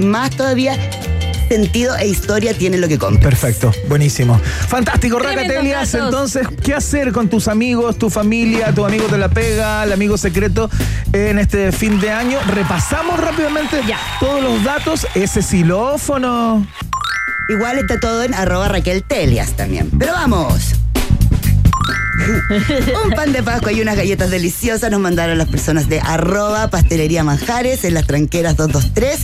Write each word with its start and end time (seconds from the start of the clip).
más 0.00 0.30
todavía 0.30 0.76
sentido 1.48 1.96
e 1.96 2.06
historia 2.06 2.54
tiene 2.54 2.78
lo 2.78 2.86
que 2.86 2.96
compra. 2.96 3.28
Perfecto, 3.28 3.72
buenísimo. 3.88 4.40
Fantástico, 4.68 5.18
Racatelias. 5.18 5.94
Entonces, 5.94 6.46
¿qué 6.62 6.74
hacer 6.74 7.10
con 7.10 7.28
tus 7.28 7.48
amigos, 7.48 7.98
tu 7.98 8.08
familia, 8.08 8.72
tu 8.72 8.84
amigo 8.84 9.08
de 9.08 9.18
la 9.18 9.28
pega, 9.28 9.82
el 9.82 9.92
amigo 9.92 10.16
secreto 10.16 10.70
en 11.12 11.40
este 11.40 11.72
fin 11.72 11.98
de 11.98 12.10
año? 12.10 12.38
Repasamos 12.46 13.18
rápidamente 13.18 13.80
Ya. 13.88 13.98
todos 14.20 14.40
los 14.42 14.62
datos. 14.62 15.06
Ese 15.16 15.42
xilófono. 15.42 16.64
Igual 17.48 17.78
está 17.78 17.98
todo 17.98 18.22
en 18.22 18.32
arroba 18.32 18.68
Raquel 18.68 19.02
Telias 19.02 19.56
también. 19.56 19.90
Pero 19.98 20.12
vamos. 20.12 20.74
Un 23.04 23.10
pan 23.12 23.32
de 23.32 23.42
Pascua 23.42 23.72
y 23.72 23.80
unas 23.80 23.96
galletas 23.96 24.30
deliciosas 24.30 24.90
nos 24.90 25.00
mandaron 25.00 25.36
las 25.38 25.48
personas 25.48 25.88
de 25.88 26.00
arroba 26.00 26.68
pastelería 26.68 27.24
manjares 27.24 27.82
en 27.84 27.94
las 27.94 28.06
tranqueras 28.06 28.56
223. 28.56 29.20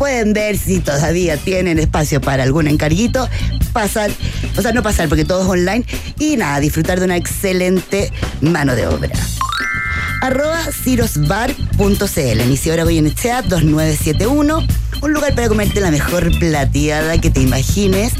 Pueden 0.00 0.32
ver 0.32 0.56
si 0.56 0.80
todavía 0.80 1.36
tienen 1.36 1.78
espacio 1.78 2.22
para 2.22 2.42
algún 2.42 2.66
encarguito. 2.68 3.28
Pasar, 3.74 4.10
o 4.56 4.62
sea, 4.62 4.72
no 4.72 4.82
pasar 4.82 5.10
porque 5.10 5.26
todo 5.26 5.42
es 5.42 5.46
online. 5.46 5.84
Y 6.18 6.38
nada, 6.38 6.58
disfrutar 6.58 6.98
de 6.98 7.04
una 7.04 7.18
excelente 7.18 8.10
mano 8.40 8.74
de 8.74 8.86
obra. 8.86 9.10
Arroba 10.22 10.58
cirosbar.cl, 10.72 12.40
en 12.40 12.50
Isidora 12.50 12.84
Goyenechea 12.84 13.42
2971. 13.42 14.66
Un 15.02 15.12
lugar 15.12 15.34
para 15.34 15.48
comerte 15.48 15.82
la 15.82 15.90
mejor 15.90 16.30
plateada 16.38 17.18
que 17.18 17.28
te 17.28 17.42
imagines. 17.42 18.14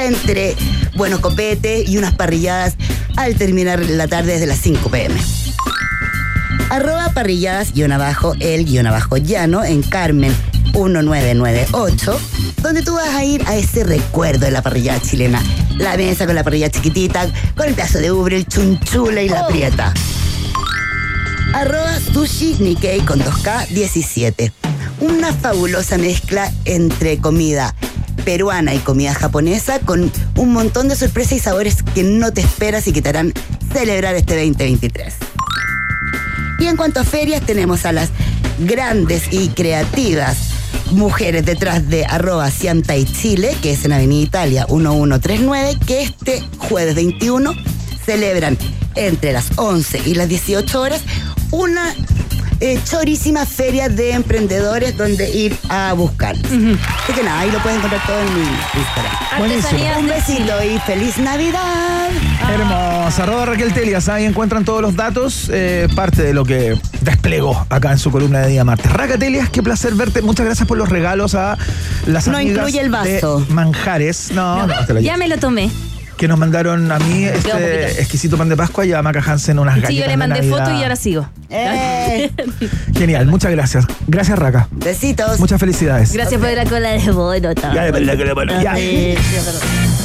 Entre 0.00 0.56
buenos 0.96 1.20
copetes 1.20 1.90
y 1.90 1.98
unas 1.98 2.14
parrilladas 2.14 2.78
al 3.16 3.34
terminar 3.34 3.84
la 3.84 4.08
tarde 4.08 4.32
desde 4.32 4.46
las 4.46 4.60
5 4.60 4.90
pm. 4.90 5.14
Arroba 6.70 7.10
parrilladas 7.12 7.74
guion 7.74 7.92
abajo 7.92 8.34
el 8.40 8.64
guion 8.64 8.86
abajo 8.86 9.18
llano 9.18 9.62
en 9.62 9.82
Carmen 9.82 10.34
1998, 10.86 12.20
donde 12.62 12.82
tú 12.82 12.94
vas 12.94 13.14
a 13.14 13.24
ir 13.24 13.42
a 13.46 13.56
ese 13.56 13.84
recuerdo 13.84 14.46
de 14.46 14.52
la 14.52 14.62
parrillada 14.62 15.00
chilena. 15.00 15.42
La 15.76 15.96
mesa 15.96 16.26
con 16.26 16.34
la 16.34 16.44
parrilla 16.44 16.70
chiquitita, 16.70 17.28
con 17.56 17.68
el 17.68 17.74
pedazo 17.74 17.98
de 17.98 18.12
ubre, 18.12 18.36
el 18.36 18.46
chunchula 18.46 19.22
y 19.22 19.28
la 19.28 19.46
prieta. 19.46 19.92
Arroba 21.54 21.98
sushi 22.12 22.56
Nikkei 22.60 23.00
con 23.00 23.20
2K 23.20 23.68
17. 23.68 24.52
Una 25.00 25.32
fabulosa 25.32 25.98
mezcla 25.98 26.52
entre 26.64 27.18
comida 27.18 27.74
peruana 28.24 28.74
y 28.74 28.78
comida 28.78 29.14
japonesa 29.14 29.80
con 29.80 30.12
un 30.36 30.52
montón 30.52 30.88
de 30.88 30.96
sorpresas 30.96 31.32
y 31.32 31.38
sabores 31.38 31.82
que 31.94 32.02
no 32.02 32.32
te 32.32 32.42
esperas 32.42 32.86
y 32.86 32.92
que 32.92 33.00
te 33.00 33.08
harán 33.08 33.32
celebrar 33.72 34.14
este 34.16 34.34
2023. 34.34 35.14
Y 36.58 36.66
en 36.66 36.76
cuanto 36.76 37.00
a 37.00 37.04
ferias, 37.04 37.40
tenemos 37.46 37.86
a 37.86 37.92
las 37.92 38.10
grandes 38.58 39.32
y 39.32 39.48
creativas 39.50 40.47
mujeres 40.92 41.44
detrás 41.44 41.88
de 41.88 42.04
arroba 42.04 42.50
Sianta 42.50 42.96
y 42.96 43.04
Chile, 43.04 43.56
que 43.62 43.72
es 43.72 43.84
en 43.84 43.92
Avenida 43.92 44.22
Italia 44.26 44.66
1139, 44.68 45.78
que 45.86 46.02
este 46.02 46.42
jueves 46.58 46.94
21 46.94 47.54
celebran 48.04 48.56
entre 48.94 49.32
las 49.32 49.56
11 49.56 50.02
y 50.06 50.14
las 50.14 50.28
18 50.28 50.80
horas 50.80 51.02
una 51.50 51.94
eh, 52.60 52.78
chorísima 52.84 53.46
feria 53.46 53.88
de 53.88 54.12
emprendedores 54.12 54.96
donde 54.96 55.30
ir 55.30 55.56
a 55.68 55.92
buscar. 55.92 56.34
Así 56.36 57.12
que 57.14 57.22
nada, 57.22 57.40
ahí 57.40 57.50
lo 57.50 57.62
pueden 57.62 57.78
encontrar 57.78 58.04
todo 58.06 58.20
en 58.20 58.34
mi 58.34 58.40
Instagram. 58.40 59.12
Artesanías 59.30 59.98
Un 59.98 60.08
besito 60.08 60.64
y 60.64 60.78
feliz 60.80 61.18
Navidad. 61.18 62.10
Hermosa. 62.52 63.22
Arroba 63.24 63.46
Raquel 63.46 63.72
Telias. 63.72 64.08
Ahí 64.08 64.24
encuentran 64.24 64.64
todos 64.64 64.80
los 64.82 64.94
datos. 64.96 65.50
eh, 65.52 65.88
parte 65.94 66.22
de 66.22 66.32
lo 66.34 66.44
que 66.44 66.78
desplegó 67.00 67.66
acá 67.68 67.92
en 67.92 67.98
su 67.98 68.10
columna 68.10 68.40
de 68.40 68.48
día 68.48 68.64
martes. 68.64 68.90
Racatelias, 68.92 69.48
qué 69.50 69.62
placer 69.62 69.94
verte. 69.94 70.22
Muchas 70.22 70.46
gracias 70.46 70.66
por 70.68 70.78
los 70.78 70.88
regalos 70.88 71.34
a 71.34 71.56
las 72.06 72.26
No 72.28 72.36
amigas 72.36 72.56
incluye 72.58 72.80
el 72.80 72.90
de 72.90 73.14
vaso. 73.14 73.46
Manjares. 73.50 74.30
No, 74.32 74.66
no, 74.66 74.86
te 74.86 74.94
lo 74.94 75.00
Ya 75.00 75.16
me 75.16 75.28
lo 75.28 75.38
tomé. 75.38 75.70
Que 76.16 76.26
nos 76.26 76.36
mandaron 76.38 76.90
a 76.90 76.98
mí 76.98 77.24
este 77.24 78.00
exquisito 78.00 78.36
pan 78.36 78.48
de 78.48 78.56
Pascua 78.56 78.84
y 78.84 78.92
a 78.92 79.00
Maca 79.02 79.22
Hansen 79.24 79.56
unas 79.58 79.76
galletas. 79.76 79.94
Sí, 79.94 80.00
yo 80.00 80.06
le 80.08 80.16
mandé 80.16 80.42
foto 80.42 80.70
y 80.74 80.82
ahora 80.82 80.96
sigo. 80.96 81.28
Eh, 81.48 82.30
Genial, 82.96 83.26
muchas 83.26 83.52
gracias. 83.52 83.86
Gracias, 84.08 84.36
Raca. 84.36 84.66
besitos. 84.72 85.38
Muchas 85.38 85.60
felicidades. 85.60 86.12
Gracias 86.12 86.40
por 86.40 86.50
la 86.50 86.64
cola 86.64 86.90
de 86.90 87.10
bono. 87.12 87.52
Ya, 87.52 87.84
de 87.84 87.92
verdad 87.92 88.16
que 88.16 88.62
ya. 88.62 89.97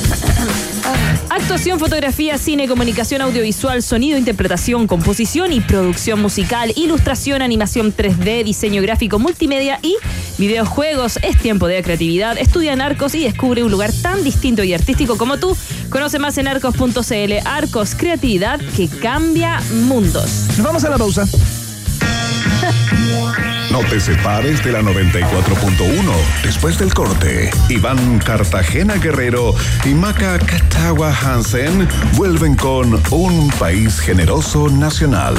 Actuación, 1.29 1.79
fotografía, 1.79 2.37
cine, 2.37 2.67
comunicación 2.67 3.21
audiovisual, 3.21 3.81
sonido, 3.81 4.17
interpretación, 4.17 4.87
composición 4.87 5.51
y 5.51 5.61
producción 5.61 6.21
musical, 6.21 6.71
ilustración, 6.75 7.41
animación 7.41 7.95
3D, 7.95 8.43
diseño 8.43 8.81
gráfico, 8.81 9.19
multimedia 9.19 9.79
y 9.81 9.95
videojuegos. 10.37 11.17
Es 11.23 11.37
tiempo 11.37 11.67
de 11.67 11.81
creatividad. 11.81 12.37
Estudia 12.37 12.73
en 12.73 12.81
Arcos 12.81 13.15
y 13.15 13.23
descubre 13.23 13.63
un 13.63 13.71
lugar 13.71 13.91
tan 14.01 14.23
distinto 14.23 14.63
y 14.63 14.73
artístico 14.73 15.17
como 15.17 15.37
tú. 15.37 15.55
Conoce 15.89 16.19
más 16.19 16.37
en 16.37 16.47
arcos.cl. 16.47 17.33
Arcos, 17.45 17.95
creatividad 17.95 18.59
que 18.75 18.87
cambia 18.87 19.61
mundos. 19.71 20.47
Nos 20.57 20.63
vamos 20.63 20.83
a 20.83 20.89
la 20.89 20.97
pausa. 20.97 21.25
No 23.73 23.79
te 23.89 23.99
separes 23.99 24.63
de 24.63 24.71
la 24.71 24.83
94.1. 24.83 26.43
Después 26.43 26.77
del 26.77 26.93
corte, 26.93 27.49
Iván 27.69 28.19
Cartagena 28.19 28.97
Guerrero 28.97 29.55
y 29.83 29.95
Maca 29.95 30.37
Catagua 30.37 31.11
Hansen 31.11 31.87
vuelven 32.13 32.55
con 32.55 33.01
Un 33.09 33.49
País 33.57 33.99
Generoso 33.99 34.69
Nacional 34.69 35.35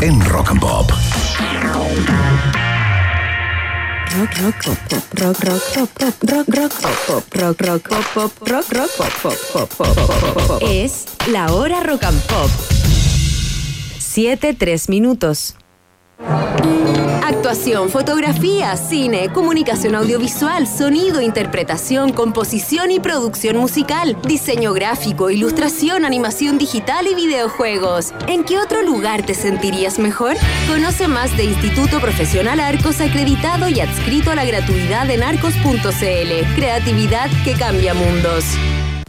en 0.00 0.24
Rock 0.26 0.50
and 0.50 0.60
Pop. 0.60 0.92
Rock, 4.16 4.30
rock, 4.38 4.64
pop, 4.64 4.78
pop, 4.88 5.02
rock, 5.18 5.44
rock, 5.44 5.62
pop, 5.74 5.88
pop, 5.98 6.30
rock, 6.30 6.46
rock, 6.54 6.72
pop, 6.80 6.94
pop, 7.08 7.34
rock, 7.34 7.60
rock, 7.60 7.88
pop, 7.88 8.12
pop, 8.14 8.48
rock, 8.48 8.72
rock, 8.72 8.90
pop, 8.96 9.12
pop, 9.22 9.34
pop, 9.52 9.68
pop, 9.76 9.96
pop, 9.96 10.34
pop, 10.34 10.46
pop. 10.46 10.62
Es 10.62 11.06
la 11.32 11.52
hora 11.52 11.82
rock 11.82 12.04
and 12.04 12.22
pop. 12.28 12.48
Siete, 13.98 14.54
tres 14.54 14.88
minutos. 14.88 15.56
Actuación, 16.18 17.90
fotografía, 17.90 18.76
cine, 18.76 19.30
comunicación 19.32 19.94
audiovisual, 19.94 20.66
sonido, 20.66 21.20
interpretación, 21.20 22.12
composición 22.12 22.90
y 22.90 23.00
producción 23.00 23.56
musical, 23.56 24.16
diseño 24.22 24.72
gráfico, 24.72 25.30
ilustración, 25.30 26.04
animación 26.04 26.56
digital 26.56 27.06
y 27.06 27.14
videojuegos. 27.14 28.14
¿En 28.26 28.44
qué 28.44 28.58
otro 28.58 28.82
lugar 28.82 29.26
te 29.26 29.34
sentirías 29.34 29.98
mejor? 29.98 30.36
Conoce 30.66 31.08
más 31.08 31.36
de 31.36 31.44
Instituto 31.44 32.00
Profesional 32.00 32.60
Arcos 32.60 33.00
acreditado 33.00 33.68
y 33.68 33.80
adscrito 33.80 34.30
a 34.30 34.34
la 34.34 34.44
gratuidad 34.44 35.10
en 35.10 35.22
arcos.cl. 35.22 36.54
Creatividad 36.54 37.30
que 37.44 37.52
cambia 37.54 37.92
mundos. 37.94 38.44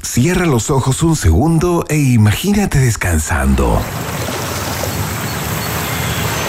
Cierra 0.01 0.45
los 0.45 0.69
ojos 0.69 1.03
un 1.03 1.15
segundo 1.15 1.85
e 1.89 1.97
imagínate 1.97 2.79
descansando. 2.79 3.81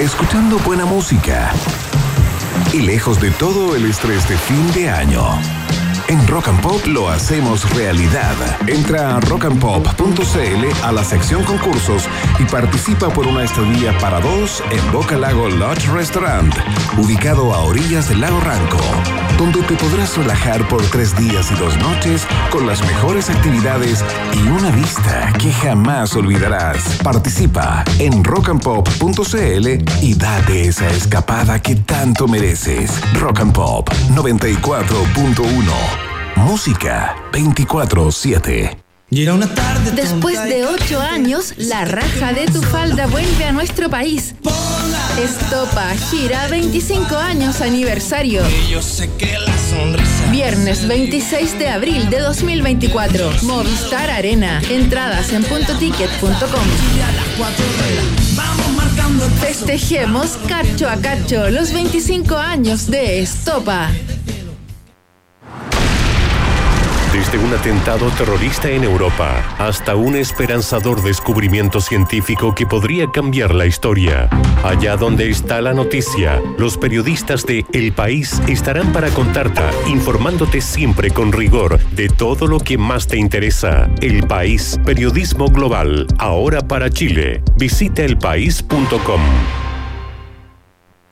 Escuchando 0.01 0.59
buena 0.61 0.85
música. 0.85 1.51
Y 2.73 2.83
lejos 2.83 3.21
de 3.21 3.33
todo 3.33 3.75
el 3.75 3.85
estrés 3.85 4.29
de 4.29 4.39
fin 4.39 4.73
de 4.73 4.89
año. 4.89 5.58
En 6.09 6.27
Rock 6.27 6.49
and 6.49 6.61
Pop 6.63 6.87
lo 6.87 7.11
hacemos 7.11 7.69
realidad. 7.75 8.35
Entra 8.67 9.17
a 9.17 9.21
rockandpop.cl 9.21 10.83
a 10.83 10.93
la 10.93 11.05
sección 11.05 11.45
concursos 11.45 12.09
y 12.39 12.45
participa 12.45 13.11
por 13.11 13.27
una 13.27 13.45
estadía 13.45 13.97
para 13.99 14.19
dos 14.19 14.63
en 14.71 14.91
Boca 14.91 15.19
Lago 15.19 15.51
Lodge 15.51 15.87
Restaurant, 15.93 16.55
ubicado 16.97 17.53
a 17.53 17.59
orillas 17.59 18.09
del 18.09 18.23
lago 18.23 18.41
Ranco, 18.41 18.81
donde 19.37 19.61
te 19.63 19.75
podrás 19.75 20.17
relajar 20.17 20.67
por 20.69 20.81
tres 20.87 21.15
días 21.15 21.51
y 21.51 21.55
dos 21.57 21.77
noches 21.77 22.27
con 22.51 22.67
las 22.67 22.81
mejores 22.87 23.29
actividades 23.29 24.03
y 24.33 24.49
una 24.49 24.71
vista 24.71 25.31
que 25.39 25.53
jamás 25.53 26.17
olvidarás. 26.17 26.97
Participa 27.03 27.85
en 27.99 28.25
rockandpop.cl 28.25 29.67
y 30.01 30.15
date 30.15 30.69
esa 30.69 30.89
escapada 30.89 31.61
que 31.61 31.77
tanto 31.77 32.27
mereces. 32.27 32.99
Rock 33.21 33.41
and 33.41 33.53
Pop 33.53 33.91
94.1. 34.15 35.98
Música 36.44 37.17
24-7. 37.32 38.76
Y 39.11 39.23
era 39.23 39.35
una 39.35 39.52
tarde 39.52 39.90
Después 39.93 40.43
de 40.44 40.67
ocho 40.67 41.00
años, 41.00 41.55
la 41.56 41.85
raja 41.85 42.32
de 42.32 42.46
tu 42.46 42.62
falda 42.62 43.06
vuelve 43.06 43.44
a 43.44 43.52
nuestro 43.52 43.90
país. 43.90 44.35
Estopa 45.19 45.94
gira 46.11 46.46
25 46.49 47.17
años 47.17 47.61
aniversario. 47.61 48.43
Yo 48.70 48.81
sé 48.82 49.11
que 49.19 49.38
la 49.38 49.58
sonrisa 49.58 50.31
Viernes 50.31 50.87
26 50.87 51.58
de 51.58 51.69
abril 51.69 52.08
de 52.11 52.20
2024. 52.20 53.31
Movistar 53.43 54.11
Arena. 54.11 54.61
Entradas 54.70 55.32
en 55.32 55.43
puntoticket.com. 55.44 56.69
Festejemos 59.41 60.38
cacho 60.46 60.88
a 60.88 60.96
cacho 60.96 61.50
los 61.50 61.73
25 61.73 62.37
años 62.37 62.87
de 62.87 63.20
Estopa. 63.23 63.91
Desde 67.12 67.38
un 67.38 67.55
atentado 67.55 68.10
terrorista 68.10 68.69
en 68.69 68.84
Europa 68.84 69.43
hasta 69.58 69.96
un 69.96 70.14
esperanzador 70.14 71.02
descubrimiento 71.02 71.81
científico 71.81 72.55
que 72.55 72.66
podría 72.66 73.10
cambiar 73.10 73.55
la 73.55 73.64
historia. 73.64 74.28
Allá 74.62 74.96
donde 74.96 75.31
está 75.31 75.62
la 75.62 75.72
noticia, 75.72 76.40
los 76.58 76.76
periodistas 76.76 77.46
de 77.46 77.64
El 77.72 77.93
País 77.93 78.43
estarán 78.46 78.93
para 78.93 79.08
contarte, 79.08 79.62
informándote 79.88 80.60
siempre 80.60 81.10
con 81.10 81.32
rigor 81.32 81.78
de 81.93 82.08
todo 82.08 82.46
lo 82.46 82.60
que 82.60 82.76
más 82.76 83.06
te 83.06 83.16
interesa. 83.16 83.88
El 84.02 84.26
País, 84.26 84.78
periodismo 84.84 85.49
global, 85.49 86.06
ahora 86.19 86.60
para 86.60 86.90
Chile. 86.90 87.43
Visita 87.56 88.02
elpaís.com. 88.05 89.20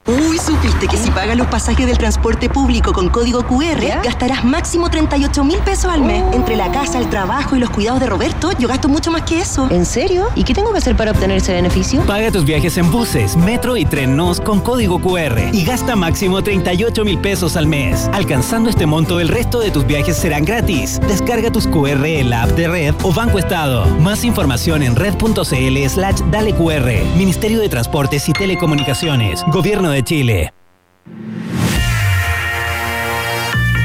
Uy, 0.07 0.39
¿supiste 0.39 0.87
que 0.87 0.97
si 0.97 1.11
pagas 1.11 1.37
los 1.37 1.49
pasajes 1.49 1.85
del 1.85 1.99
transporte 1.99 2.49
público 2.49 2.93
con 2.93 3.09
código 3.09 3.43
QR, 3.45 4.05
gastarás 4.05 4.45
máximo 4.45 4.89
38 4.89 5.43
mil 5.43 5.59
pesos 5.59 5.87
al 5.87 6.03
mes? 6.03 6.23
Entre 6.33 6.55
la 6.55 6.71
casa, 6.71 7.01
el 7.01 7.11
trabajo 7.11 7.57
y 7.57 7.59
los 7.59 7.71
cuidados 7.71 7.99
de 7.99 8.07
Roberto, 8.07 8.53
yo 8.57 8.69
gasto 8.69 8.89
mucho 8.89 9.11
más 9.11 9.23
que 9.23 9.41
eso. 9.41 9.67
¿En 9.69 9.85
serio? 9.85 10.29
¿Y 10.37 10.45
qué 10.45 10.55
tengo 10.55 10.71
que 10.71 10.79
hacer 10.79 10.95
para 10.97 11.11
obtener 11.11 11.39
ese 11.39 11.53
beneficio? 11.53 12.03
Paga 12.03 12.31
tus 12.31 12.45
viajes 12.45 12.79
en 12.79 12.89
buses, 12.93 13.37
metro 13.37 13.77
y 13.77 13.85
tren 13.85 14.15
NOS 14.15 14.41
con 14.41 14.61
código 14.61 15.01
QR 15.01 15.53
y 15.53 15.65
gasta 15.65 15.97
máximo 15.97 16.41
38 16.41 17.05
mil 17.05 17.19
pesos 17.19 17.57
al 17.57 17.67
mes. 17.67 18.09
Alcanzando 18.13 18.71
este 18.71 18.87
monto, 18.87 19.19
el 19.19 19.27
resto 19.27 19.59
de 19.59 19.73
tus 19.73 19.85
viajes 19.89 20.17
serán 20.17 20.45
gratis. 20.45 21.01
Descarga 21.09 21.51
tus 21.51 21.67
QR 21.67 22.07
en 22.07 22.31
la 22.31 22.45
app 22.45 22.51
de 22.51 22.69
Red 22.69 22.95
o 23.03 23.13
Banco 23.13 23.41
Estado. 23.41 23.87
Más 23.99 24.23
información 24.23 24.85
en 24.85 24.95
red.cl 24.95 25.89
slash 25.89 26.21
dale 26.31 26.55
QR. 26.55 26.93
Ministerio 27.17 27.59
de 27.59 27.69
Transportes 27.69 28.29
y 28.29 28.33
Telecomunicaciones. 28.33 29.43
Gobierno 29.49 29.91
de 29.91 29.96
Chile. 30.03 30.53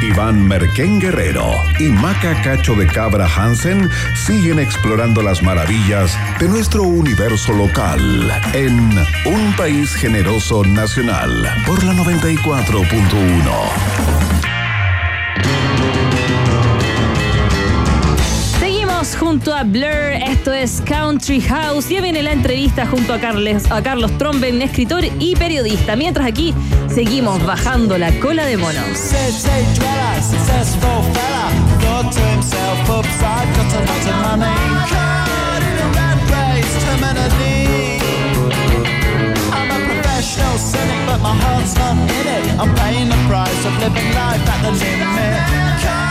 Iván 0.01 0.47
Merquén 0.47 0.99
Guerrero 0.99 1.45
y 1.79 1.83
Maca 1.83 2.41
Cacho 2.41 2.73
de 2.75 2.87
Cabra 2.87 3.27
Hansen 3.27 3.87
siguen 4.15 4.57
explorando 4.59 5.21
las 5.21 5.43
maravillas 5.43 6.17
de 6.39 6.47
nuestro 6.47 6.81
universo 6.83 7.53
local 7.53 8.31
en 8.53 8.97
Un 9.25 9.55
País 9.55 9.93
Generoso 9.93 10.63
Nacional 10.63 11.47
por 11.67 11.83
la 11.83 11.93
94.1. 11.93 14.40
Junto 19.19 19.53
a 19.53 19.63
Blur, 19.63 20.13
esto 20.25 20.51
es 20.51 20.81
Country 20.81 21.41
House. 21.41 21.89
Ya 21.89 22.01
viene 22.01 22.23
la 22.23 22.31
entrevista 22.31 22.85
junto 22.85 23.13
a, 23.13 23.19
Carles, 23.19 23.69
a 23.71 23.81
Carlos 23.81 24.17
Tromben, 24.17 24.61
escritor 24.61 25.03
y 25.19 25.35
periodista. 25.35 25.95
Mientras 25.95 26.27
aquí 26.27 26.53
seguimos 26.87 27.43
bajando 27.45 27.97
la 27.97 28.11
cola 28.19 28.45
de 28.45 28.57
mono. 28.57 28.79
City 28.93 29.65
dweller, 29.75 30.21
successful 30.21 31.03
fella, 31.13 31.49
thought 31.81 32.11
to 32.11 32.19
himself, 32.19 32.89
upside, 32.89 33.47
got 33.55 33.73
a 33.73 33.79
lot 33.79 34.07
of 34.07 34.39
money. 34.39 34.45
Caught 34.89 35.63
in 35.63 35.77
a 35.77 35.87
rat 35.95 36.19
race, 36.31 36.75
terminally. 36.83 37.99
I'm 39.51 39.69
a 39.71 39.79
professional 39.85 40.57
cynic, 40.57 41.05
but 41.05 41.21
my 41.21 41.35
heart's 41.35 41.75
not 41.75 41.95
it. 42.09 42.59
I'm 42.59 42.73
paying 42.75 43.09
the 43.09 43.17
price 43.27 43.65
of 43.65 43.73
living 43.79 44.13
life 44.13 44.47
at 44.49 44.79
the. 44.79 46.10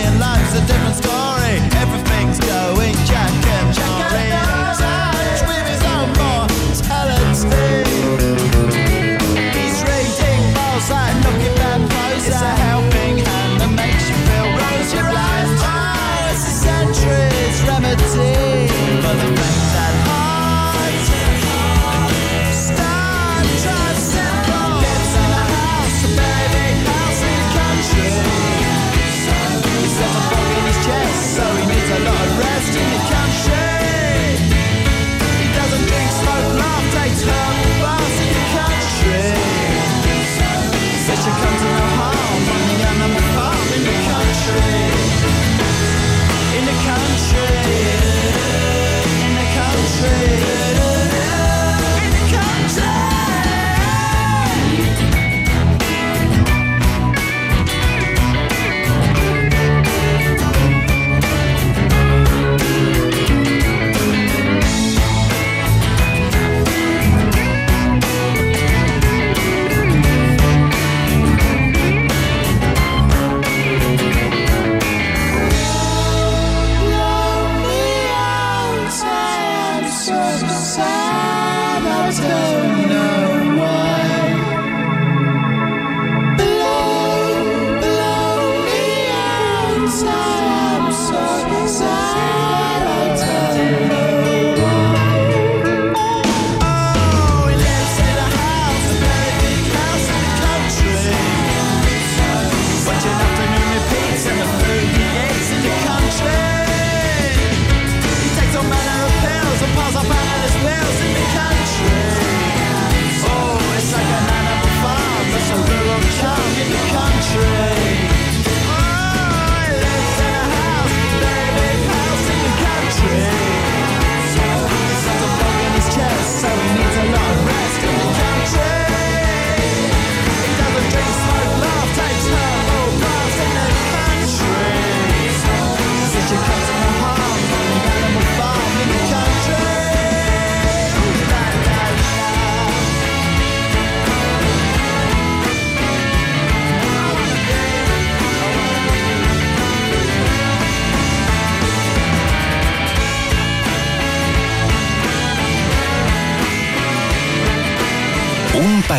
It's 0.53 0.59
a 0.59 0.67
different 0.67 0.95
story. 0.97 1.55
Everything's 1.79 2.37
going 2.41 2.93
Jack 3.05 3.31
and 3.31 3.73
Jack 3.73 4.11
Jory. 4.11 4.75
Such 4.75 5.47
women's 5.47 5.81
on 5.85 6.09
more 6.19 6.47
talent. 6.83 8.20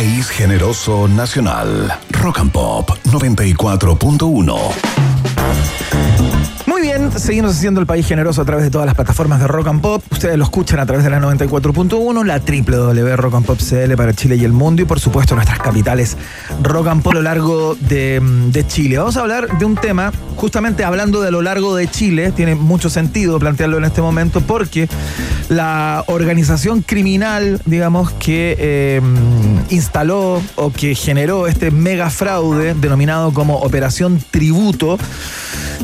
País 0.03 0.27
Generoso 0.31 1.07
Nacional. 1.07 1.97
Rock 2.09 2.39
and 2.39 2.51
Pop 2.51 2.89
94.1. 3.05 4.57
Muy 6.65 6.81
bien, 6.81 7.09
seguimos 7.17 7.55
haciendo 7.55 7.79
el 7.79 7.85
país 7.87 8.05
generoso 8.05 8.41
a 8.41 8.45
través 8.45 8.65
de 8.65 8.69
todas 8.69 8.85
las 8.85 8.95
plataformas 8.95 9.39
de 9.39 9.47
Rock 9.47 9.67
and 9.67 9.79
Pop. 9.79 10.03
Ustedes 10.11 10.37
lo 10.37 10.43
escuchan 10.43 10.81
a 10.81 10.85
través 10.85 11.05
de 11.05 11.09
la 11.09 11.21
94.1, 11.21 12.25
la 12.25 12.39
www 12.39 13.15
Rock 13.15 13.35
and 13.35 13.45
Pop 13.45 13.57
CL 13.57 13.95
para 13.95 14.11
Chile 14.11 14.35
y 14.35 14.43
el 14.43 14.51
mundo 14.51 14.81
y 14.81 14.85
por 14.85 14.99
supuesto 14.99 15.35
nuestras 15.35 15.59
capitales 15.59 16.17
Rock 16.61 16.87
and 16.87 17.01
Pop 17.01 17.13
a 17.13 17.15
lo 17.15 17.21
largo 17.21 17.77
de, 17.79 18.21
de 18.47 18.67
Chile. 18.67 18.97
Vamos 18.97 19.15
a 19.15 19.21
hablar 19.21 19.57
de 19.57 19.63
un 19.63 19.75
tema, 19.75 20.11
justamente 20.35 20.83
hablando 20.83 21.21
de 21.21 21.31
lo 21.31 21.41
largo 21.41 21.77
de 21.77 21.87
Chile, 21.87 22.33
tiene 22.33 22.55
mucho 22.55 22.89
sentido 22.89 23.39
plantearlo 23.39 23.77
en 23.77 23.85
este 23.85 24.01
momento 24.01 24.41
porque 24.41 24.89
la 25.49 26.03
organización 26.07 26.81
criminal, 26.81 27.61
digamos, 27.65 28.11
que 28.11 28.55
eh, 28.59 29.01
instaló 29.69 30.41
o 30.55 30.71
que 30.71 30.95
generó 30.95 31.47
este 31.47 31.71
mega 31.71 32.09
fraude 32.09 32.73
denominado 32.73 33.33
como 33.33 33.57
Operación 33.57 34.23
Tributo, 34.31 34.97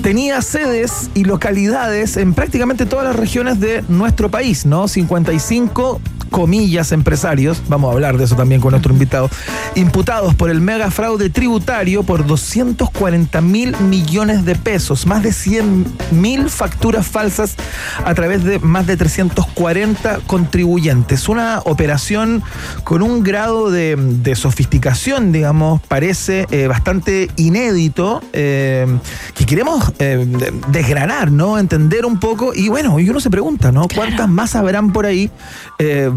tenía 0.01 0.41
sedes 0.41 1.09
y 1.13 1.25
localidades 1.25 2.17
en 2.17 2.33
prácticamente 2.33 2.85
todas 2.85 3.05
las 3.05 3.15
regiones 3.15 3.59
de 3.59 3.83
nuestro 3.87 4.29
país, 4.29 4.65
¿no? 4.65 4.87
55 4.87 6.01
comillas 6.29 6.91
empresarios, 6.91 7.61
vamos 7.67 7.89
a 7.89 7.93
hablar 7.93 8.17
de 8.17 8.25
eso 8.25 8.35
también 8.35 8.61
con 8.61 8.71
nuestro 8.71 8.93
invitado, 8.93 9.29
imputados 9.75 10.35
por 10.35 10.49
el 10.49 10.61
mega 10.61 10.91
fraude 10.91 11.29
tributario 11.29 12.03
por 12.03 12.25
240 12.25 13.41
mil 13.41 13.75
millones 13.81 14.45
de 14.45 14.55
pesos, 14.55 15.05
más 15.05 15.23
de 15.23 15.33
100 15.33 15.85
mil 16.11 16.49
facturas 16.49 17.07
falsas 17.07 17.55
a 18.03 18.13
través 18.13 18.43
de 18.43 18.59
más 18.59 18.87
de 18.87 18.97
340 18.97 20.19
contribuyentes. 20.27 21.29
Una 21.29 21.59
operación 21.65 22.43
con 22.83 23.01
un 23.01 23.23
grado 23.23 23.71
de, 23.71 23.95
de 23.97 24.35
sofisticación, 24.35 25.31
digamos, 25.31 25.81
parece 25.81 26.45
eh, 26.51 26.67
bastante 26.67 27.29
inédito, 27.35 28.21
eh, 28.33 28.87
que 29.35 29.45
queremos 29.45 29.91
eh, 29.99 30.25
desgranar, 30.69 31.31
¿no? 31.31 31.57
Entender 31.57 32.05
un 32.05 32.19
poco 32.19 32.53
y 32.53 32.69
bueno, 32.69 32.99
y 32.99 33.09
uno 33.09 33.19
se 33.19 33.29
pregunta, 33.29 33.71
¿no? 33.71 33.87
¿Cuántas 33.93 34.29
más 34.29 34.55
habrán 34.55 34.91
por 34.91 35.05
ahí 35.05 35.31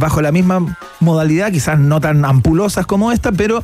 bajo 0.03 0.21
la 0.21 0.33
misma 0.33 0.77
modalidad, 0.99 1.53
quizás 1.53 1.79
no 1.79 2.01
tan 2.01 2.25
ampulosas 2.25 2.87
como 2.87 3.13
esta, 3.13 3.31
pero 3.31 3.63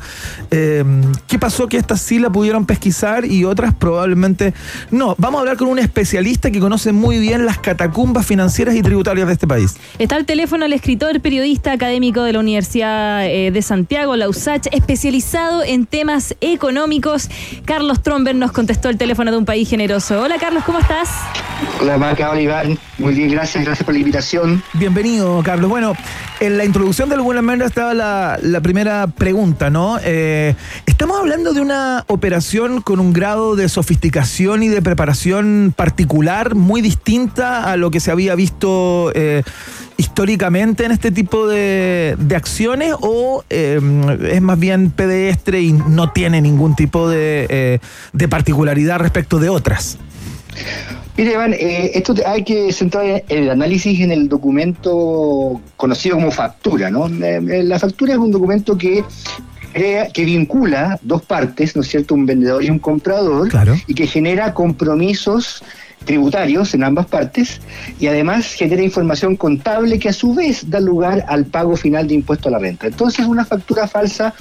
eh, 0.51 0.85
¿qué 1.27 1.37
pasó 1.37 1.67
que 1.67 1.75
estas 1.75 2.01
sí 2.01 2.17
la 2.17 2.29
pudieron 2.29 2.65
pesquisar 2.65 3.25
y 3.25 3.43
otras 3.43 3.73
probablemente 3.73 4.53
no? 4.89 5.15
Vamos 5.17 5.39
a 5.39 5.41
hablar 5.41 5.57
con 5.57 5.67
un 5.67 5.79
especialista 5.79 6.49
que 6.49 6.61
conoce 6.61 6.93
muy 6.93 7.19
bien 7.19 7.45
las 7.45 7.57
catacumbas 7.57 8.25
financieras 8.25 8.75
y 8.75 8.81
tributarias 8.81 9.27
de 9.27 9.33
este 9.33 9.47
país. 9.47 9.75
Está 9.99 10.15
al 10.15 10.25
teléfono 10.25 10.65
el 10.65 10.71
escritor, 10.71 11.19
periodista 11.19 11.73
académico 11.73 12.23
de 12.23 12.31
la 12.31 12.39
Universidad 12.39 13.25
eh, 13.25 13.51
de 13.51 13.61
Santiago, 13.61 14.15
la 14.15 14.29
USACH, 14.29 14.67
especializado 14.71 15.61
en 15.63 15.85
temas 15.85 16.35
económicos. 16.39 17.29
Carlos 17.65 18.01
Tromber 18.01 18.35
nos 18.35 18.53
contestó 18.53 18.87
el 18.87 18.97
teléfono 18.97 19.31
de 19.31 19.37
un 19.37 19.45
país 19.45 19.69
generoso. 19.69 20.21
Hola 20.21 20.37
Carlos, 20.39 20.63
¿cómo 20.63 20.79
estás? 20.79 21.09
Hola 21.81 21.97
Maca, 21.97 22.31
hola 22.31 22.41
Iván. 22.41 22.79
Muy 22.97 23.13
bien, 23.13 23.29
gracias, 23.29 23.65
gracias 23.65 23.83
por 23.83 23.93
la 23.93 23.99
invitación. 23.99 24.63
Bienvenido, 24.73 25.41
Carlos. 25.43 25.69
Bueno, 25.69 25.93
en 26.39 26.57
la 26.57 26.65
introducción 26.65 27.09
de 27.09 27.15
alguna 27.15 27.41
manera 27.41 27.67
estaba 27.67 27.93
la, 27.93 28.61
primera 28.61 29.07
pregunta, 29.07 29.69
¿no? 29.69 29.99
Eh, 30.03 30.55
estamos 30.85 31.19
hablando 31.19 31.53
de 31.53 31.61
una 31.61 32.03
operación 32.07 32.81
con 32.81 32.99
un 32.99 33.13
grado 33.13 33.55
de 33.55 33.69
sofisticación 33.69 34.63
y 34.63 34.67
de 34.67 34.81
preparación 34.81 35.73
particular 35.75 36.55
muy 36.55 36.81
distinta 36.81 37.71
a 37.71 37.77
lo 37.77 37.91
que 37.91 37.99
se 37.99 38.11
había 38.11 38.35
visto 38.35 39.11
eh, 39.15 39.43
históricamente 39.99 40.85
en 40.85 40.91
este 40.91 41.11
tipo 41.11 41.47
de, 41.47 42.15
de 42.17 42.35
acciones 42.35 42.93
o 43.01 43.43
eh, 43.49 43.81
es 44.31 44.41
más 44.41 44.57
bien 44.57 44.91
pedestre 44.91 45.61
y 45.61 45.73
no 45.73 46.11
tiene 46.11 46.41
ningún 46.41 46.75
tipo 46.75 47.09
de, 47.09 47.47
eh, 47.49 47.79
de 48.13 48.27
particularidad 48.29 48.99
respecto 48.99 49.39
de 49.39 49.49
otras. 49.49 49.97
Mire, 51.19 51.33
Iván, 51.33 51.53
eh, 51.53 51.91
esto 51.95 52.15
hay 52.25 52.45
que 52.45 52.71
centrar 52.71 53.25
el 53.27 53.49
análisis 53.49 53.99
en 53.99 54.13
el 54.13 54.29
documento 54.29 55.59
conocido 55.75 56.15
como 56.15 56.31
factura, 56.31 56.89
¿no? 56.89 57.07
Eh, 57.09 57.41
eh, 57.45 57.63
La 57.63 57.77
factura 57.77 58.13
es 58.13 58.19
un 58.19 58.31
documento 58.31 58.77
que 58.77 59.03
crea, 59.73 60.07
que 60.07 60.23
vincula 60.23 60.97
dos 61.01 61.21
partes, 61.23 61.75
¿no 61.75 61.81
es 61.81 61.89
cierto?, 61.89 62.15
un 62.15 62.25
vendedor 62.25 62.63
y 62.63 62.69
un 62.69 62.79
comprador, 62.79 63.49
Claro. 63.49 63.75
y 63.85 63.95
que 63.95 64.07
genera 64.07 64.53
compromisos 64.53 65.61
tributarios 66.05 66.73
en 66.73 66.85
ambas 66.85 67.07
partes 67.07 67.59
y 67.99 68.07
además 68.07 68.53
genera 68.53 68.81
información 68.81 69.35
contable 69.35 69.99
que 69.99 70.07
a 70.07 70.13
su 70.13 70.33
vez 70.33 70.69
da 70.69 70.79
lugar 70.79 71.25
al 71.27 71.43
pago 71.47 71.75
final 71.75 72.07
de 72.07 72.13
impuesto 72.13 72.47
a 72.47 72.53
la 72.53 72.59
renta. 72.59 72.87
Entonces, 72.87 73.25
una 73.25 73.43
factura 73.43 73.89
falsa 73.89 74.33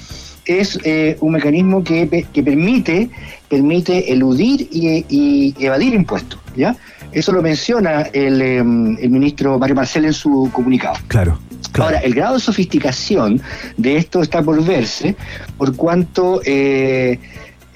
es 0.48 0.78
eh, 0.84 1.16
un 1.20 1.32
mecanismo 1.32 1.84
que, 1.84 2.26
que 2.32 2.42
permite, 2.42 3.10
permite 3.48 4.12
eludir 4.12 4.68
y, 4.72 5.04
y 5.08 5.54
evadir 5.60 5.94
impuestos. 5.94 6.40
¿ya? 6.56 6.74
Eso 7.12 7.32
lo 7.32 7.42
menciona 7.42 8.02
el, 8.12 8.42
eh, 8.42 8.56
el 8.56 9.10
ministro 9.10 9.58
Mario 9.58 9.76
Marcel 9.76 10.06
en 10.06 10.12
su 10.12 10.50
comunicado. 10.52 10.96
Claro. 11.06 11.38
Ahora, 11.78 11.98
el 11.98 12.14
grado 12.14 12.34
de 12.34 12.40
sofisticación 12.40 13.40
de 13.76 13.98
esto 13.98 14.22
está 14.22 14.42
por 14.42 14.64
verse, 14.64 15.14
por 15.58 15.76
cuanto 15.76 16.40
eh, 16.44 17.18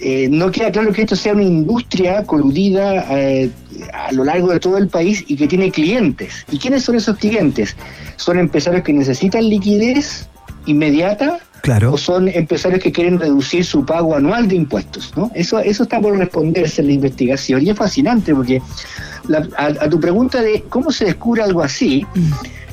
eh, 0.00 0.28
no 0.28 0.50
queda 0.50 0.72
claro 0.72 0.92
que 0.92 1.02
esto 1.02 1.14
sea 1.14 1.32
una 1.32 1.44
industria 1.44 2.24
coludida 2.24 3.06
eh, 3.10 3.50
a 3.92 4.10
lo 4.12 4.24
largo 4.24 4.48
de 4.48 4.58
todo 4.58 4.78
el 4.78 4.88
país 4.88 5.24
y 5.28 5.36
que 5.36 5.46
tiene 5.46 5.70
clientes. 5.70 6.44
¿Y 6.50 6.58
quiénes 6.58 6.82
son 6.82 6.96
esos 6.96 7.16
clientes? 7.18 7.76
Son 8.16 8.38
empresarios 8.38 8.82
que 8.82 8.92
necesitan 8.92 9.48
liquidez 9.48 10.28
inmediata 10.66 11.38
Claro. 11.62 11.92
o 11.92 11.96
son 11.96 12.28
empresarios 12.28 12.82
que 12.82 12.90
quieren 12.92 13.18
reducir 13.20 13.64
su 13.64 13.84
pago 13.86 14.16
anual 14.16 14.48
de 14.48 14.56
impuestos. 14.56 15.12
¿no? 15.16 15.30
Eso, 15.34 15.58
eso 15.60 15.84
está 15.84 16.00
por 16.00 16.16
responderse 16.18 16.80
en 16.82 16.88
la 16.88 16.92
investigación 16.94 17.62
y 17.64 17.70
es 17.70 17.76
fascinante 17.76 18.34
porque 18.34 18.60
la- 19.28 19.48
a, 19.56 19.66
a 19.66 19.88
tu 19.88 19.98
pregunta 20.00 20.42
de 20.42 20.64
cómo 20.68 20.90
se 20.90 21.04
descubre 21.06 21.42
algo 21.42 21.62
así, 21.62 22.04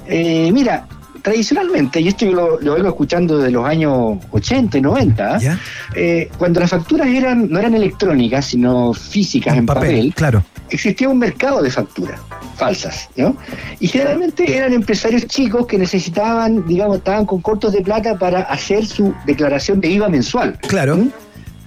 eh, 0.07 0.51
mira, 0.51 0.87
tradicionalmente, 1.21 2.01
y 2.01 2.07
esto 2.07 2.25
yo 2.25 2.33
lo, 2.33 2.59
lo 2.61 2.73
vengo 2.75 2.89
escuchando 2.89 3.37
de 3.37 3.51
los 3.51 3.65
años 3.65 4.17
80 4.31 4.77
y 4.77 4.81
90, 4.81 5.37
¿Ya? 5.39 5.59
eh, 5.95 6.29
cuando 6.37 6.59
las 6.59 6.69
facturas 6.69 7.07
eran 7.07 7.49
no 7.49 7.59
eran 7.59 7.73
electrónicas, 7.75 8.45
sino 8.45 8.93
físicas 8.93 9.57
en, 9.57 9.65
papel, 9.65 10.13
Claro. 10.15 10.43
existía 10.69 11.09
un 11.09 11.17
mercado 11.19 11.61
de 11.61 11.71
facturas 11.71 12.19
falsas, 12.57 13.09
¿no? 13.15 13.37
Y 13.79 13.87
generalmente 13.87 14.55
eran 14.55 14.73
empresarios 14.73 15.25
chicos 15.27 15.65
que 15.65 15.77
necesitaban, 15.77 16.67
digamos, 16.67 16.97
estaban 16.97 17.25
con 17.25 17.41
cortos 17.41 17.71
de 17.73 17.81
plata 17.81 18.17
para 18.17 18.41
hacer 18.41 18.85
su 18.85 19.13
declaración 19.25 19.79
de 19.79 19.89
IVA 19.89 20.09
mensual. 20.09 20.59
Claro. 20.67 20.97
¿Mm? 20.97 21.11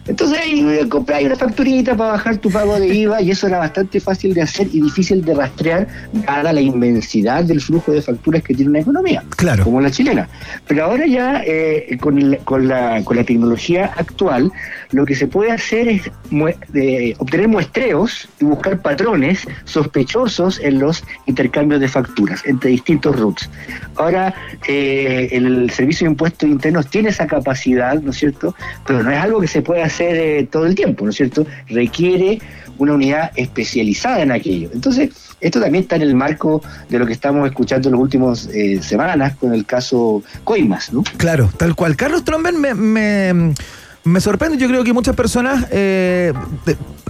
Entonces 0.06 0.36
ahí 0.40 0.60
eh, 0.68 0.88
compráis 0.88 1.26
una 1.26 1.36
facturita 1.36 1.96
para 1.96 2.12
bajar 2.12 2.36
tu 2.38 2.50
pago 2.50 2.78
de 2.80 2.88
IVA 2.92 3.22
y 3.22 3.30
eso 3.30 3.46
era 3.46 3.58
bastante 3.58 4.00
fácil 4.00 4.34
de 4.34 4.42
hacer 4.42 4.66
y 4.72 4.80
difícil 4.80 5.24
de 5.24 5.32
rastrear 5.32 5.86
dada 6.26 6.52
la 6.52 6.60
inmensidad 6.60 7.44
del 7.44 7.60
flujo 7.60 7.92
de 7.92 8.02
facturas 8.02 8.42
que 8.42 8.52
tiene 8.52 8.70
una 8.70 8.80
economía, 8.80 9.22
Claro. 9.36 9.62
como 9.62 9.80
la 9.80 9.92
chilena. 9.92 10.28
Pero 10.66 10.86
ahora 10.86 11.06
ya 11.06 11.42
eh, 11.46 11.96
con, 12.00 12.18
el- 12.18 12.38
con, 12.38 12.66
la, 12.66 13.02
con 13.04 13.16
la 13.16 13.22
tecnología 13.22 13.92
actual 13.96 14.50
lo 14.90 15.06
que 15.06 15.14
se 15.14 15.28
puede 15.28 15.52
hacer 15.52 15.86
es 15.88 16.02
mue- 16.32 16.56
de 16.70 17.14
obtener 17.18 17.46
muestreos 17.46 18.28
y 18.40 18.44
buscar 18.44 18.82
patrones 18.82 19.46
sospechosos 19.64 20.58
en 20.60 20.80
los 20.80 21.04
intercambios 21.26 21.80
de 21.80 21.86
facturas 21.88 22.42
entre 22.44 22.70
distintos 22.70 23.18
routes. 23.18 23.48
Ahora 23.94 24.34
eh, 24.66 25.28
el 25.30 25.70
Servicio 25.70 26.06
de 26.06 26.10
Impuestos 26.10 26.48
Internos 26.48 26.88
tiene 26.88 27.10
esa 27.10 27.28
capacidad, 27.28 28.00
¿no 28.02 28.10
es 28.10 28.16
cierto? 28.16 28.54
Pero 28.84 29.02
no 29.04 29.10
es 29.12 29.18
algo 29.18 29.40
que 29.40 29.46
se 29.46 29.62
puede 29.62 29.80
hacer 29.82 29.91
eh, 30.00 30.48
todo 30.50 30.66
el 30.66 30.74
tiempo, 30.74 31.04
¿no 31.04 31.10
es 31.10 31.16
cierto? 31.16 31.46
Requiere 31.68 32.40
una 32.78 32.94
unidad 32.94 33.30
especializada 33.36 34.22
en 34.22 34.32
aquello. 34.32 34.70
Entonces, 34.72 35.10
esto 35.40 35.60
también 35.60 35.82
está 35.82 35.96
en 35.96 36.02
el 36.02 36.14
marco 36.14 36.62
de 36.88 36.98
lo 36.98 37.06
que 37.06 37.12
estamos 37.12 37.46
escuchando 37.48 37.88
en 37.88 37.92
las 37.94 38.00
últimas 38.00 38.46
eh, 38.46 38.80
semanas 38.82 39.36
con 39.36 39.52
el 39.52 39.64
caso 39.66 40.22
Coimas, 40.44 40.92
¿no? 40.92 41.04
Claro, 41.16 41.50
tal 41.56 41.74
cual. 41.74 41.96
Carlos 41.96 42.24
Tromben 42.24 42.60
me, 42.60 44.20
sorprende. 44.20 44.56
Yo 44.58 44.68
creo 44.68 44.84
que 44.84 44.92
muchas 44.92 45.14
personas, 45.14 45.66
eh, 45.70 46.32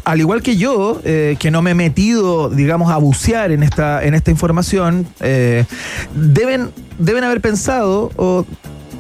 al 0.05 0.21
igual 0.21 0.43
que 0.43 0.57
yo, 0.57 1.01
que 1.03 1.51
no 1.51 1.63
me 1.63 1.71
he 1.71 1.75
metido, 1.75 2.51
digamos, 2.51 2.91
a 2.91 2.97
bucear 2.99 3.53
en 3.53 3.63
esta, 3.63 4.05
en 4.05 4.15
esta 4.15 4.31
información, 4.31 5.07
deben, 6.15 6.71
deben 6.99 7.25
haber 7.25 7.41
pensado, 7.41 8.11
o 8.17 8.45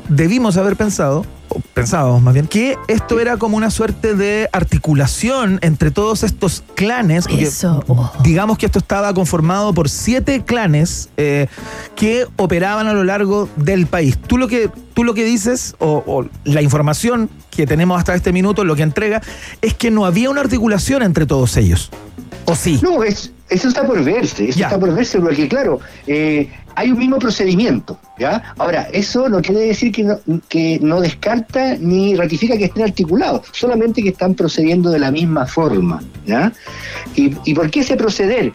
debimos 0.08 0.56
haber 0.56 0.76
pensado, 0.76 1.26
pensábamos 1.74 2.22
más 2.22 2.34
bien, 2.34 2.46
que 2.46 2.76
esto 2.88 3.20
era 3.20 3.36
como 3.36 3.56
una 3.56 3.70
suerte 3.70 4.14
de 4.14 4.48
articulación 4.52 5.58
entre 5.62 5.90
todos 5.90 6.22
estos 6.22 6.62
clanes. 6.74 7.26
porque 7.26 7.44
Eso. 7.44 7.82
oh. 7.88 8.10
digamos 8.22 8.58
que 8.58 8.66
esto 8.66 8.78
estaba 8.78 9.12
conformado 9.14 9.72
por 9.74 9.88
siete 9.88 10.42
clanes 10.44 11.08
eh, 11.16 11.46
que 11.96 12.26
operaban 12.36 12.86
a 12.86 12.92
lo 12.92 13.04
largo 13.04 13.48
del 13.56 13.86
país. 13.86 14.18
Tú 14.18 14.38
lo 14.38 14.48
que, 14.48 14.70
tú 14.94 15.04
lo 15.04 15.14
que 15.14 15.24
dices, 15.24 15.74
o, 15.78 16.02
o 16.06 16.26
la 16.44 16.62
información 16.62 17.30
que 17.50 17.66
tenemos 17.66 17.98
hasta 17.98 18.14
este 18.14 18.32
minuto, 18.32 18.64
lo 18.64 18.76
que 18.76 18.82
entrega, 18.82 19.20
es 19.60 19.74
que 19.74 19.90
no 19.90 20.06
había 20.06 20.30
una 20.30 20.40
articulación 20.40 21.02
entre 21.02 21.26
todos 21.26 21.56
ellos. 21.56 21.90
¿O 22.44 22.56
sí? 22.56 22.80
No, 22.82 23.04
es, 23.04 23.32
eso 23.50 23.68
está 23.68 23.86
por 23.86 24.02
verse, 24.02 24.48
eso 24.48 24.58
Ya. 24.58 24.66
está 24.66 24.80
por 24.80 24.92
verse, 24.94 25.20
porque 25.20 25.46
claro, 25.48 25.78
eh, 26.06 26.50
hay 26.74 26.90
un 26.90 26.98
mismo 26.98 27.18
procedimiento, 27.18 27.98
¿ya? 28.18 28.54
Ahora, 28.58 28.88
eso 28.92 29.28
no 29.28 29.40
quiere 29.40 29.60
decir 29.60 29.92
que 29.92 30.04
no, 30.04 30.18
que 30.48 30.78
no 30.80 31.00
descarta 31.00 31.76
ni 31.78 32.14
ratifica 32.14 32.56
que 32.56 32.66
estén 32.66 32.84
articulados, 32.84 33.48
solamente 33.52 34.02
que 34.02 34.10
están 34.10 34.34
procediendo 34.34 34.90
de 34.90 34.98
la 34.98 35.10
misma 35.10 35.46
forma, 35.46 36.02
¿ya? 36.26 36.52
¿Y, 37.14 37.34
y 37.44 37.54
por 37.54 37.70
qué 37.70 37.80
ese 37.80 37.96
proceder? 37.96 38.52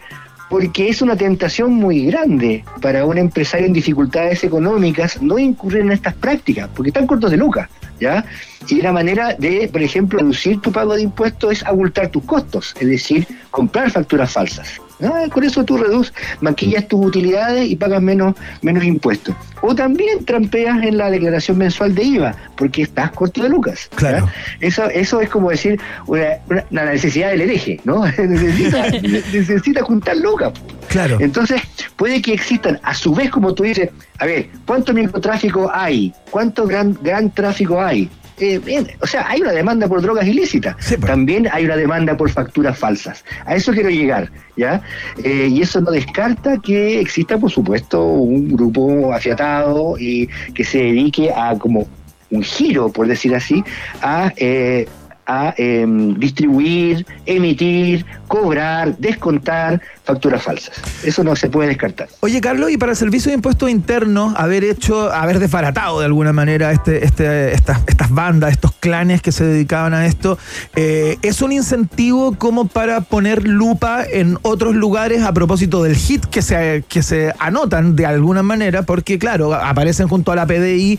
Porque 0.50 0.88
es 0.88 1.02
una 1.02 1.14
tentación 1.16 1.74
muy 1.74 2.06
grande 2.06 2.64
para 2.80 3.04
un 3.04 3.18
empresario 3.18 3.66
en 3.66 3.72
dificultades 3.74 4.42
económicas 4.44 5.20
no 5.20 5.38
incurrir 5.38 5.82
en 5.82 5.92
estas 5.92 6.14
prácticas, 6.14 6.70
porque 6.74 6.88
están 6.88 7.06
cortos 7.06 7.30
de 7.30 7.36
lucas, 7.36 7.68
¿ya? 8.00 8.24
Y 8.68 8.80
una 8.80 8.92
manera 8.92 9.34
de, 9.34 9.68
por 9.70 9.82
ejemplo, 9.82 10.18
reducir 10.18 10.60
tu 10.60 10.72
pago 10.72 10.94
de 10.94 11.02
impuestos 11.02 11.52
es 11.52 11.64
abultar 11.64 12.08
tus 12.08 12.24
costos, 12.24 12.74
es 12.80 12.88
decir, 12.88 13.26
comprar 13.50 13.90
facturas 13.90 14.32
falsas. 14.32 14.80
Ah, 15.02 15.24
con 15.32 15.44
eso 15.44 15.64
tú 15.64 15.76
reduces, 15.76 16.12
maquillas 16.40 16.88
tus 16.88 17.04
utilidades 17.04 17.68
y 17.70 17.76
pagas 17.76 18.02
menos, 18.02 18.34
menos 18.62 18.82
impuestos. 18.84 19.34
O 19.60 19.74
también 19.74 20.24
trampeas 20.24 20.82
en 20.82 20.96
la 20.98 21.10
declaración 21.10 21.58
mensual 21.58 21.94
de 21.94 22.02
IVA, 22.04 22.34
porque 22.56 22.82
estás 22.82 23.10
corto 23.12 23.42
de 23.42 23.48
lucas. 23.48 23.88
Claro. 23.94 24.28
Eso, 24.60 24.88
eso 24.90 25.20
es 25.20 25.28
como 25.28 25.50
decir 25.50 25.80
una, 26.06 26.26
una- 26.48 26.64
la 26.70 26.84
necesidad 26.86 27.30
del 27.30 27.42
hereje, 27.42 27.80
¿no? 27.84 28.04
necesita, 28.18 28.88
necesita 29.32 29.82
juntar 29.82 30.16
lucas. 30.16 30.52
Claro. 30.88 31.18
Entonces, 31.20 31.60
puede 31.96 32.22
que 32.22 32.32
existan, 32.32 32.80
a 32.82 32.94
su 32.94 33.14
vez, 33.14 33.30
como 33.30 33.52
tú 33.54 33.64
dices, 33.64 33.90
a 34.18 34.26
ver, 34.26 34.48
¿cuánto 34.66 34.92
microtráfico 34.94 35.70
hay? 35.72 36.12
¿Cuánto 36.30 36.66
gran, 36.66 36.96
gran 37.02 37.30
tráfico 37.30 37.80
hay? 37.80 38.08
Eh, 38.40 38.58
bien, 38.58 38.88
o 39.00 39.06
sea, 39.06 39.28
hay 39.28 39.40
una 39.40 39.52
demanda 39.52 39.88
por 39.88 40.00
drogas 40.00 40.26
ilícitas. 40.26 40.76
También 41.06 41.48
hay 41.50 41.64
una 41.64 41.76
demanda 41.76 42.16
por 42.16 42.30
facturas 42.30 42.78
falsas. 42.78 43.24
A 43.44 43.54
eso 43.54 43.72
quiero 43.72 43.90
llegar, 43.90 44.30
¿ya? 44.56 44.82
Eh, 45.22 45.48
y 45.50 45.62
eso 45.62 45.80
no 45.80 45.90
descarta 45.90 46.58
que 46.58 47.00
exista, 47.00 47.38
por 47.38 47.50
supuesto, 47.50 48.04
un 48.04 48.48
grupo 48.48 49.12
afiatado 49.12 49.98
y 49.98 50.28
que 50.54 50.64
se 50.64 50.78
dedique 50.78 51.32
a 51.34 51.58
como 51.58 51.88
un 52.30 52.42
giro, 52.42 52.90
por 52.90 53.06
decir 53.06 53.34
así, 53.34 53.64
a, 54.02 54.32
eh, 54.36 54.86
a 55.28 55.54
em, 55.58 56.14
distribuir, 56.14 57.06
emitir, 57.26 58.04
cobrar, 58.26 58.96
descontar 58.96 59.80
facturas 60.02 60.42
falsas. 60.42 60.74
Eso 61.04 61.22
no 61.22 61.36
se 61.36 61.50
puede 61.50 61.68
descartar. 61.68 62.08
Oye, 62.20 62.40
Carlos, 62.40 62.70
y 62.70 62.78
para 62.78 62.92
el 62.92 62.96
Servicio 62.96 63.30
de 63.30 63.34
Impuestos 63.34 63.68
Internos, 63.68 64.34
haber 64.38 64.64
hecho, 64.64 65.12
haber 65.12 65.38
desbaratado 65.38 66.00
de 66.00 66.06
alguna 66.06 66.32
manera 66.32 66.72
este, 66.72 67.04
este, 67.04 67.52
estas, 67.52 67.82
estas 67.86 68.10
bandas, 68.10 68.52
estos 68.52 68.72
clanes 68.72 69.20
que 69.20 69.30
se 69.30 69.44
dedicaban 69.44 69.92
a 69.92 70.06
esto, 70.06 70.38
eh, 70.76 71.18
¿es 71.20 71.42
un 71.42 71.52
incentivo 71.52 72.34
como 72.38 72.66
para 72.66 73.02
poner 73.02 73.46
lupa 73.46 74.04
en 74.10 74.38
otros 74.40 74.74
lugares 74.74 75.22
a 75.24 75.32
propósito 75.34 75.82
del 75.82 75.94
hit 75.94 76.24
que 76.24 76.40
se, 76.40 76.84
que 76.88 77.02
se 77.02 77.34
anotan 77.38 77.96
de 77.96 78.06
alguna 78.06 78.42
manera? 78.42 78.84
Porque, 78.84 79.18
claro, 79.18 79.52
aparecen 79.52 80.08
junto 80.08 80.32
a 80.32 80.36
la 80.36 80.46
PDI 80.46 80.98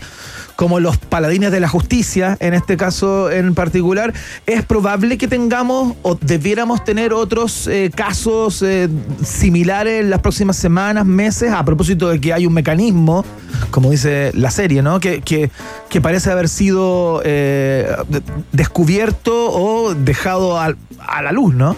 como 0.60 0.78
los 0.78 0.98
paladines 0.98 1.50
de 1.52 1.58
la 1.58 1.68
justicia, 1.68 2.36
en 2.38 2.52
este 2.52 2.76
caso 2.76 3.30
en 3.30 3.54
particular, 3.54 4.12
es 4.44 4.62
probable 4.62 5.16
que 5.16 5.26
tengamos 5.26 5.94
o 6.02 6.16
debiéramos 6.20 6.84
tener 6.84 7.14
otros 7.14 7.66
eh, 7.66 7.90
casos 7.94 8.60
eh, 8.60 8.90
similares 9.24 10.02
en 10.02 10.10
las 10.10 10.20
próximas 10.20 10.56
semanas, 10.58 11.06
meses, 11.06 11.50
a 11.50 11.64
propósito 11.64 12.10
de 12.10 12.20
que 12.20 12.34
hay 12.34 12.44
un 12.44 12.52
mecanismo, 12.52 13.24
como 13.70 13.90
dice 13.90 14.32
la 14.34 14.50
serie, 14.50 14.82
¿no? 14.82 15.00
Que, 15.00 15.22
que, 15.22 15.50
parece 16.02 16.30
haber 16.30 16.50
sido 16.50 17.22
eh, 17.24 17.90
de- 18.10 18.20
descubierto 18.52 19.32
o 19.52 19.94
dejado 19.94 20.60
al- 20.60 20.76
a 20.98 21.22
la 21.22 21.32
luz, 21.32 21.54
¿no? 21.54 21.74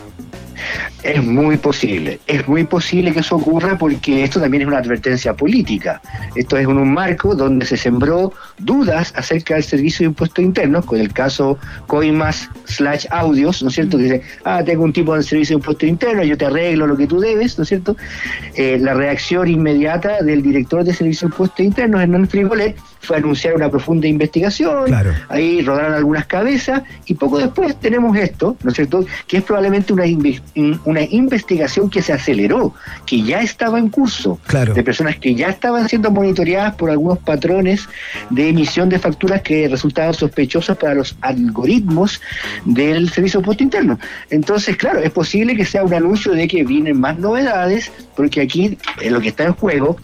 Es 1.02 1.22
muy 1.22 1.56
posible, 1.56 2.20
es 2.26 2.46
muy 2.46 2.64
posible 2.64 3.12
que 3.12 3.20
eso 3.20 3.36
ocurra 3.36 3.76
porque 3.76 4.22
esto 4.22 4.40
también 4.40 4.62
es 4.62 4.68
una 4.68 4.78
advertencia 4.78 5.34
política. 5.34 6.00
Esto 6.36 6.56
es 6.56 6.66
un 6.66 6.92
marco 6.92 7.34
donde 7.34 7.66
se 7.66 7.76
sembró 7.76 8.32
dudas 8.58 9.12
acerca 9.16 9.54
del 9.54 9.64
servicio 9.64 10.04
de 10.04 10.08
impuestos 10.10 10.44
internos, 10.44 10.84
con 10.84 11.00
el 11.00 11.12
caso 11.12 11.58
Coimas 11.88 12.48
slash 12.66 13.06
audios, 13.10 13.62
¿no 13.62 13.68
es 13.68 13.74
cierto? 13.74 13.96
Que 13.96 14.04
dice, 14.04 14.22
ah, 14.44 14.62
tengo 14.64 14.84
un 14.84 14.92
tipo 14.92 15.16
de 15.16 15.22
servicio 15.22 15.56
de 15.56 15.60
impuestos 15.60 15.88
internos, 15.88 16.26
yo 16.26 16.36
te 16.38 16.46
arreglo 16.46 16.86
lo 16.86 16.96
que 16.96 17.06
tú 17.06 17.18
debes, 17.18 17.58
¿no 17.58 17.62
es 17.62 17.68
cierto? 17.68 17.96
Eh, 18.54 18.78
la 18.80 18.94
reacción 18.94 19.48
inmediata 19.48 20.22
del 20.22 20.42
director 20.42 20.84
de 20.84 20.94
servicio 20.94 21.26
de 21.28 21.32
impuestos 21.32 21.60
internos, 21.66 22.00
Hernán 22.00 22.28
Frigolet, 22.28 22.76
fue 23.00 23.16
anunciar 23.16 23.56
una 23.56 23.68
profunda 23.68 24.06
investigación, 24.06 24.88
ahí 25.28 25.60
rodaron 25.62 25.94
algunas 25.94 26.24
cabezas 26.26 26.82
y 27.06 27.14
poco 27.14 27.38
después 27.38 27.74
tenemos 27.80 28.16
esto, 28.16 28.56
¿no 28.62 28.70
es 28.70 28.76
cierto?, 28.76 29.04
que 29.26 29.38
es 29.38 29.42
probablemente 29.42 29.92
una, 29.92 30.06
inve- 30.06 30.40
una 30.54 31.02
investigación 31.02 31.88
que 31.88 32.02
se 32.02 32.12
aceleró, 32.12 32.74
que 33.06 33.22
ya 33.22 33.40
estaba 33.40 33.78
en 33.78 33.88
curso, 33.88 34.38
Claro. 34.46 34.74
de 34.74 34.82
personas 34.82 35.16
que 35.16 35.34
ya 35.34 35.48
estaban 35.48 35.88
siendo 35.88 36.10
monitoreadas 36.10 36.74
por 36.74 36.90
algunos 36.90 37.18
patrones 37.18 37.88
de 38.30 38.48
emisión 38.48 38.88
de 38.88 38.98
facturas 38.98 39.42
que 39.42 39.68
resultaban 39.68 40.14
sospechosos 40.14 40.76
para 40.76 40.94
los 40.94 41.16
algoritmos 41.20 42.20
del 42.64 43.10
Servicio 43.10 43.38
de 43.38 43.42
Impuesto 43.42 43.64
Interno. 43.64 43.98
Entonces, 44.30 44.76
claro, 44.76 45.00
es 45.00 45.10
posible 45.10 45.56
que 45.56 45.64
sea 45.64 45.84
un 45.84 45.94
anuncio 45.94 46.32
de 46.32 46.46
que 46.48 46.64
vienen 46.64 47.00
más 47.00 47.18
novedades, 47.18 47.90
porque 48.16 48.40
aquí 48.40 48.78
eh, 49.00 49.10
lo 49.10 49.20
que 49.20 49.28
está 49.28 49.44
en 49.44 49.52
juego 49.54 49.96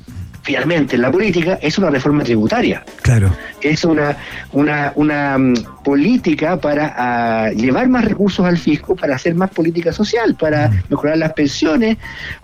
finalmente 0.48 0.96
en 0.96 1.02
la 1.02 1.10
política 1.10 1.58
es 1.60 1.76
una 1.76 1.90
reforma 1.90 2.24
tributaria 2.24 2.82
Claro. 3.02 3.30
es 3.60 3.84
una, 3.84 4.16
una, 4.52 4.92
una 4.94 5.36
mm, 5.36 5.54
política 5.84 6.56
para 6.56 6.94
ah, 6.96 7.50
llevar 7.50 7.86
más 7.90 8.06
recursos 8.06 8.46
al 8.46 8.56
fisco, 8.56 8.96
para 8.96 9.16
hacer 9.16 9.34
más 9.34 9.50
política 9.50 9.92
social, 9.92 10.36
para 10.40 10.70
mejorar 10.88 11.18
las 11.18 11.34
pensiones, 11.34 11.98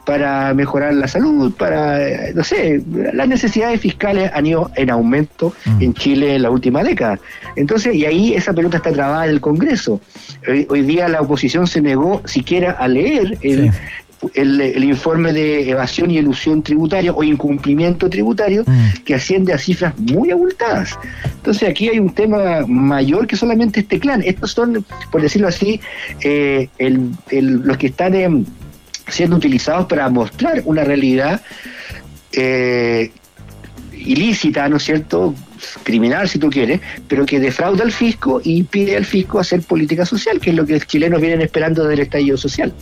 para 0.04 0.52
mejorar 0.52 0.92
la 0.92 1.08
salud, 1.08 1.54
para, 1.54 2.06
eh, 2.06 2.32
no 2.34 2.44
sé, 2.44 2.82
las 3.14 3.26
necesidades 3.26 3.80
fiscales 3.80 4.30
han 4.34 4.44
ido 4.44 4.70
en 4.76 4.90
aumento 4.90 5.54
en 5.80 5.94
Chile 5.94 6.34
en 6.36 6.42
la 6.42 6.50
última 6.50 6.82
década. 6.82 7.18
Entonces, 7.56 7.94
y 7.94 8.04
ahí 8.04 8.34
esa 8.34 8.52
pelota 8.52 8.76
está 8.76 8.92
trabada 8.92 9.24
en 9.24 9.30
el 9.30 9.40
Congreso. 9.40 10.02
Hoy, 10.46 10.66
hoy 10.68 10.82
día 10.82 11.08
la 11.08 11.22
oposición 11.22 11.66
se 11.66 11.80
negó 11.80 12.20
siquiera 12.26 12.72
a 12.72 12.86
leer 12.86 13.38
el, 13.40 13.72
el, 14.34 14.60
el 14.60 14.84
informe 14.84 15.32
de 15.32 15.68
evasión 15.70 16.10
y 16.10 16.18
elusión 16.18 16.62
tributaria 16.62 17.12
o 17.12 17.22
incumplimiento 17.22 18.08
tributario 18.08 18.64
que 19.04 19.14
asciende 19.14 19.52
a 19.52 19.58
cifras 19.58 19.92
muy 19.98 20.30
abultadas. 20.30 20.98
Entonces 21.36 21.68
aquí 21.68 21.88
hay 21.88 21.98
un 21.98 22.14
tema 22.14 22.64
mayor 22.66 23.26
que 23.26 23.36
solamente 23.36 23.80
este 23.80 23.98
clan. 24.00 24.22
Estos 24.22 24.52
son, 24.52 24.84
por 25.10 25.20
decirlo 25.22 25.48
así, 25.48 25.80
eh, 26.20 26.68
el- 26.78 27.10
el- 27.30 27.56
los 27.62 27.76
que 27.76 27.88
están 27.88 28.14
em, 28.14 28.44
siendo 29.08 29.36
utilizados 29.36 29.86
para 29.86 30.08
mostrar 30.08 30.62
una 30.64 30.84
realidad 30.84 31.42
eh, 32.32 33.12
ilícita, 33.96 34.68
¿no 34.68 34.76
es 34.76 34.82
cierto? 34.84 35.34
criminal 35.82 36.28
si 36.28 36.38
tú 36.38 36.50
quieres, 36.50 36.80
pero 37.08 37.24
que 37.24 37.40
defrauda 37.40 37.84
al 37.84 37.90
fisco 37.92 38.38
y 38.44 38.64
pide 38.64 38.96
al 38.96 39.06
fisco 39.06 39.38
hacer 39.38 39.62
política 39.62 40.04
social, 40.04 40.38
que 40.38 40.50
es 40.50 40.56
lo 40.56 40.66
que 40.66 40.74
los 40.74 40.86
chilenos 40.86 41.20
vienen 41.22 41.40
esperando 41.40 41.84
del 41.86 42.00
estallido 42.00 42.36
social. 42.36 42.72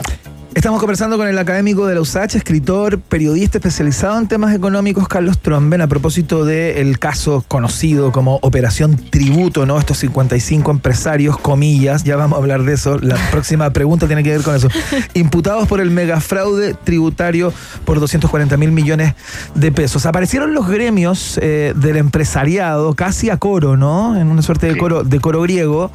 Estamos 0.54 0.80
conversando 0.80 1.16
con 1.16 1.26
el 1.28 1.38
académico 1.38 1.86
de 1.86 1.94
la 1.94 2.02
USACH, 2.02 2.34
escritor, 2.34 3.00
periodista 3.00 3.56
especializado 3.56 4.18
en 4.18 4.28
temas 4.28 4.54
económicos, 4.54 5.08
Carlos 5.08 5.38
Tromben, 5.38 5.80
a 5.80 5.86
propósito 5.86 6.44
del 6.44 6.98
caso 6.98 7.42
conocido 7.48 8.12
como 8.12 8.36
Operación 8.42 8.96
Tributo, 8.96 9.64
¿no? 9.64 9.78
Estos 9.78 9.96
55 9.98 10.70
empresarios, 10.70 11.38
comillas, 11.38 12.04
ya 12.04 12.16
vamos 12.16 12.36
a 12.36 12.42
hablar 12.42 12.64
de 12.64 12.74
eso. 12.74 12.98
La 12.98 13.16
próxima 13.30 13.70
pregunta 13.70 14.06
tiene 14.06 14.22
que 14.22 14.30
ver 14.30 14.42
con 14.42 14.54
eso. 14.54 14.68
Imputados 15.14 15.66
por 15.66 15.80
el 15.80 15.90
megafraude 15.90 16.74
tributario 16.74 17.50
por 17.86 17.98
240 17.98 18.54
mil 18.58 18.72
millones 18.72 19.14
de 19.54 19.72
pesos. 19.72 20.04
Aparecieron 20.04 20.52
los 20.52 20.68
gremios 20.68 21.38
eh, 21.40 21.72
del 21.74 21.96
empresariado 21.96 22.92
casi 22.92 23.30
a 23.30 23.38
coro, 23.38 23.78
¿no? 23.78 24.20
En 24.20 24.28
una 24.28 24.42
suerte 24.42 24.66
de 24.66 24.76
coro, 24.76 25.02
de 25.02 25.18
coro 25.18 25.40
griego, 25.40 25.90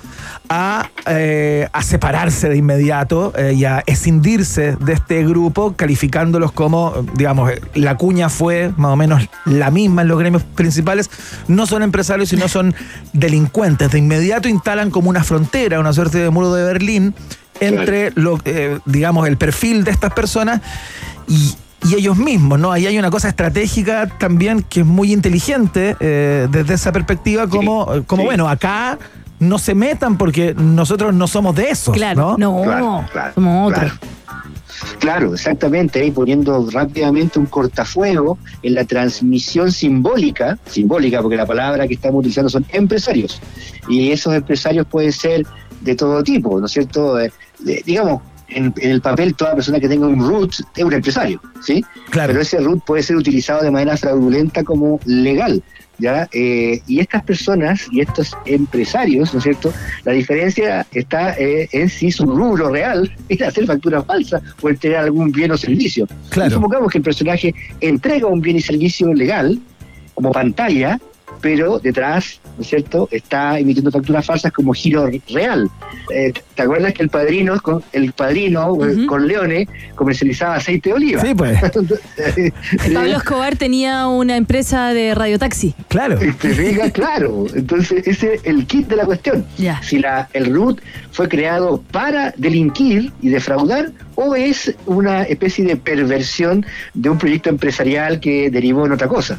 a, 0.50 0.90
eh, 1.06 1.70
a 1.72 1.84
separarse 1.84 2.50
de 2.50 2.58
inmediato 2.58 3.34
eh, 3.38 3.54
y 3.54 3.66
a 3.66 3.84
escindirse 3.86 4.47
de 4.56 4.94
este 4.94 5.24
grupo, 5.26 5.74
calificándolos 5.76 6.52
como, 6.52 6.94
digamos, 7.16 7.52
eh, 7.52 7.62
la 7.76 7.98
cuña 7.98 8.30
fue 8.30 8.72
más 8.78 8.94
o 8.94 8.96
menos 8.96 9.28
la 9.46 9.72
misma 9.72 10.04
en 10.04 10.08
los 10.08 10.18
gremios 10.18 10.44
principales. 10.44 11.10
No 11.48 11.66
son 11.66 11.84
empresarios, 11.84 12.30
sino 12.30 12.48
son 12.48 12.74
delincuentes. 13.14 13.92
De 13.92 14.00
inmediato 14.00 14.48
instalan 14.48 14.90
como 14.90 15.10
una 15.10 15.24
frontera, 15.24 15.80
una 15.80 15.94
suerte 15.94 16.20
de 16.20 16.30
muro 16.30 16.54
de 16.54 16.64
Berlín 16.64 17.14
entre, 17.60 18.12
lo, 18.16 18.40
eh, 18.46 18.80
digamos, 18.86 19.28
el 19.28 19.38
perfil 19.38 19.84
de 19.84 19.92
estas 19.92 20.14
personas 20.14 20.62
y, 21.28 21.54
y 21.90 21.96
ellos 21.96 22.18
mismos, 22.18 22.60
¿no? 22.60 22.72
Ahí 22.72 22.88
hay 22.88 22.98
una 22.98 23.12
cosa 23.12 23.28
estratégica 23.28 24.08
también 24.18 24.64
que 24.64 24.82
es 24.82 24.86
muy 24.86 25.12
inteligente 25.12 25.96
eh, 26.00 26.48
desde 26.50 26.76
esa 26.76 26.92
perspectiva, 26.92 27.48
como, 27.48 27.88
como 28.06 28.24
bueno, 28.24 28.48
acá 28.48 28.98
no 29.40 29.60
se 29.60 29.76
metan 29.76 30.18
porque 30.18 30.56
nosotros 30.56 31.14
no 31.14 31.28
somos 31.28 31.56
de 31.56 31.70
esos, 31.70 31.96
Claro, 31.96 32.36
¿no? 32.38 32.56
no, 32.56 32.64
Claro, 32.64 33.06
claro, 33.12 33.34
somos 33.36 33.72
otros. 33.72 33.94
Claro, 33.94 34.12
exactamente, 35.34 36.00
ahí 36.02 36.12
poniendo 36.12 36.68
rápidamente 36.72 37.40
un 37.40 37.46
cortafuego 37.46 38.38
en 38.62 38.74
la 38.76 38.86
transmisión 38.86 39.72
simbólica, 39.72 40.58
simbólica 40.66 41.22
porque 41.22 41.38
la 41.38 41.46
palabra 41.46 41.88
que 41.88 41.94
estamos 41.96 42.20
utilizando 42.20 42.50
son 42.50 42.66
empresarios, 42.74 43.42
y 43.90 44.12
esos 44.12 44.34
empresarios 44.34 44.86
pueden 44.88 45.12
ser 45.12 45.46
de 45.82 45.96
todo 45.96 46.24
tipo, 46.24 46.60
¿no 46.60 46.66
es 46.66 46.72
cierto? 46.72 47.20
Eh, 47.20 47.32
de- 47.60 47.84
digamos, 47.86 48.22
en, 48.50 48.74
en 48.78 48.92
el 48.92 49.02
papel 49.02 49.36
toda 49.36 49.56
persona 49.56 49.80
que 49.80 49.90
tenga 49.90 50.08
un 50.08 50.20
root 50.26 50.52
es 50.76 50.84
un 50.84 50.94
empresario, 50.94 51.42
¿sí? 51.62 51.84
Claro. 52.10 52.30
Pero 52.32 52.42
ese 52.42 52.60
root 52.60 52.84
puede 52.86 53.04
ser 53.04 53.16
utilizado 53.18 53.62
de 53.62 53.72
manera 53.72 53.98
fraudulenta 53.98 54.64
como 54.64 55.00
legal. 55.06 55.62
¿Ya? 56.00 56.30
Eh, 56.32 56.82
y 56.86 57.00
estas 57.00 57.24
personas 57.24 57.88
y 57.92 58.02
estos 58.02 58.36
empresarios, 58.46 59.34
¿no 59.34 59.40
es 59.40 59.44
cierto? 59.44 59.74
La 60.04 60.12
diferencia 60.12 60.86
está 60.94 61.34
eh, 61.38 61.68
en 61.72 61.90
si 61.90 62.12
su 62.12 62.26
rubro 62.26 62.70
real 62.70 63.12
es 63.30 63.42
hacer 63.42 63.66
facturas 63.66 64.06
falsas 64.06 64.42
o 64.62 64.70
entregar 64.70 65.04
algún 65.04 65.32
bien 65.32 65.52
o 65.52 65.58
servicio. 65.58 66.08
Claro. 66.30 66.52
Supongamos 66.52 66.92
que 66.92 67.00
el 67.00 67.04
personaje 67.04 67.54
entrega 67.82 68.28
un 68.28 68.42
bien 68.42 68.58
y 68.58 68.62
servicio 68.62 69.14
legal 69.14 69.60
como 70.14 70.32
pantalla, 70.32 71.00
pero 71.42 71.80
detrás, 71.80 72.40
¿no 72.58 72.62
es 72.62 72.70
cierto?, 72.70 73.08
está 73.12 73.60
emitiendo 73.60 73.92
facturas 73.92 74.26
falsas 74.26 74.52
como 74.52 74.74
giro 74.74 75.10
real. 75.30 75.70
Eh, 76.14 76.34
¿Te 76.58 76.64
acuerdas 76.64 76.92
que 76.94 77.04
el 77.04 77.10
padrino, 77.10 77.62
con- 77.62 77.84
el 77.94 78.12
padrino 78.14 78.76
eh, 78.84 79.06
con 79.06 79.28
Leone 79.28 79.68
comercializaba 79.94 80.56
aceite 80.56 80.90
de 80.90 80.96
oliva? 80.96 81.22
Sí, 81.22 81.36
pues. 81.36 81.60
Pablo 82.94 83.18
Escobar 83.18 83.56
tenía 83.56 84.08
una 84.08 84.36
empresa 84.38 84.92
de 84.92 85.14
radiotaxi. 85.14 85.76
Claro. 85.88 86.18
Te 86.18 86.32
fijas, 86.34 86.92
claro. 86.94 87.46
Entonces, 87.54 88.08
ese 88.08 88.34
es 88.34 88.42
el 88.46 88.66
kit 88.66 88.88
de 88.88 88.96
la 88.96 89.06
cuestión. 89.06 89.46
Si 89.84 90.00
la, 90.00 90.28
el 90.34 90.52
root 90.52 90.82
fue 91.12 91.30
creado 91.30 91.84
para 91.92 92.34
delinquir 92.38 93.12
y 93.22 93.30
defraudar, 93.30 93.92
o 94.16 94.36
es 94.36 94.74
una 94.88 95.22
especie 95.24 95.64
de 95.64 95.76
perversión 95.78 96.66
de 96.96 97.10
un 97.12 97.20
proyecto 97.20 97.50
empresarial 97.50 98.20
que 98.20 98.50
derivó 98.50 98.88
en 98.88 98.94
otra 98.94 99.08
cosa. 99.08 99.38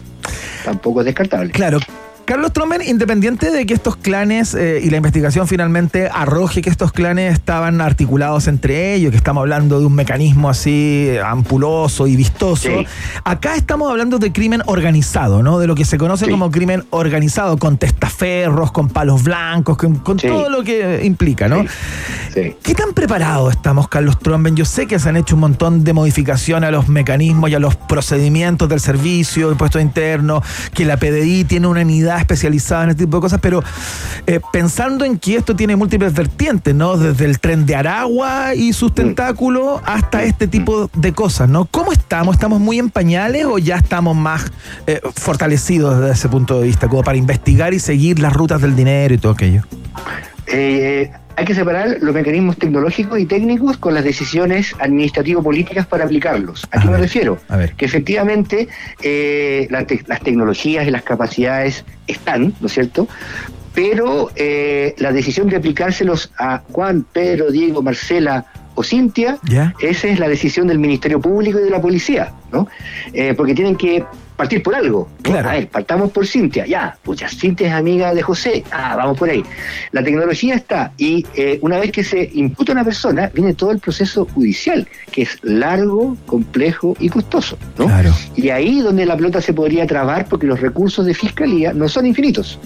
Tampoco 0.64 1.00
es 1.00 1.06
descartable. 1.06 1.50
Claro. 1.50 1.80
Carlos 2.28 2.52
Tromben, 2.52 2.82
independiente 2.82 3.50
de 3.50 3.64
que 3.64 3.72
estos 3.72 3.96
clanes 3.96 4.52
eh, 4.54 4.80
y 4.84 4.90
la 4.90 4.98
investigación 4.98 5.48
finalmente 5.48 6.10
arroje 6.12 6.60
que 6.60 6.68
estos 6.68 6.92
clanes 6.92 7.32
estaban 7.32 7.80
articulados 7.80 8.48
entre 8.48 8.92
ellos, 8.92 9.12
que 9.12 9.16
estamos 9.16 9.40
hablando 9.40 9.80
de 9.80 9.86
un 9.86 9.94
mecanismo 9.94 10.50
así 10.50 11.06
eh, 11.08 11.22
ampuloso 11.24 12.06
y 12.06 12.16
vistoso, 12.16 12.68
Sí. 12.68 12.86
acá 13.24 13.54
estamos 13.56 13.90
hablando 13.90 14.18
de 14.18 14.30
crimen 14.30 14.60
organizado, 14.66 15.42
¿no? 15.42 15.58
De 15.58 15.66
lo 15.66 15.74
que 15.74 15.86
se 15.86 15.96
conoce 15.96 16.26
Sí. 16.26 16.30
como 16.30 16.50
crimen 16.50 16.84
organizado, 16.90 17.56
con 17.56 17.78
testaferros, 17.78 18.72
con 18.72 18.90
palos 18.90 19.22
blancos, 19.24 19.78
con, 19.78 19.94
con 19.94 20.18
Sí. 20.18 20.26
todo 20.26 20.50
lo 20.50 20.62
que 20.62 21.00
implica, 21.04 21.48
¿no? 21.48 21.64
¿Qué 22.34 22.74
tan 22.74 22.92
preparados 22.92 23.52
estamos, 23.52 23.88
Carlos 23.88 24.18
Tromben? 24.18 24.54
Yo 24.54 24.66
sé 24.66 24.86
que 24.86 24.98
se 24.98 25.08
han 25.08 25.16
hecho 25.16 25.34
un 25.34 25.40
montón 25.40 25.82
de 25.82 25.94
modificaciones 25.94 26.68
a 26.68 26.70
los 26.70 26.88
mecanismos 26.88 27.48
y 27.48 27.54
a 27.54 27.58
los 27.58 27.74
procedimientos 27.74 28.68
del 28.68 28.80
servicio, 28.80 29.50
impuesto 29.50 29.80
interno, 29.80 30.42
que 30.74 30.84
la 30.84 30.98
PDI 30.98 31.44
tiene 31.44 31.66
una 31.66 31.80
unidad 31.80 32.17
especializada 32.18 32.84
en 32.84 32.90
este 32.90 33.04
tipo 33.04 33.16
de 33.18 33.20
cosas, 33.20 33.40
pero 33.40 33.62
eh, 34.26 34.40
pensando 34.52 35.04
en 35.04 35.18
que 35.18 35.36
esto 35.36 35.54
tiene 35.56 35.76
múltiples 35.76 36.12
vertientes, 36.12 36.74
¿no? 36.74 36.96
Desde 36.96 37.24
el 37.24 37.38
tren 37.40 37.66
de 37.66 37.76
Aragua 37.76 38.54
y 38.54 38.72
sus 38.72 38.94
tentáculos 38.94 39.80
hasta 39.84 40.22
este 40.22 40.46
tipo 40.46 40.90
de 40.94 41.12
cosas, 41.12 41.48
¿no? 41.48 41.66
¿Cómo 41.66 41.92
estamos? 41.92 42.34
¿Estamos 42.34 42.60
muy 42.60 42.78
en 42.78 42.90
pañales 42.90 43.44
o 43.46 43.58
ya 43.58 43.76
estamos 43.76 44.16
más 44.16 44.50
eh, 44.86 45.00
fortalecidos 45.14 45.98
desde 45.98 46.12
ese 46.12 46.28
punto 46.28 46.60
de 46.60 46.66
vista, 46.66 46.88
como 46.88 47.02
para 47.02 47.18
investigar 47.18 47.74
y 47.74 47.78
seguir 47.78 48.18
las 48.18 48.32
rutas 48.32 48.60
del 48.60 48.76
dinero 48.76 49.14
y 49.14 49.18
todo 49.18 49.32
aquello? 49.32 49.62
Eh, 50.46 51.10
hay 51.38 51.44
que 51.44 51.54
separar 51.54 51.98
los 52.00 52.12
mecanismos 52.14 52.56
tecnológicos 52.56 53.18
y 53.20 53.24
técnicos 53.26 53.78
con 53.78 53.94
las 53.94 54.02
decisiones 54.02 54.74
administrativo-políticas 54.80 55.86
para 55.86 56.04
aplicarlos. 56.04 56.64
¿A 56.72 56.80
qué 56.80 56.82
A 56.82 56.84
me 56.86 56.92
ver, 56.92 57.00
refiero? 57.02 57.38
a 57.48 57.56
ver. 57.56 57.74
Que 57.74 57.84
efectivamente 57.84 58.66
eh, 59.02 59.68
la 59.70 59.86
te- 59.86 60.02
las 60.08 60.20
tecnologías 60.20 60.86
y 60.86 60.90
las 60.90 61.02
capacidades 61.02 61.84
están, 62.08 62.54
¿no 62.60 62.66
es 62.66 62.72
cierto? 62.72 63.06
Pero 63.72 64.30
eh, 64.34 64.94
la 64.98 65.12
decisión 65.12 65.48
de 65.48 65.56
aplicárselos 65.56 66.32
a 66.38 66.62
Juan, 66.72 67.06
Pedro, 67.12 67.52
Diego, 67.52 67.82
Marcela 67.82 68.46
o 68.74 68.82
Cintia, 68.82 69.38
¿Ya? 69.44 69.74
esa 69.80 70.08
es 70.08 70.18
la 70.18 70.28
decisión 70.28 70.66
del 70.66 70.80
Ministerio 70.80 71.20
Público 71.20 71.60
y 71.60 71.62
de 71.64 71.70
la 71.70 71.80
Policía, 71.80 72.32
¿no? 72.52 72.66
Eh, 73.12 73.34
porque 73.36 73.54
tienen 73.54 73.76
que 73.76 74.04
partir 74.38 74.62
por 74.62 74.72
algo. 74.76 75.08
A 75.24 75.52
ver, 75.52 75.68
partamos 75.68 76.12
por 76.12 76.24
Cintia, 76.24 76.64
ya, 76.64 76.96
pucha, 77.02 77.28
Cintia 77.28 77.66
es 77.66 77.72
amiga 77.72 78.14
de 78.14 78.22
José, 78.22 78.62
ah, 78.70 78.94
vamos 78.96 79.18
por 79.18 79.28
ahí. 79.28 79.42
La 79.90 80.04
tecnología 80.04 80.54
está 80.54 80.92
y 80.96 81.26
eh, 81.34 81.58
una 81.60 81.78
vez 81.80 81.90
que 81.90 82.04
se 82.04 82.30
imputa 82.34 82.70
una 82.70 82.84
persona, 82.84 83.32
viene 83.34 83.54
todo 83.54 83.72
el 83.72 83.80
proceso 83.80 84.26
judicial, 84.26 84.86
que 85.10 85.22
es 85.22 85.38
largo, 85.42 86.16
complejo 86.26 86.96
y 87.00 87.08
costoso, 87.08 87.58
¿no? 87.76 87.86
Claro. 87.86 88.14
Y 88.36 88.50
ahí 88.50 88.80
donde 88.80 89.06
la 89.06 89.16
pelota 89.16 89.40
se 89.40 89.52
podría 89.52 89.88
trabar 89.88 90.26
porque 90.28 90.46
los 90.46 90.60
recursos 90.60 91.04
de 91.04 91.14
fiscalía 91.14 91.72
no 91.72 91.88
son 91.88 92.06
infinitos, 92.06 92.60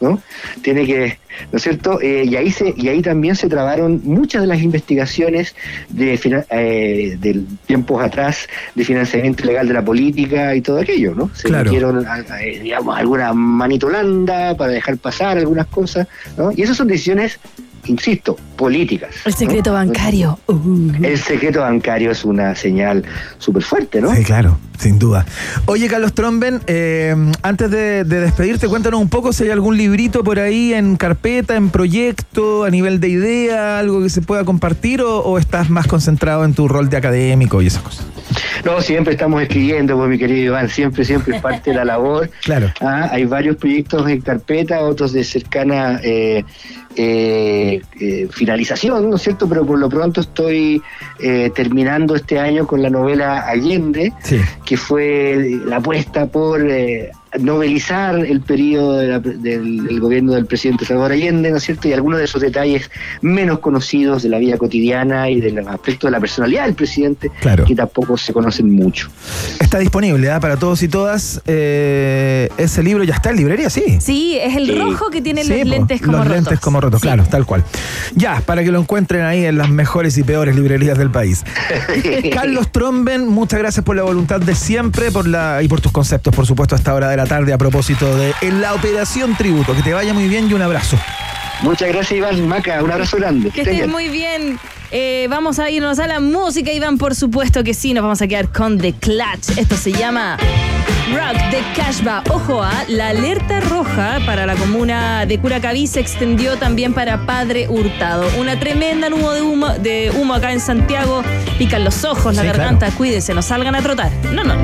¿no? 0.00 0.20
Tiene 0.62 0.86
que, 0.86 1.18
¿no 1.50 1.56
es 1.56 1.62
cierto? 1.64 2.00
Eh, 2.00 2.24
y 2.24 2.36
ahí 2.36 2.52
se 2.52 2.72
y 2.76 2.86
ahí 2.86 3.02
también 3.02 3.34
se 3.34 3.48
trabaron 3.48 4.00
muchas 4.04 4.42
de 4.42 4.46
las 4.46 4.62
investigaciones 4.62 5.56
de, 5.88 6.14
eh, 6.50 7.16
de 7.18 7.42
tiempos 7.66 8.00
atrás 8.00 8.48
de 8.76 8.84
financiamiento 8.84 9.42
ilegal 9.42 9.66
de 9.66 9.74
la 9.74 9.84
política 9.84 10.54
y 10.54 10.60
todo 10.60 10.78
aquello, 10.78 11.15
¿no? 11.16 11.30
Se 11.34 11.48
Claro. 11.48 11.64
metieron, 11.72 12.06
eh, 12.40 12.60
digamos, 12.62 12.96
alguna 12.96 13.32
manitolanda 13.32 14.56
para 14.56 14.72
dejar 14.72 14.96
pasar 14.98 15.38
algunas 15.38 15.66
cosas, 15.66 16.06
¿no? 16.36 16.52
Y 16.52 16.62
esas 16.62 16.76
son 16.76 16.88
decisiones, 16.88 17.38
insisto, 17.86 18.36
políticas. 18.56 19.10
El 19.24 19.32
¿no? 19.32 19.38
secreto 19.38 19.72
bancario. 19.72 20.38
Uh. 20.46 20.92
El 21.02 21.18
secreto 21.18 21.60
bancario 21.60 22.10
es 22.10 22.24
una 22.24 22.54
señal 22.54 23.04
súper 23.38 23.62
fuerte, 23.62 24.00
¿no? 24.00 24.14
Sí, 24.14 24.24
claro, 24.24 24.58
sin 24.78 24.98
duda. 24.98 25.24
Oye, 25.66 25.86
Carlos 25.88 26.12
Tromben, 26.12 26.60
eh, 26.66 27.14
antes 27.42 27.70
de, 27.70 28.04
de 28.04 28.20
despedirte, 28.20 28.66
cuéntanos 28.68 29.00
un 29.00 29.08
poco 29.08 29.32
si 29.32 29.44
hay 29.44 29.50
algún 29.50 29.76
librito 29.76 30.24
por 30.24 30.38
ahí 30.40 30.74
en 30.74 30.96
carpeta, 30.96 31.54
en 31.56 31.70
proyecto, 31.70 32.64
a 32.64 32.70
nivel 32.70 32.98
de 33.00 33.08
idea, 33.08 33.78
algo 33.78 34.02
que 34.02 34.10
se 34.10 34.20
pueda 34.22 34.44
compartir 34.44 35.00
o, 35.02 35.20
o 35.20 35.38
estás 35.38 35.70
más 35.70 35.86
concentrado 35.86 36.44
en 36.44 36.54
tu 36.54 36.66
rol 36.68 36.88
de 36.88 36.96
académico 36.96 37.62
y 37.62 37.68
esas 37.68 37.82
cosas. 37.82 38.06
No, 38.64 38.80
siempre 38.80 39.12
estamos 39.14 39.42
escribiendo, 39.42 39.96
pues 39.96 40.08
mi 40.08 40.18
querido 40.18 40.44
Iván, 40.46 40.68
siempre, 40.68 41.04
siempre 41.04 41.36
es 41.36 41.42
parte 41.42 41.70
de 41.70 41.76
la 41.76 41.84
labor. 41.84 42.30
Claro. 42.42 42.72
Ah, 42.80 43.08
hay 43.12 43.24
varios 43.24 43.56
proyectos 43.56 44.08
en 44.08 44.20
carpeta, 44.20 44.80
otros 44.80 45.12
de 45.12 45.24
cercana 45.24 46.00
eh, 46.02 46.44
eh, 46.96 47.80
eh, 48.00 48.28
finalización, 48.30 49.10
¿no 49.10 49.16
es 49.16 49.22
cierto? 49.22 49.48
Pero 49.48 49.66
por 49.66 49.78
lo 49.78 49.88
pronto 49.88 50.20
estoy 50.20 50.80
terminando 51.54 52.14
este 52.14 52.38
año 52.38 52.66
con 52.66 52.82
la 52.82 52.90
novela 52.90 53.46
Allende, 53.48 54.12
Sí. 54.22 54.40
que 54.64 54.76
fue 54.76 55.58
la 55.66 55.76
apuesta 55.76 56.26
por 56.26 56.60
novelizar 57.38 58.16
el 58.18 58.40
periodo 58.40 58.96
de 58.98 59.08
la- 59.08 59.18
del, 59.20 59.84
del 59.86 60.00
gobierno 60.00 60.32
del 60.32 60.46
presidente 60.46 60.84
Salvador 60.84 61.12
Allende, 61.12 61.50
¿no 61.50 61.56
es 61.58 61.64
cierto? 61.64 61.88
Y 61.88 61.92
algunos 61.92 62.18
de 62.18 62.24
esos 62.24 62.40
detalles 62.40 62.90
menos 63.20 63.58
conocidos 63.58 64.22
de 64.22 64.28
la 64.30 64.38
vida 64.38 64.56
cotidiana 64.56 65.28
y 65.28 65.40
de 65.40 65.50
los 65.52 65.66
aspectos 65.66 66.08
de 66.08 66.12
la 66.12 66.20
personalidad 66.20 66.64
del 66.64 66.74
presidente, 66.74 67.30
Claro. 67.40 67.64
que 67.64 67.74
tampoco 67.74 68.16
se 68.16 68.32
conocen 68.32 68.70
mucho. 68.70 69.08
Está 69.60 69.78
disponible 69.78 70.30
¿ah? 70.30 70.40
para 70.40 70.56
todos 70.56 70.82
y 70.82 70.88
todas. 70.88 71.42
eh, 71.46 72.48
ese 72.56 72.82
libro 72.82 73.04
ya 73.04 73.14
está 73.14 73.30
en 73.30 73.36
librería, 73.36 73.68
sí. 73.70 73.98
Sí, 74.00 74.38
es 74.40 74.56
el 74.56 74.66
Sí. 74.66 74.72
rojo 74.78 75.10
que 75.10 75.20
tiene 75.20 75.42
Sí, 75.44 75.50
los 75.58 75.68
lentes 75.68 76.00
como 76.00 76.12
los 76.18 76.26
rotos. 76.26 76.34
lentes 76.44 76.60
como 76.60 76.80
rotos, 76.80 77.00
Sí. 77.00 77.06
claro, 77.06 77.24
tal 77.30 77.44
cual. 77.46 77.64
Ya, 78.14 78.40
para 78.46 78.62
que 78.64 78.70
lo 78.70 78.80
encuentren 78.80 79.22
ahí 79.24 79.44
en 79.44 79.58
las 79.58 79.68
mejores 79.68 80.16
y 80.18 80.22
peores 80.22 80.56
librerías 80.56 80.96
del 80.98 81.10
país. 81.10 81.44
Carlos 82.32 82.70
Tromben, 82.72 83.28
muchas 83.28 83.58
gracias 83.58 83.84
por 83.84 83.96
la 83.96 84.02
voluntad 84.02 84.40
de 84.40 84.54
siempre 84.54 85.10
por 85.10 85.26
la, 85.26 85.62
y 85.62 85.68
por 85.68 85.80
tus 85.80 85.92
conceptos, 85.92 86.34
por 86.34 86.46
supuesto, 86.46 86.74
a 86.74 86.78
esta 86.78 86.94
hora 86.94 87.08
de 87.16 87.22
la 87.22 87.28
tarde 87.28 87.52
a 87.54 87.58
propósito 87.58 88.14
de 88.14 88.34
en 88.42 88.60
la 88.60 88.74
Operación 88.74 89.36
Tributo. 89.36 89.74
Que 89.74 89.82
te 89.82 89.94
vaya 89.94 90.12
muy 90.12 90.28
bien 90.28 90.50
y 90.50 90.54
un 90.54 90.60
abrazo. 90.60 90.98
Muchas 91.62 91.88
gracias, 91.88 92.12
Iván 92.18 92.46
Maca. 92.46 92.82
Un 92.82 92.92
abrazo 92.92 93.16
grande. 93.16 93.50
Que 93.50 93.62
estés 93.62 93.88
muy 93.88 94.08
bien. 94.08 94.58
Eh, 94.90 95.26
vamos 95.30 95.58
a 95.58 95.70
irnos 95.70 95.98
a 95.98 96.06
la 96.06 96.20
música, 96.20 96.70
Iván, 96.72 96.98
por 96.98 97.14
supuesto 97.14 97.64
que 97.64 97.72
sí. 97.72 97.94
Nos 97.94 98.02
vamos 98.02 98.20
a 98.20 98.26
quedar 98.26 98.52
con 98.52 98.78
The 98.78 98.92
Clutch. 98.92 99.56
Esto 99.56 99.76
se 99.76 99.92
llama 99.92 100.36
Rock 101.10 101.42
de 101.50 101.62
Cashba. 101.74 102.22
Ojo 102.28 102.62
a 102.62 102.84
la 102.88 103.08
alerta 103.08 103.60
roja 103.60 104.18
para 104.26 104.44
la 104.44 104.54
comuna 104.54 105.24
de 105.24 105.38
Curacaví 105.38 105.86
se 105.86 106.00
extendió 106.00 106.58
también 106.58 106.92
para 106.92 107.24
Padre 107.24 107.66
Hurtado. 107.68 108.28
Una 108.38 108.60
tremenda 108.60 109.08
nube 109.08 109.36
de 109.36 109.42
humo, 109.42 109.68
de 109.70 110.12
humo 110.14 110.34
acá 110.34 110.52
en 110.52 110.60
Santiago. 110.60 111.22
Pican 111.56 111.82
los 111.82 112.04
ojos, 112.04 112.34
la 112.34 112.42
Sí, 112.42 112.48
garganta. 112.48 112.90
Cuídense, 112.90 113.32
no 113.32 113.40
salgan 113.40 113.74
a 113.74 113.80
trotar. 113.80 114.12
No, 114.32 114.44
no. 114.44 114.54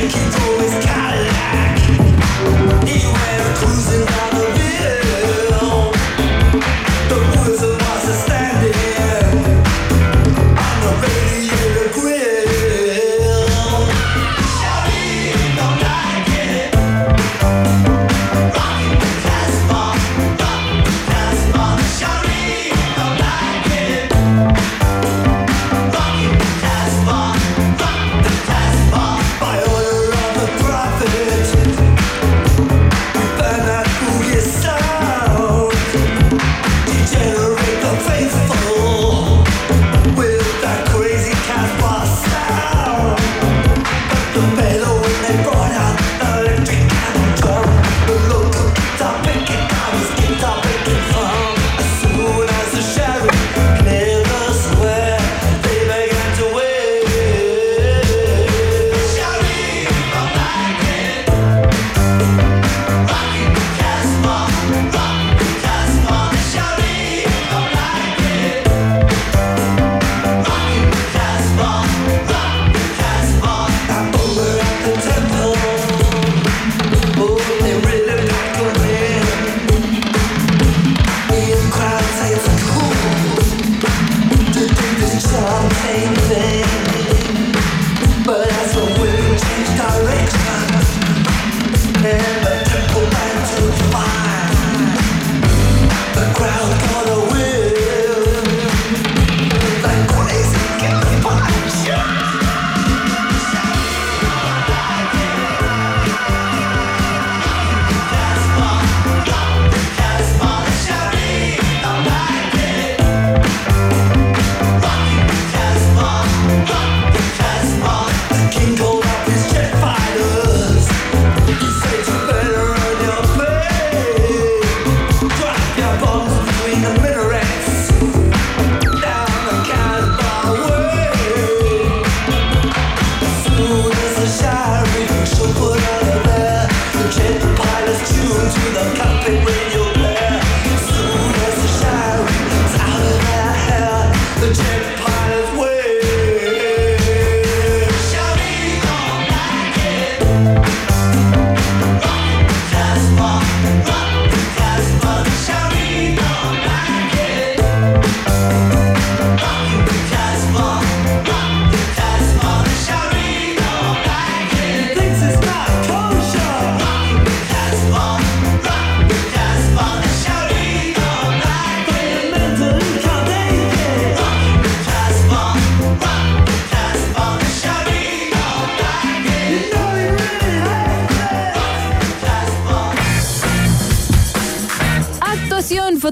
Keep 0.00 0.12
going. 0.12 0.67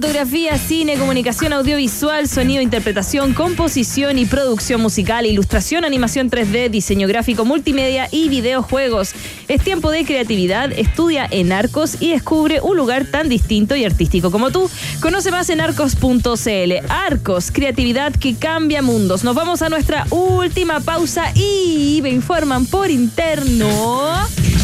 Fotografía, 0.06 0.56
cine, 0.56 0.96
comunicación 0.98 1.52
audiovisual, 1.52 2.28
sonido, 2.28 2.62
interpretación, 2.62 3.34
composición 3.34 4.20
y 4.20 4.24
producción 4.24 4.80
musical, 4.80 5.26
ilustración, 5.26 5.84
animación 5.84 6.30
3D, 6.30 6.70
diseño 6.70 7.08
gráfico, 7.08 7.44
multimedia 7.44 8.06
y 8.12 8.28
videojuegos. 8.28 9.14
Es 9.48 9.64
tiempo 9.64 9.90
de 9.90 10.04
creatividad, 10.04 10.70
estudia 10.70 11.26
en 11.28 11.50
Arcos 11.50 11.96
y 11.98 12.12
descubre 12.12 12.60
un 12.60 12.76
lugar 12.76 13.06
tan 13.06 13.28
distinto 13.28 13.74
y 13.74 13.84
artístico 13.84 14.30
como 14.30 14.52
tú. 14.52 14.70
Conoce 15.00 15.32
más 15.32 15.50
en 15.50 15.60
arcos.cl. 15.60 16.72
Arcos, 16.88 17.50
creatividad 17.50 18.14
que 18.14 18.36
cambia 18.36 18.82
mundos. 18.82 19.24
Nos 19.24 19.34
vamos 19.34 19.60
a 19.62 19.68
nuestra 19.68 20.06
última 20.10 20.78
pausa 20.78 21.32
y 21.34 21.98
me 22.04 22.10
informan 22.10 22.66
por 22.66 22.92
interno 22.92 23.68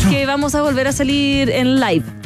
que 0.09 0.25
vamos 0.25 0.55
a 0.55 0.63
volver 0.63 0.87
a 0.87 0.93
salir 0.93 1.51
en 1.51 1.81
live. 1.81 2.22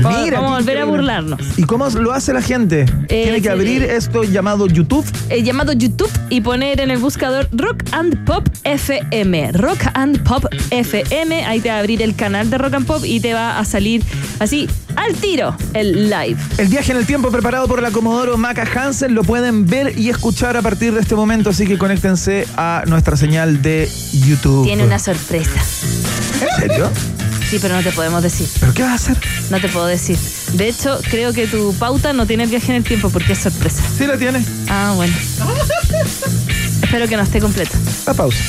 Vamos 0.00 0.22
Mira, 0.22 0.40
vamos 0.40 0.52
a 0.52 0.60
volver 0.60 0.78
a 0.78 0.84
burlarnos. 0.84 1.40
¿Y 1.58 1.64
cómo 1.64 1.88
lo 1.88 2.12
hace 2.12 2.32
la 2.32 2.42
gente? 2.42 2.86
Tiene 3.08 3.36
que 3.36 3.42
sí. 3.42 3.48
abrir 3.48 3.82
esto 3.82 4.24
llamado 4.24 4.66
YouTube. 4.66 5.04
eh, 5.28 5.42
llamado 5.42 5.72
YouTube 5.72 6.10
y 6.30 6.40
poner 6.40 6.80
en 6.80 6.90
el 6.90 6.98
buscador 6.98 7.48
Rock 7.52 7.82
and 7.92 8.24
Pop 8.24 8.48
FM. 8.64 9.52
Rock 9.52 9.80
and 9.94 10.22
Pop 10.22 10.44
FM. 10.70 11.44
Ahí 11.44 11.60
te 11.60 11.68
va 11.68 11.76
a 11.76 11.78
abrir 11.80 12.02
el 12.02 12.14
canal 12.14 12.50
de 12.50 12.58
Rock 12.58 12.74
and 12.74 12.86
Pop 12.86 13.02
y 13.04 13.20
te 13.20 13.34
va 13.34 13.58
a 13.58 13.64
salir 13.64 14.02
así 14.38 14.68
al 14.96 15.14
tiro 15.14 15.56
el 15.74 16.10
live. 16.10 16.36
El 16.58 16.68
viaje 16.68 16.92
en 16.92 16.98
el 16.98 17.06
tiempo 17.06 17.30
preparado 17.30 17.66
por 17.68 17.82
la 17.82 17.90
Comodoro 17.90 18.36
Maca 18.36 18.66
Hansen 18.74 19.14
lo 19.14 19.24
pueden 19.24 19.66
ver 19.66 19.98
y 19.98 20.08
escuchar 20.10 20.56
a 20.56 20.62
partir 20.62 20.92
de 20.94 21.00
este 21.00 21.14
momento, 21.14 21.50
así 21.50 21.66
que 21.66 21.78
conéctense 21.78 22.46
a 22.56 22.84
nuestra 22.86 23.16
señal 23.16 23.62
de 23.62 23.88
YouTube. 24.26 24.64
Tiene 24.64 24.84
una 24.84 24.98
sorpresa. 24.98 25.60
¿En 26.40 26.68
serio? 26.68 26.90
Sí, 27.52 27.58
pero 27.60 27.74
no 27.74 27.82
te 27.82 27.92
podemos 27.92 28.22
decir. 28.22 28.48
¿Pero 28.60 28.72
qué 28.72 28.82
vas 28.82 28.92
a 28.92 29.12
hacer? 29.12 29.18
No 29.50 29.60
te 29.60 29.68
puedo 29.68 29.84
decir. 29.84 30.16
De 30.54 30.68
hecho, 30.68 30.98
creo 31.10 31.34
que 31.34 31.46
tu 31.46 31.74
pauta 31.74 32.14
no 32.14 32.24
tiene 32.24 32.44
el 32.44 32.48
viaje 32.48 32.72
en 32.72 32.76
el 32.76 32.82
tiempo 32.82 33.10
porque 33.10 33.34
es 33.34 33.40
sorpresa. 33.40 33.82
Sí 33.94 34.06
la 34.06 34.16
tiene. 34.16 34.42
Ah, 34.70 34.94
bueno. 34.96 35.14
Espero 36.82 37.06
que 37.06 37.14
no 37.14 37.22
esté 37.22 37.40
completa. 37.40 37.76
La 38.06 38.14
pausa. 38.14 38.42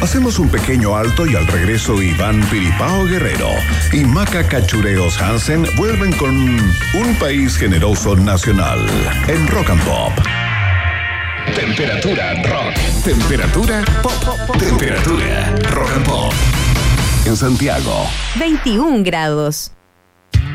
Hacemos 0.00 0.38
un 0.38 0.48
pequeño 0.48 0.96
alto 0.96 1.26
y 1.26 1.36
al 1.36 1.46
regreso 1.48 2.00
Iván 2.00 2.40
Piripao 2.48 3.04
Guerrero 3.04 3.50
y 3.92 4.04
Maca 4.04 4.48
Cachureos 4.48 5.20
Hansen 5.20 5.66
vuelven 5.76 6.14
con 6.14 6.34
un 6.34 7.16
país 7.20 7.58
generoso 7.58 8.16
nacional 8.16 8.86
en 9.28 9.46
Rock 9.48 9.68
and 9.68 9.84
Pop. 9.84 10.12
Temperatura 11.54 12.42
rock. 12.44 12.74
Temperatura 13.04 13.84
pop. 14.02 14.56
Temperatura 14.58 15.54
rock 15.74 15.90
and 15.94 16.06
pop. 16.06 16.61
En 17.24 17.36
Santiago. 17.36 17.92
21 18.38 19.04
grados. 19.04 19.70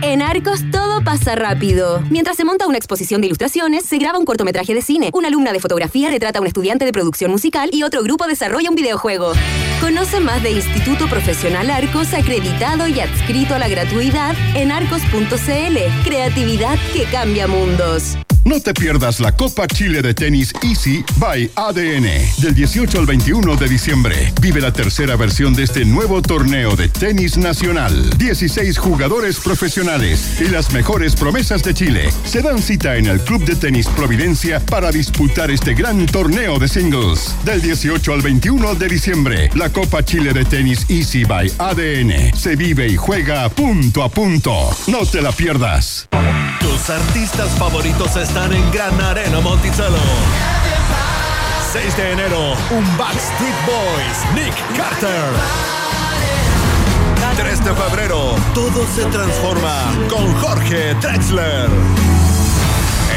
En 0.01 0.21
Arcos 0.21 0.59
todo 0.69 1.01
pasa 1.01 1.35
rápido. 1.35 2.03
Mientras 2.09 2.35
se 2.35 2.43
monta 2.43 2.67
una 2.67 2.77
exposición 2.77 3.21
de 3.21 3.27
ilustraciones, 3.27 3.85
se 3.85 3.97
graba 3.97 4.19
un 4.19 4.25
cortometraje 4.25 4.73
de 4.73 4.81
cine, 4.81 5.09
una 5.13 5.29
alumna 5.29 5.53
de 5.53 5.61
fotografía 5.61 6.09
retrata 6.09 6.39
a 6.39 6.41
un 6.41 6.47
estudiante 6.47 6.83
de 6.83 6.91
producción 6.91 7.31
musical 7.31 7.69
y 7.71 7.83
otro 7.83 8.03
grupo 8.03 8.27
desarrolla 8.27 8.69
un 8.69 8.75
videojuego. 8.75 9.31
Conoce 9.79 10.19
más 10.19 10.43
de 10.43 10.51
Instituto 10.51 11.07
Profesional 11.07 11.69
Arcos 11.69 12.13
acreditado 12.13 12.87
y 12.87 12.99
adscrito 12.99 13.55
a 13.55 13.59
la 13.59 13.69
gratuidad 13.69 14.35
en 14.55 14.71
arcos.cl. 14.71 15.77
Creatividad 16.03 16.77
que 16.93 17.05
cambia 17.05 17.47
mundos. 17.47 18.17
No 18.47 18.61
te 18.61 18.73
pierdas 18.73 19.19
la 19.19 19.35
Copa 19.35 19.67
Chile 19.67 20.01
de 20.01 20.13
Tenis 20.13 20.53
Easy 20.63 21.03
by 21.17 21.51
ADN. 21.53 22.07
Del 22.37 22.55
18 22.55 22.97
al 22.97 23.05
21 23.05 23.57
de 23.57 23.67
diciembre. 23.67 24.33
Vive 24.39 24.61
la 24.61 24.71
tercera 24.71 25.17
versión 25.17 25.53
de 25.53 25.63
este 25.63 25.83
nuevo 25.83 26.21
torneo 26.21 26.77
de 26.77 26.87
tenis 26.87 27.35
nacional. 27.37 28.09
16 28.17 28.77
jugadores 28.77 29.41
profesionales 29.41 30.39
y 30.39 30.45
las 30.45 30.71
mejores 30.71 31.13
promesas 31.13 31.61
de 31.61 31.73
Chile 31.73 32.09
se 32.23 32.41
dan 32.41 32.61
cita 32.61 32.95
en 32.95 33.07
el 33.07 33.19
Club 33.19 33.43
de 33.43 33.57
Tenis 33.57 33.87
Providencia 33.87 34.61
para 34.61 34.91
disputar 34.91 35.51
este 35.51 35.73
gran 35.73 36.05
torneo 36.05 36.57
de 36.57 36.69
singles. 36.69 37.35
Del 37.43 37.61
18 37.61 38.13
al 38.13 38.21
21 38.21 38.75
de 38.75 38.87
diciembre, 38.87 39.49
la 39.55 39.73
Copa 39.73 40.05
Chile 40.05 40.31
de 40.31 40.45
Tenis 40.45 40.85
Easy 40.89 41.25
by 41.25 41.51
ADN 41.57 42.33
se 42.33 42.55
vive 42.55 42.87
y 42.87 42.95
juega 42.95 43.49
punto 43.49 44.03
a 44.03 44.09
punto. 44.09 44.69
No 44.87 45.05
te 45.05 45.21
la 45.21 45.33
pierdas. 45.33 46.07
Tus 46.59 46.89
artistas 46.89 47.49
favoritos 47.57 48.15
están 48.15 48.36
en 48.45 48.71
Gran 48.71 48.99
Arena 49.01 49.39
Monticello. 49.41 49.97
6 51.73 51.97
de 51.97 52.11
enero, 52.11 52.53
un 52.69 52.97
Backstreet 52.97 53.55
Boys, 53.65 54.33
Nick 54.35 54.53
Carter. 54.77 55.33
3 57.35 57.65
de 57.65 57.73
febrero, 57.73 58.35
todo 58.53 58.85
se 58.95 59.05
transforma 59.05 59.91
con 60.09 60.33
Jorge 60.35 60.93
Drexler. 60.95 61.69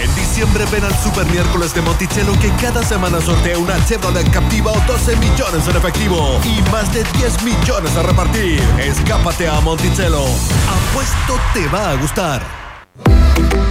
En 0.02 0.14
diciembre 0.14 0.64
ven 0.72 0.85
al 0.85 0.94
Super 0.98 1.26
Miércoles 1.26 1.74
de 1.74 1.83
Monticello 1.83 2.33
que 2.40 2.50
cada 2.61 2.83
semana 2.83 3.20
sortea 3.20 3.59
una 3.59 3.83
Chevrolet 3.85 4.28
Captiva 4.30 4.72
o 4.72 4.80
12 4.87 5.16
millones 5.16 5.68
en 5.68 5.76
efectivo 5.76 6.40
y 6.44 6.62
más 6.70 6.92
de 6.92 7.04
10 7.18 7.42
millones 7.42 7.96
a 7.96 8.02
repartir. 8.02 8.61
Escápate 8.78 9.48
a 9.48 9.61
Monticello. 9.61 10.24
Apuesto 10.24 11.38
te 11.52 11.68
va 11.68 11.90
a 11.90 11.94
gustar. 11.96 12.60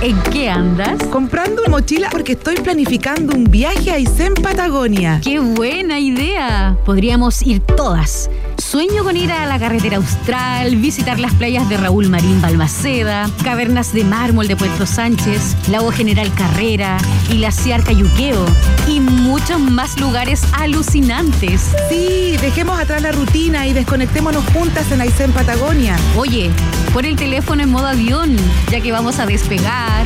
¿En 0.02 0.18
qué 0.32 0.50
andas? 0.50 1.04
Comprando 1.12 1.62
una 1.62 1.72
mochila 1.72 2.10
porque 2.10 2.32
estoy 2.32 2.56
planificando 2.56 3.36
un 3.36 3.44
viaje 3.44 3.92
a 3.92 3.96
Aysén, 3.96 4.34
Patagonia. 4.34 5.20
¡Qué 5.22 5.40
buena 5.40 6.00
idea! 6.00 6.78
Podríamos 6.86 7.42
ir 7.44 7.60
todas. 7.60 8.30
Sueño 8.70 9.04
con 9.04 9.18
ir 9.18 9.32
a 9.32 9.48
la 9.48 9.58
carretera 9.58 9.98
austral, 9.98 10.76
visitar 10.76 11.20
las 11.20 11.34
playas 11.34 11.68
de 11.70 11.78
Raúl 11.78 12.08
Marín 12.08 12.40
Balmaceda, 12.40 13.28
cavernas 13.44 13.94
de 13.94 14.04
mármol 14.04 14.48
de 14.48 14.56
Puerto 14.56 14.86
Sánchez, 14.86 15.56
Lago 15.70 15.92
General 15.92 16.32
Carrera, 16.36 17.00
Glaciar 17.30 17.84
Cayuqueo 17.84 18.46
y 18.88 19.00
muchos 19.00 19.60
más 19.60 20.00
lugares 20.00 20.44
alucinantes. 20.54 21.72
Sí, 21.90 22.38
dejemos 22.40 22.80
atrás 22.80 23.02
la 23.02 23.12
rutina 23.12 23.66
y 23.66 23.74
desconectémonos 23.74 24.46
juntas 24.54 24.92
en 24.92 25.02
Aysén, 25.02 25.32
Patagonia. 25.32 25.98
Oye, 26.16 26.52
pon 26.94 27.06
el 27.06 27.16
teléfono 27.16 27.64
en 27.64 27.72
modo 27.72 27.88
avión, 27.88 28.38
ya 28.70 28.82
que 28.82 28.92
vamos 28.92 29.18
a 29.18 29.26
despegar. 29.26 30.06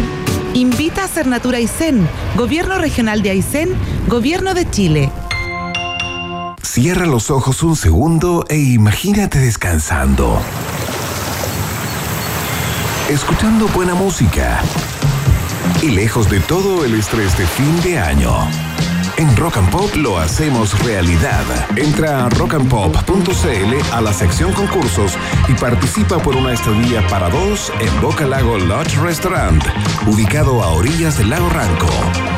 Invita 0.54 1.04
a 1.04 1.08
Cernatura 1.10 1.58
Aysén, 1.58 2.08
Gobierno 2.38 2.78
Regional 2.78 3.24
de 3.24 3.32
Aysén, 3.32 3.74
Gobierno 4.08 4.54
de 4.54 4.70
Chile. 4.70 5.12
Cierra 6.74 7.06
los 7.06 7.30
ojos 7.30 7.62
un 7.62 7.76
segundo 7.76 8.46
e 8.50 8.58
imagínate 8.58 9.38
descansando. 9.38 10.42
Escuchando 13.08 13.68
buena 13.68 13.94
música. 13.94 14.60
Y 15.84 15.90
lejos 15.90 16.32
de 16.32 16.40
todo 16.40 16.84
el 16.84 16.96
estrés 16.96 17.38
de 17.38 17.46
fin 17.46 17.80
de 17.84 18.00
año. 18.00 18.73
En 19.18 19.36
Rock 19.38 19.58
and 19.58 19.70
Pop 19.70 19.96
lo 19.96 20.18
hacemos 20.18 20.78
realidad. 20.84 21.44
Entra 21.76 22.26
a 22.26 22.30
rockandpop.cl 22.30 23.94
a 23.94 24.02
la 24.02 24.12
sección 24.12 24.52
concursos 24.54 25.14
y 25.48 25.54
participa 25.54 26.18
por 26.18 26.36
una 26.36 26.54
estadía 26.54 27.06
para 27.08 27.30
dos 27.30 27.72
en 27.80 28.02
Boca 28.02 28.26
Lago 28.26 28.58
Lodge 28.58 28.98
Restaurant, 28.98 29.64
ubicado 30.08 30.64
a 30.64 30.72
orillas 30.74 31.18
del 31.18 31.30
lago 31.30 31.48
Ranco, 31.50 31.90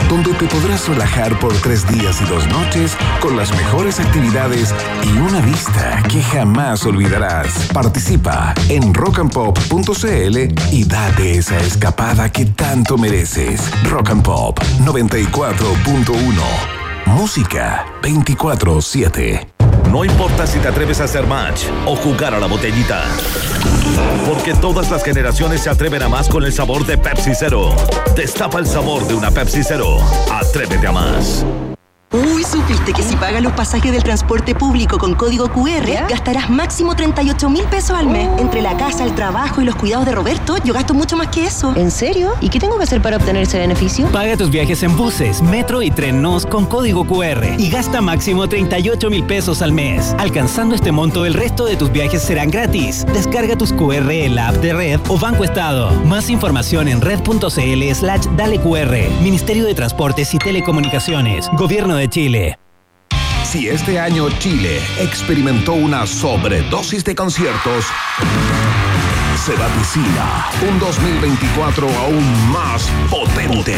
donde 0.10 0.34
te 0.34 0.48
podrás 0.48 0.88
relajar 0.90 1.40
por 1.40 1.54
tres 1.62 1.88
días 1.88 2.22
y 2.22 2.26
dos 2.26 2.46
noches 2.48 2.98
con 3.22 3.38
las 3.38 3.52
mejores 3.52 4.00
actividades 4.02 4.74
y 5.04 5.18
una 5.18 5.40
vista 5.42 6.04
que 6.10 6.22
jamás 6.22 6.86
olvidarás. 6.86 7.70
Participa 7.74 8.54
en 8.68 8.94
rockandpop.cl 8.94 10.38
y 10.72 10.84
date 10.84 11.38
esa 11.38 11.58
escapada 11.60 12.30
que 12.32 12.46
tanto 12.46 12.98
mereces. 12.98 13.62
Rock 13.90 14.10
and 14.10 14.24
Pop 14.24 14.60
94.1 14.84 16.75
Música 17.06 17.86
24-7. 18.02 19.48
No 19.92 20.04
importa 20.04 20.48
si 20.48 20.60
te 20.60 20.68
atreves 20.68 21.00
a 21.02 21.06
hacer 21.06 21.26
match 21.28 21.66
o 21.86 21.96
jugar 21.96 22.34
a 22.34 22.40
la 22.40 22.48
botellita. 22.48 23.04
Porque 24.28 24.54
todas 24.56 24.90
las 24.90 25.04
generaciones 25.04 25.62
se 25.62 25.70
atreven 25.70 26.02
a 26.02 26.10
más 26.10 26.28
con 26.28 26.44
el 26.44 26.52
sabor 26.52 26.86
de 26.86 26.98
Pepsi 26.98 27.32
Cero. 27.36 27.70
Destapa 28.16 28.60
el 28.60 28.66
sabor 28.66 29.08
de 29.08 29.14
una 29.14 29.32
Pepsi 29.32 29.64
Cero. 29.64 29.98
Atrévete 30.32 30.88
a 30.88 30.92
más. 30.92 31.46
Uy, 32.16 32.46
¿supiste 32.46 32.94
que 32.94 33.04
si 33.04 33.14
pagas 33.18 33.44
los 33.44 33.52
pasajes 33.52 33.92
del 33.92 34.02
transporte 34.02 34.56
público 34.56 34.98
con 34.98 35.16
código 35.16 35.50
QR, 35.50 36.08
gastarás 36.10 36.50
máximo 36.50 36.96
38 36.96 37.50
mil 37.50 37.66
pesos 37.66 37.92
al 37.92 38.08
mes? 38.08 38.30
Entre 38.40 38.62
la 38.62 38.78
casa, 38.78 39.04
el 39.04 39.14
trabajo 39.14 39.62
y 39.62 39.66
los 39.66 39.76
cuidados 39.76 40.06
de 40.06 40.14
Roberto, 40.14 40.56
yo 40.64 40.74
gasto 40.74 40.94
mucho 40.94 41.18
más 41.18 41.28
que 41.28 41.46
eso. 41.46 41.74
¿En 41.76 41.92
serio? 41.92 42.32
¿Y 42.40 42.48
qué 42.48 42.58
tengo 42.58 42.78
que 42.78 42.86
hacer 42.86 43.02
para 43.02 43.18
obtener 43.18 43.44
ese 43.44 43.60
beneficio? 43.60 44.08
Paga 44.14 44.38
tus 44.38 44.50
viajes 44.50 44.82
en 44.84 44.96
buses, 44.96 45.42
metro 45.42 45.82
y 45.82 45.92
tren 45.92 46.22
NOS 46.22 46.46
con 46.46 46.66
código 46.66 47.06
QR 47.06 47.60
y 47.60 47.70
gasta 47.70 48.00
máximo 48.00 48.48
38 48.48 49.10
mil 49.10 49.26
pesos 49.26 49.62
al 49.62 49.74
mes. 49.74 50.16
Alcanzando 50.18 50.74
este 50.74 50.94
monto, 50.94 51.26
el 51.26 51.34
resto 51.34 51.66
de 51.66 51.76
tus 51.76 51.92
viajes 51.92 52.22
serán 52.22 52.50
gratis. 52.50 53.06
Descarga 53.14 53.58
tus 53.58 53.74
QR 53.74 54.10
en 54.10 54.36
la 54.36 54.48
app 54.48 54.56
de 54.58 54.74
Red 54.74 55.02
o 55.10 55.20
Banco 55.20 55.44
Estado. 55.44 55.92
Más 56.06 56.30
información 56.30 56.88
en 56.88 57.02
red.cl 57.02 57.94
slash 57.94 58.26
dale 58.38 58.58
QR. 58.62 58.96
Ministerio 59.22 59.66
de 59.66 59.76
Transportes 59.76 60.34
y 60.34 60.38
Telecomunicaciones. 60.38 61.50
Gobierno 61.58 61.98
de 61.98 62.05
Chile. 62.10 62.58
Si 63.44 63.70
este 63.70 64.00
año 64.00 64.30
Chile 64.40 64.82
experimentó 65.00 65.74
una 65.74 66.06
sobredosis 66.06 67.06
de 67.06 67.16
conciertos, 67.16 67.86
se 69.46 69.54
vaticina 69.54 70.50
un 70.68 70.80
2024 70.80 71.88
aún 72.00 72.52
más 72.52 72.90
potente. 73.12 73.76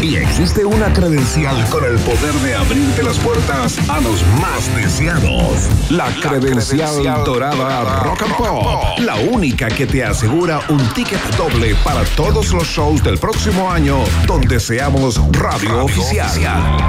Y 0.00 0.16
existe 0.16 0.64
una 0.64 0.90
credencial 0.94 1.62
con 1.68 1.84
el 1.84 1.98
poder 1.98 2.32
de 2.42 2.54
abrirte 2.54 3.02
las 3.02 3.18
puertas 3.18 3.78
a 3.90 4.00
los 4.00 4.24
más 4.40 4.74
deseados. 4.74 5.68
La, 5.90 6.06
credencial, 6.06 7.22
dorada 7.22 8.02
Rock 8.02 8.22
and 8.22 8.36
Pop. 8.36 8.98
La 9.00 9.16
única 9.16 9.68
que 9.68 9.86
te 9.86 10.02
asegura 10.02 10.60
un 10.70 10.80
ticket 10.94 11.20
doble 11.36 11.74
para 11.84 12.02
todos 12.16 12.54
los 12.54 12.64
shows 12.64 13.02
del 13.02 13.18
próximo 13.18 13.70
año 13.70 13.98
donde 14.26 14.58
seamos 14.58 15.20
radio, 15.32 15.84
oficial. 15.84 16.30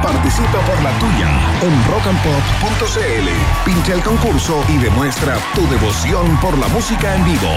Participa 0.01 0.59
por 0.61 0.81
la 0.81 0.97
tuya 0.99 1.29
en 1.61 1.91
rockandpop.cl. 1.91 3.65
Pincha 3.65 3.93
el 3.93 4.01
concurso 4.03 4.63
y 4.69 4.77
demuestra 4.77 5.37
tu 5.53 5.67
devoción 5.67 6.39
por 6.39 6.57
la 6.57 6.69
música 6.69 7.13
en 7.13 7.25
vivo, 7.25 7.51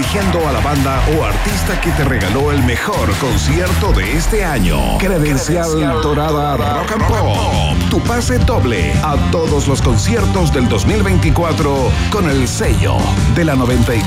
eligiendo 0.00 0.48
a 0.48 0.52
la 0.52 0.60
banda 0.60 1.02
o 1.14 1.24
artista 1.24 1.78
que 1.78 1.90
te 1.90 2.04
regaló 2.04 2.50
el 2.52 2.62
mejor 2.62 3.14
concierto 3.18 3.92
de 3.92 4.16
este 4.16 4.42
año. 4.42 4.96
Credencial 4.96 6.00
Dorada 6.00 6.56
Rock 6.56 6.92
and 6.92 7.06
Pop. 7.06 7.90
Tu 7.90 8.00
pase 8.04 8.38
doble 8.38 8.94
a 9.02 9.16
todos 9.30 9.68
los 9.68 9.82
conciertos 9.82 10.54
del 10.54 10.70
2024 10.70 11.92
con 12.10 12.30
el 12.30 12.48
sello 12.48 12.96
de 13.34 13.44
la 13.44 13.54
94.1. 13.56 14.00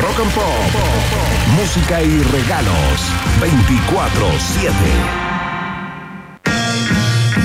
Rock 0.00 0.20
and 0.22 0.32
Pop. 0.32 0.44
Música 1.58 2.02
y 2.02 2.22
regalos 2.22 3.12
24-7. 3.40 5.21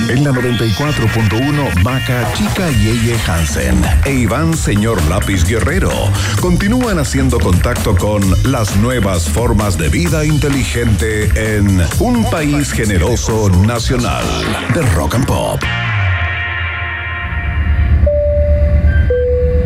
En 0.08 0.24
la 0.24 0.30
94.1, 0.30 1.82
Maca, 1.82 2.32
Chica 2.32 2.70
y 2.70 2.88
Eye 2.88 3.16
Hansen 3.26 3.82
e 4.06 4.12
Iván 4.12 4.56
Señor 4.56 5.02
Lápiz 5.04 5.44
Guerrero 5.44 5.90
continúan 6.40 6.98
haciendo 6.98 7.38
contacto 7.38 7.94
con 7.94 8.22
las 8.50 8.74
nuevas 8.76 9.28
formas 9.28 9.76
de 9.76 9.90
vida 9.90 10.24
inteligente 10.24 11.30
en 11.36 11.82
un 12.00 12.24
país 12.30 12.72
generoso 12.72 13.50
nacional 13.50 14.24
de 14.72 14.80
rock 14.94 15.16
and 15.16 15.26
pop. 15.26 15.62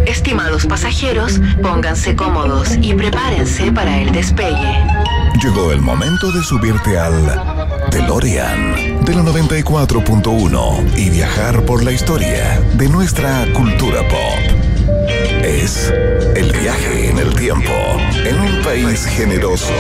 Estimados 0.07 0.67
pasajeros, 0.67 1.41
pónganse 1.63 2.17
cómodos 2.17 2.71
y 2.81 2.95
prepárense 2.95 3.71
para 3.71 4.01
el 4.01 4.11
despegue. 4.11 4.77
Llegó 5.41 5.71
el 5.71 5.81
momento 5.81 6.33
de 6.33 6.43
subirte 6.43 6.99
al 6.99 7.41
DeLorean 7.93 8.92
de 9.05 9.15
la 9.15 9.23
94.1 9.23 10.99
y 10.99 11.11
viajar 11.11 11.65
por 11.65 11.83
la 11.83 11.93
historia 11.93 12.61
de 12.75 12.89
nuestra 12.89 13.47
cultura 13.53 14.07
pop. 14.09 14.39
Es 15.43 15.93
el 16.37 16.53
viaje 16.53 17.11
en 17.11 17.19
el 17.19 17.35
tiempo 17.35 17.73
en 18.25 18.39
un 18.41 18.63
país 18.63 19.05
generoso 19.07 19.75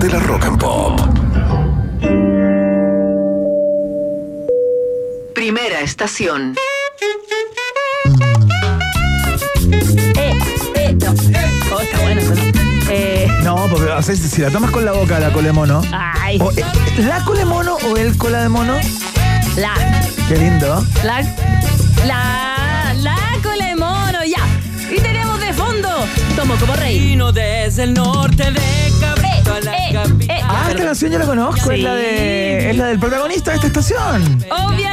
de 0.00 0.08
la 0.10 0.18
rock 0.20 0.44
and 0.44 0.60
pop. 0.60 1.00
Primera 5.34 5.80
estación. 5.80 6.54
Eh, 13.76 14.16
si 14.16 14.40
la 14.40 14.50
tomas 14.50 14.70
con 14.70 14.84
la 14.84 14.92
boca, 14.92 15.18
la 15.18 15.32
cola 15.32 15.48
de 15.48 15.52
mono. 15.52 15.80
ay, 15.92 16.38
O, 16.40 16.50
eh, 16.52 16.64
¿La 16.98 17.24
cola 17.24 17.40
de 17.40 17.44
mono 17.44 17.76
o 17.90 17.96
el 17.96 18.16
cola 18.16 18.40
de 18.42 18.48
mono? 18.48 18.74
la, 19.56 19.74
Qué 20.28 20.36
lindo. 20.36 20.84
la, 21.02 21.22
la, 22.06 22.94
la 23.00 23.16
cola 23.42 23.66
de 23.66 23.76
mono, 23.76 24.18
ya. 24.24 24.44
Y 24.90 25.00
tenemos 25.00 25.40
de 25.40 25.52
fondo, 25.52 25.88
tomo 26.36 26.54
como 26.56 26.74
rey. 26.76 26.98
Vino 27.00 27.32
desde 27.32 27.82
el 27.84 27.94
norte 27.94 28.44
de 28.52 28.92
Cabrito 29.00 29.54
a 29.54 29.60
la 29.60 29.72
capital. 29.92 30.38
Ah, 30.48 30.66
esta 30.70 30.84
canción 30.84 31.10
yo 31.12 31.18
la 31.18 31.26
conozco. 31.26 31.70
Es, 31.72 31.80
la 31.80 31.94
de, 31.94 32.70
es 32.70 32.76
la 32.76 32.86
del 32.86 32.98
protagonista 33.00 33.50
de 33.50 33.56
esta 33.56 33.66
estación. 33.66 34.44
Obviamente, 34.50 34.83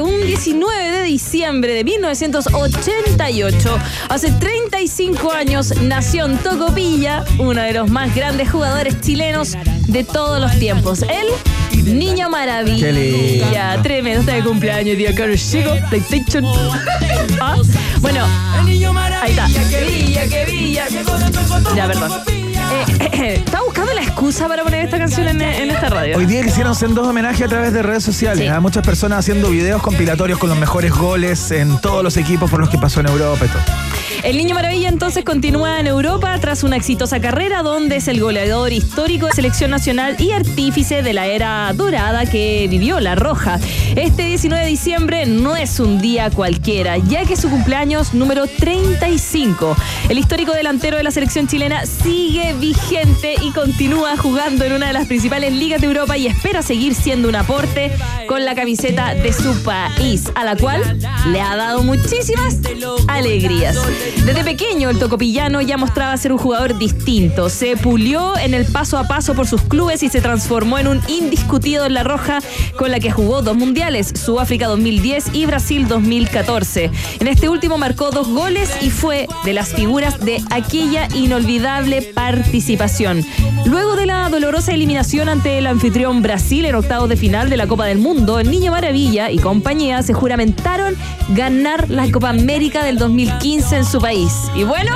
un 0.00 0.26
19 0.26 0.90
de 0.90 1.02
diciembre 1.02 1.74
de 1.74 1.84
1988, 1.84 3.78
hace 4.08 4.32
35 4.32 5.32
años, 5.32 5.74
nació 5.82 6.26
en 6.26 6.38
Tocopilla, 6.38 7.24
uno 7.38 7.62
de 7.62 7.72
los 7.72 7.90
más 7.90 8.14
grandes 8.14 8.50
jugadores 8.50 9.00
chilenos 9.00 9.56
de 9.86 10.04
todos 10.04 10.40
los 10.40 10.58
tiempos. 10.58 11.02
El 11.02 11.98
Niño 11.98 12.30
Maravilla. 12.30 13.82
Tremendo, 13.82 14.20
está 14.20 14.34
de 14.34 14.42
cumpleaños, 14.42 14.96
día 14.96 15.14
caro 15.14 15.34
chico, 15.36 15.70
PlayStation. 15.90 16.44
Ah, 17.40 17.56
Bueno, 18.00 18.26
ahí 19.22 19.30
está. 19.30 19.46
Que 19.46 19.84
villa, 19.84 20.28
que 20.28 20.44
villa, 20.44 20.86
que 20.86 21.76
Ya, 21.76 21.86
perdón. 21.86 22.43
Eh, 23.12 23.34
estaba 23.44 23.64
buscando 23.64 23.92
la 23.94 24.02
excusa 24.02 24.48
para 24.48 24.62
poner 24.64 24.84
esta 24.84 24.98
canción 24.98 25.28
en, 25.28 25.40
en 25.40 25.70
esta 25.70 25.88
radio. 25.88 26.16
Hoy 26.18 26.26
día 26.26 26.42
quisieron 26.42 26.72
hacer 26.72 26.92
dos 26.92 27.06
homenajes 27.06 27.42
a 27.42 27.48
través 27.48 27.72
de 27.72 27.82
redes 27.82 28.02
sociales. 28.04 28.44
Sí. 28.44 28.48
Hay 28.48 28.60
muchas 28.60 28.84
personas 28.84 29.20
haciendo 29.20 29.50
videos 29.50 29.80
compilatorios 29.82 30.38
con 30.38 30.48
los 30.50 30.58
mejores 30.58 30.92
goles 30.92 31.50
en 31.50 31.78
todos 31.78 32.02
los 32.02 32.16
equipos 32.16 32.50
por 32.50 32.60
los 32.60 32.68
que 32.68 32.78
pasó 32.78 33.00
en 33.00 33.06
Europa 33.08 33.44
y 33.44 33.48
todo. 33.48 33.62
El 34.24 34.38
Niño 34.38 34.54
Maravilla 34.54 34.88
entonces 34.88 35.22
continúa 35.22 35.78
en 35.80 35.86
Europa 35.86 36.34
tras 36.40 36.64
una 36.64 36.76
exitosa 36.76 37.20
carrera 37.20 37.62
donde 37.62 37.96
es 37.96 38.08
el 38.08 38.20
goleador 38.20 38.72
histórico 38.72 39.26
de 39.26 39.32
selección 39.32 39.70
nacional 39.70 40.16
y 40.18 40.30
artífice 40.30 41.02
de 41.02 41.12
la 41.12 41.26
era 41.26 41.70
dorada 41.74 42.24
que 42.24 42.66
vivió 42.70 43.00
La 43.00 43.16
Roja. 43.16 43.60
Este 43.96 44.24
19 44.24 44.64
de 44.64 44.70
diciembre 44.70 45.26
no 45.26 45.56
es 45.56 45.78
un 45.78 46.00
día 46.00 46.30
cualquiera, 46.30 46.96
ya 46.96 47.26
que 47.26 47.36
su 47.36 47.50
cumpleaños 47.50 48.14
número 48.14 48.46
35. 48.46 49.76
El 50.08 50.18
histórico 50.18 50.52
delantero 50.52 50.96
de 50.96 51.02
la 51.02 51.10
selección 51.10 51.46
chilena 51.46 51.84
sigue 51.84 52.54
vigente 52.54 53.34
y 53.42 53.50
continúa 53.52 54.16
jugando 54.16 54.64
en 54.64 54.72
una 54.72 54.86
de 54.86 54.94
las 54.94 55.06
principales 55.06 55.52
ligas 55.52 55.82
de 55.82 55.88
Europa 55.88 56.16
y 56.16 56.28
espera 56.28 56.62
seguir 56.62 56.94
siendo 56.94 57.28
un 57.28 57.36
aporte 57.36 57.92
con 58.26 58.46
la 58.46 58.54
camiseta 58.54 59.14
de 59.14 59.34
su 59.34 59.62
país, 59.64 60.24
a 60.34 60.44
la 60.44 60.56
cual 60.56 60.98
le 61.30 61.42
ha 61.42 61.56
dado 61.56 61.82
muchísimas 61.82 62.56
alegrías. 63.06 63.76
Desde 64.24 64.42
pequeño, 64.44 64.88
el 64.88 64.98
tocopillano 64.98 65.60
ya 65.60 65.76
mostraba 65.76 66.16
ser 66.16 66.32
un 66.32 66.38
jugador 66.38 66.78
distinto. 66.78 67.48
Se 67.48 67.76
pulió 67.76 68.38
en 68.38 68.54
el 68.54 68.64
paso 68.64 68.96
a 68.98 69.04
paso 69.04 69.34
por 69.34 69.46
sus 69.46 69.62
clubes 69.62 70.02
y 70.02 70.08
se 70.08 70.20
transformó 70.20 70.78
en 70.78 70.88
un 70.88 71.00
indiscutido 71.08 71.84
en 71.84 71.94
la 71.94 72.04
roja 72.04 72.40
con 72.78 72.90
la 72.90 73.00
que 73.00 73.10
jugó 73.10 73.42
dos 73.42 73.56
mundiales, 73.56 74.12
Sudáfrica 74.14 74.66
2010 74.66 75.34
y 75.34 75.46
Brasil 75.46 75.88
2014. 75.88 76.90
En 77.20 77.28
este 77.28 77.48
último 77.48 77.76
marcó 77.76 78.10
dos 78.10 78.28
goles 78.28 78.70
y 78.80 78.90
fue 78.90 79.26
de 79.44 79.52
las 79.52 79.68
figuras 79.74 80.20
de 80.20 80.42
aquella 80.50 81.08
inolvidable 81.14 82.02
participación. 82.02 83.24
Luego 83.66 83.96
de 83.96 84.06
la 84.06 84.28
dolorosa 84.28 84.72
eliminación 84.72 85.28
ante 85.28 85.58
el 85.58 85.66
anfitrión 85.66 86.22
Brasil 86.22 86.64
en 86.64 86.74
octavos 86.74 87.08
de 87.08 87.16
final 87.16 87.50
de 87.50 87.56
la 87.56 87.66
Copa 87.66 87.86
del 87.86 87.98
Mundo, 87.98 88.38
el 88.38 88.50
Niño 88.50 88.72
Maravilla 88.72 89.30
y 89.30 89.38
compañía 89.38 90.02
se 90.02 90.12
juramentaron 90.12 90.94
ganar 91.30 91.88
la 91.90 92.10
Copa 92.10 92.28
América 92.28 92.84
del 92.84 92.98
2015 92.98 93.76
en 93.76 93.84
su 93.84 94.00
país. 94.04 94.50
Y 94.54 94.64
bueno, 94.64 94.92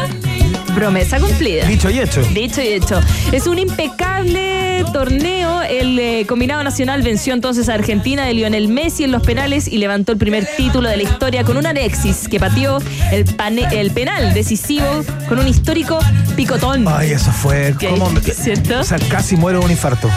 promesa 0.74 1.18
cumplida. 1.20 1.64
Dicho 1.66 1.90
y 1.90 1.98
hecho. 2.00 2.22
Dicho 2.34 2.60
y 2.62 2.68
hecho. 2.68 3.00
Es 3.32 3.46
un 3.46 3.58
impecable 3.58 4.84
torneo. 4.92 5.62
El 5.62 5.98
eh, 5.98 6.24
combinado 6.26 6.62
nacional 6.64 7.02
venció 7.02 7.34
entonces 7.34 7.68
a 7.68 7.74
Argentina 7.74 8.24
de 8.24 8.34
Lionel 8.34 8.68
Messi 8.68 9.04
en 9.04 9.12
los 9.12 9.22
penales 9.22 9.68
y 9.68 9.78
levantó 9.78 10.12
el 10.12 10.18
primer 10.18 10.46
título 10.56 10.88
de 10.88 10.96
la 10.96 11.02
historia 11.02 11.44
con 11.44 11.56
un 11.56 11.66
Alexis 11.66 12.28
que 12.28 12.38
pateó 12.40 12.78
el, 13.12 13.24
pane- 13.24 13.66
el 13.72 13.90
penal 13.90 14.32
decisivo 14.34 14.86
con 15.28 15.38
un 15.38 15.46
histórico 15.48 15.98
picotón. 16.36 16.86
Ay, 16.88 17.12
eso 17.12 17.30
fue. 17.32 17.74
¿cómo 17.90 18.10
me- 18.10 18.20
¿Cierto? 18.20 18.80
O 18.80 18.84
sea, 18.84 18.98
casi 19.08 19.36
muero 19.36 19.58
de 19.60 19.64
un 19.66 19.70
infarto. 19.72 20.08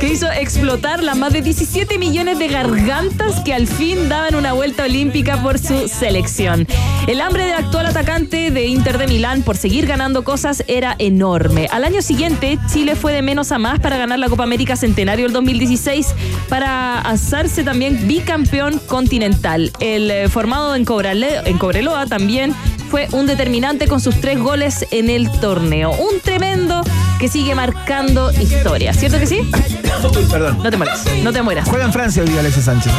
que 0.00 0.08
hizo 0.08 0.30
explotar 0.30 1.02
las 1.02 1.16
más 1.16 1.32
de 1.32 1.42
17 1.42 1.98
millones 1.98 2.38
de 2.38 2.48
gargantas 2.48 3.40
que 3.40 3.52
al 3.54 3.66
fin 3.66 4.08
daban 4.08 4.34
una 4.34 4.52
vuelta 4.52 4.84
olímpica 4.84 5.42
por 5.42 5.58
su 5.58 5.88
selección. 5.88 6.66
El 7.06 7.20
hambre 7.20 7.44
del 7.44 7.54
actual 7.54 7.86
atacante 7.86 8.50
de 8.50 8.66
Inter 8.66 8.98
de 8.98 9.06
Milán 9.06 9.42
por 9.42 9.56
seguir 9.56 9.85
ganando 9.86 10.24
cosas 10.24 10.64
era 10.68 10.94
enorme. 10.98 11.68
Al 11.70 11.84
año 11.84 12.02
siguiente, 12.02 12.58
Chile 12.70 12.96
fue 12.96 13.12
de 13.12 13.22
menos 13.22 13.52
a 13.52 13.58
más 13.58 13.80
para 13.80 13.96
ganar 13.96 14.18
la 14.18 14.28
Copa 14.28 14.42
América 14.44 14.76
Centenario 14.76 15.24
del 15.26 15.32
2016 15.32 16.08
para 16.48 17.00
alzarse 17.00 17.64
también 17.64 18.06
bicampeón 18.06 18.78
continental. 18.86 19.72
El 19.80 20.10
eh, 20.10 20.28
formado 20.28 20.74
en, 20.74 20.84
Cobrale- 20.84 21.42
en 21.44 21.58
Cobreloa 21.58 22.06
también 22.06 22.54
fue 22.90 23.08
un 23.12 23.26
determinante 23.26 23.88
con 23.88 24.00
sus 24.00 24.20
tres 24.20 24.38
goles 24.38 24.86
en 24.90 25.10
el 25.10 25.30
torneo. 25.40 25.90
Un 25.92 26.20
tremendo 26.22 26.82
que 27.18 27.28
sigue 27.28 27.54
marcando 27.54 28.30
historia. 28.32 28.92
¿Cierto 28.92 29.18
que 29.18 29.26
sí? 29.26 29.40
Perdón. 30.30 30.58
No 30.62 30.70
te 30.70 30.76
mueras, 30.76 31.04
no 31.22 31.32
te 31.32 31.42
mueras. 31.42 31.68
Juega 31.68 31.84
en 31.84 31.92
Francia 31.92 32.22
hoy 32.22 32.36
Alexis 32.38 32.64
Sánchez. 32.64 32.92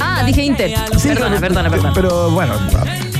Ah, 0.00 0.22
dije 0.24 0.42
Inter. 0.42 0.72
perdona, 1.02 1.40
perdona, 1.40 1.68
perdona. 1.70 1.92
Pero 1.92 2.30
bueno, 2.30 2.54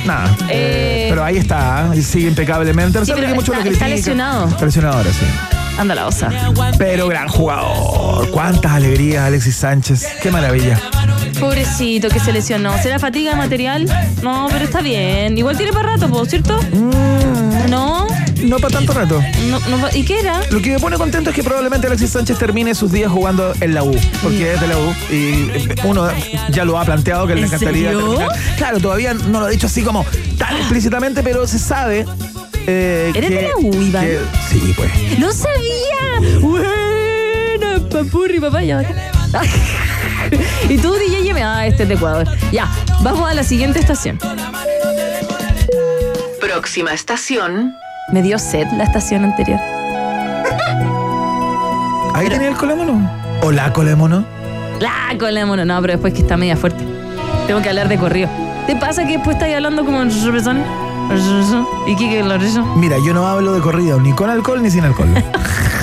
nada. 0.05 0.35
Eh, 0.49 1.07
pero 1.09 1.23
ahí 1.23 1.37
está, 1.37 1.89
¿eh? 1.93 1.97
y 1.97 2.01
sigue 2.01 2.27
impecablemente. 2.27 2.97
A 2.97 3.01
pesar 3.01 3.15
Sí, 3.15 3.21
de 3.21 3.27
que 3.27 3.33
muchos 3.33 3.55
está- 3.55 3.65
lo 3.65 3.71
está 3.71 3.87
lesionado. 3.87 4.47
Está 4.49 4.65
lesionado 4.65 4.97
ahora, 4.97 5.09
sí. 5.11 5.25
Anda 5.77 5.95
la 5.95 6.05
osa. 6.07 6.29
Pero 6.77 7.07
gran 7.07 7.27
jugador. 7.27 8.29
Cuántas 8.29 8.73
alegrías, 8.73 9.25
Alexis 9.25 9.55
Sánchez. 9.55 10.05
Qué 10.21 10.29
maravilla. 10.29 10.79
Pobrecito 11.39 12.09
que 12.09 12.19
se 12.19 12.31
lesionó. 12.31 12.77
¿Será 12.77 12.99
fatiga 12.99 13.35
material? 13.35 13.85
No, 14.21 14.47
pero 14.51 14.65
está 14.65 14.81
bien. 14.81 15.35
Igual 15.37 15.57
tiene 15.57 15.73
para 15.73 15.95
rato. 15.97 16.25
¿cierto? 16.25 16.59
No. 17.69 18.07
No 18.43 18.57
para 18.59 18.73
tanto 18.73 18.93
rato. 18.93 19.21
No, 19.49 19.59
¿Y 19.93 20.03
qué 20.03 20.19
era? 20.19 20.41
Lo 20.51 20.61
que 20.61 20.71
me 20.71 20.79
pone 20.79 20.97
contento 20.97 21.29
es 21.29 21.35
que 21.35 21.43
probablemente 21.43 21.87
Alexis 21.87 22.09
Sánchez 22.11 22.37
termine 22.37 22.75
sus 22.75 22.91
días 22.91 23.11
jugando 23.11 23.53
en 23.61 23.73
la 23.73 23.83
U, 23.83 23.95
porque 24.21 24.53
es 24.53 24.61
de 24.61 24.67
la 24.67 24.77
U 24.77 24.93
y 25.09 25.49
eh, 25.49 25.75
uno 25.85 26.07
ya 26.49 26.65
lo 26.65 26.77
ha 26.77 26.83
planteado 26.85 27.25
que 27.27 27.35
le 27.35 27.41
¿En 27.41 27.45
encantaría. 27.47 27.91
terminar. 27.91 28.29
Claro, 28.57 28.79
todavía 28.79 29.13
no 29.13 29.39
lo 29.39 29.45
ha 29.45 29.49
dicho 29.49 29.67
así 29.67 29.81
como 29.81 30.05
tan 30.37 30.57
explícitamente, 30.57 31.23
pero 31.23 31.47
se 31.47 31.57
sabe. 31.59 32.05
Eh, 32.67 33.11
¿Eres 33.15 33.29
que- 33.29 33.35
de 33.35 33.41
la 33.43 33.55
U, 33.57 33.81
Iván? 33.81 34.05
que- 34.05 34.19
sí, 34.49 34.73
pues. 34.75 34.91
¡No 35.19 35.31
sabía! 35.31 36.39
Buena, 36.41 37.79
papurri, 37.89 38.39
papaya. 38.39 38.83
y 40.69 40.77
tú, 40.77 40.93
DJ, 40.93 41.33
me 41.33 41.43
ah, 41.43 41.65
este 41.65 41.83
es 41.83 41.89
de 41.89 41.95
Ecuador. 41.95 42.27
Ya, 42.51 42.69
vamos 43.01 43.29
a 43.29 43.33
la 43.33 43.43
siguiente 43.43 43.79
estación. 43.79 44.19
Próxima 46.39 46.93
estación. 46.93 47.73
Me 48.09 48.21
dio 48.21 48.37
sed 48.37 48.67
la 48.77 48.83
estación 48.83 49.23
anterior. 49.23 49.59
Ahí 52.13 52.29
tenía 52.29 52.49
el 52.49 52.55
colemono. 52.55 53.09
O 53.41 53.51
la 53.51 53.73
colemono. 53.73 54.25
La 54.79 55.17
colémono. 55.17 55.65
No, 55.65 55.81
pero 55.81 55.93
después 55.93 56.13
que 56.13 56.21
está 56.21 56.37
media 56.37 56.55
fuerte. 56.55 56.83
Tengo 57.47 57.61
que 57.61 57.69
hablar 57.69 57.87
de 57.87 57.97
corrido. 57.97 58.29
¿Te 58.67 58.75
pasa 58.75 59.05
que 59.05 59.13
después 59.13 59.35
estás 59.35 59.53
hablando 59.53 59.83
como 59.85 60.01
en 60.01 60.09
persona? 60.31 60.63
¿Y 61.87 61.95
qué 61.95 62.23
lo 62.23 62.35
hizo? 62.35 62.63
Mira, 62.75 62.97
yo 63.05 63.13
no 63.13 63.27
hablo 63.27 63.53
de 63.53 63.61
corrido 63.61 63.99
ni 63.99 64.13
con 64.13 64.29
alcohol 64.29 64.61
ni 64.61 64.69
sin 64.69 64.83
alcohol. 64.83 65.09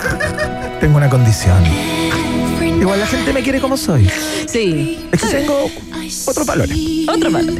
tengo 0.80 0.96
una 0.96 1.10
condición. 1.10 1.62
Igual 2.80 3.00
la 3.00 3.06
gente 3.06 3.32
me 3.32 3.42
quiere 3.42 3.60
como 3.60 3.76
soy. 3.76 4.10
Sí. 4.46 5.06
Es 5.12 5.20
que 5.20 5.28
tengo 5.28 5.70
otros 6.26 6.46
valores. 6.46 6.78
Otro 7.08 7.30
valor. 7.30 7.54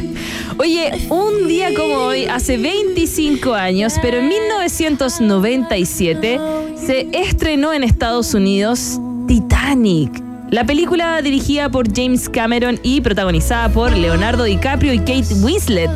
Oye, 0.61 0.91
un 1.09 1.47
día 1.47 1.69
como 1.75 1.95
hoy, 1.95 2.25
hace 2.25 2.55
25 2.55 3.55
años, 3.55 3.95
pero 3.99 4.19
en 4.19 4.27
1997, 4.27 6.39
se 6.75 7.07
estrenó 7.13 7.73
en 7.73 7.83
Estados 7.83 8.35
Unidos 8.35 8.99
Titanic. 9.27 10.21
La 10.51 10.63
película 10.63 11.19
dirigida 11.23 11.71
por 11.71 11.91
James 11.91 12.29
Cameron 12.29 12.79
y 12.83 13.01
protagonizada 13.01 13.69
por 13.69 13.91
Leonardo 13.91 14.43
DiCaprio 14.43 14.93
y 14.93 14.99
Kate 14.99 15.33
Winslet. 15.41 15.89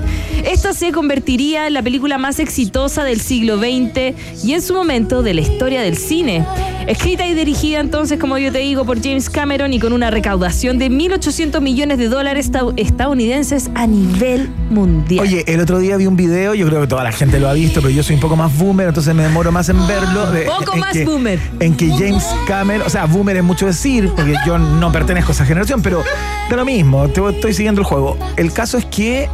Esta 0.44 0.74
se 0.74 0.92
convertiría 0.92 1.68
en 1.68 1.76
la 1.76 1.84
película 1.84 2.18
más 2.18 2.40
exitosa 2.40 3.04
del 3.04 3.22
siglo 3.22 3.60
XX 3.60 4.16
y 4.44 4.54
en 4.54 4.64
su 4.64 4.74
momento 4.74 5.22
de 5.22 5.36
la 5.36 5.42
historia 5.42 5.84
del 5.84 5.96
cine. 5.96 6.44
Escrita 6.88 7.26
y 7.26 7.34
dirigida 7.34 7.80
entonces, 7.80 8.20
como 8.20 8.38
yo 8.38 8.52
te 8.52 8.60
digo, 8.60 8.86
por 8.86 9.02
James 9.02 9.30
Cameron 9.30 9.74
y 9.74 9.80
con 9.80 9.92
una 9.92 10.12
recaudación 10.12 10.78
de 10.78 10.90
1.800 10.92 11.60
millones 11.62 11.98
de 11.98 12.10
dólares 12.10 12.46
estad- 12.52 12.74
estadounidenses 12.78 13.72
a 13.74 13.88
nivel 13.88 14.50
mundial. 14.70 15.26
Oye, 15.26 15.44
el 15.48 15.60
otro 15.62 15.80
día 15.80 15.98
vi 15.98 16.06
un 16.06 16.16
video, 16.16 16.54
yo 16.54 16.68
creo 16.68 16.82
que 16.82 16.88
toda 16.88 17.04
la 17.04 17.12
gente 17.12 17.40
lo 17.40 17.50
ha 17.50 17.54
visto, 17.54 17.82
pero 17.82 17.90
yo 17.92 18.04
soy 18.04 18.16
un 18.16 18.22
poco 18.22 18.36
más 18.36 18.56
boomer, 18.58 18.88
entonces 18.90 19.16
me 19.16 19.24
demoro 19.24 19.52
más 19.52 19.68
en 19.70 19.78
verlo. 19.88 20.32
de- 20.32 20.42
Poco 20.44 20.74
en 20.76 20.80
más 20.80 20.92
que- 20.94 21.06
boomer. 21.06 21.40
En 21.60 21.76
que 21.76 21.90
James 21.90 22.24
Cameron, 22.48 22.86
o 22.86 22.90
sea, 22.90 23.06
boomer 23.06 23.38
es 23.38 23.44
mucho 23.44 23.66
decir, 23.66 24.12
porque 24.16 24.36
yo 24.46 24.58
no 24.60 24.92
pertenezco 24.92 25.32
a 25.32 25.34
esa 25.34 25.46
generación, 25.46 25.82
pero 25.82 26.04
de 26.50 26.56
lo 26.56 26.66
mismo, 26.66 27.08
te- 27.10 27.28
estoy 27.30 27.54
siguiendo 27.54 27.82
el 27.82 27.88
juego. 27.88 28.18
El 28.38 28.54
caso 28.54 28.78
es 28.78 28.86
que 28.86 29.28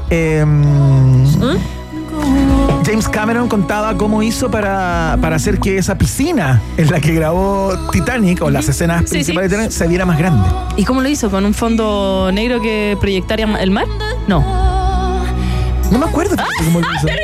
¿Mm? 0.46 1.81
James 2.92 3.08
Cameron 3.08 3.48
contaba 3.48 3.96
cómo 3.96 4.22
hizo 4.22 4.52
para, 4.52 5.18
para 5.22 5.38
hacer 5.38 5.62
que 5.62 5.78
esa 5.78 5.98
piscina 5.98 6.62
en 6.76 6.92
la 6.92 7.00
que 7.00 7.14
grabó 7.14 7.72
Titanic, 7.90 8.42
o 8.42 8.50
las 8.50 8.68
escenas 8.68 9.04
Sí, 9.06 9.12
principales 9.12 9.50
sí. 9.50 9.56
de 9.56 9.64
Titanic, 9.64 9.72
se 9.72 9.88
viera 9.88 10.06
más 10.06 10.18
grande. 10.18 10.46
¿Y 10.76 10.84
cómo 10.84 11.00
lo 11.00 11.08
hizo? 11.08 11.32
¿Con 11.32 11.46
un 11.46 11.54
fondo 11.54 12.30
negro 12.34 12.62
que 12.62 12.98
proyectaría 13.00 13.46
el 13.62 13.72
mar? 13.72 13.86
No. 14.28 14.42
No 15.90 16.00
me 16.00 16.06
acuerdo 16.06 16.36
cómo 16.66 16.82
lo 16.82 16.94
hizo. 16.94 17.06
Pero 17.06 17.22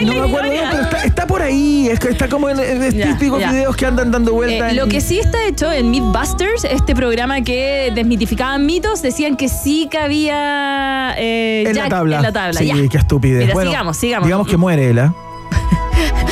Iván, 0.00 0.06
¿cómo 0.06 0.06
contáis 0.06 0.06
No 0.06 0.14
la 0.14 0.20
me 0.20 0.28
acuerdo, 0.28 0.52
historia? 0.54 0.70
pero 0.70 0.82
está, 0.84 1.04
está 1.06 1.26
por 1.26 1.42
ahí. 1.42 1.88
Es 1.90 2.00
que 2.00 2.08
está 2.08 2.28
como 2.28 2.48
en, 2.48 2.58
en 2.60 2.90
Ya, 2.92 3.12
típicos 3.12 3.40
ya. 3.40 3.50
videos 3.52 3.76
que 3.76 3.86
andan 3.86 4.10
dando 4.10 4.32
vueltas. 4.32 4.72
Eh, 4.72 4.74
lo 4.74 4.86
que 4.88 5.00
sí 5.00 5.18
está 5.18 5.44
hecho 5.46 5.70
en 5.72 5.90
Mythbusters, 5.90 6.64
este 6.64 6.94
programa 6.94 7.40
que 7.42 7.90
desmitificaba 7.94 8.56
mitos, 8.58 9.02
decían 9.02 9.36
que 9.36 9.48
sí 9.48 9.88
cabía 9.90 11.14
eh, 11.18 11.64
en 11.66 11.74
Jack 11.74 11.84
la 11.84 11.88
tabla. 11.90 12.16
en 12.16 12.22
la 12.22 12.32
tabla. 12.32 12.58
Sí, 12.58 12.66
ya. 12.66 12.74
qué 12.88 12.98
estupidez. 12.98 13.40
Mira, 13.42 13.54
Bueno, 13.54 13.70
sigamos, 13.70 13.96
sigamos. 13.96 14.26
Digamos 14.26 14.46
que 14.48 14.56
muere 14.56 14.90
él, 14.90 14.98
¿ah? 14.98 15.14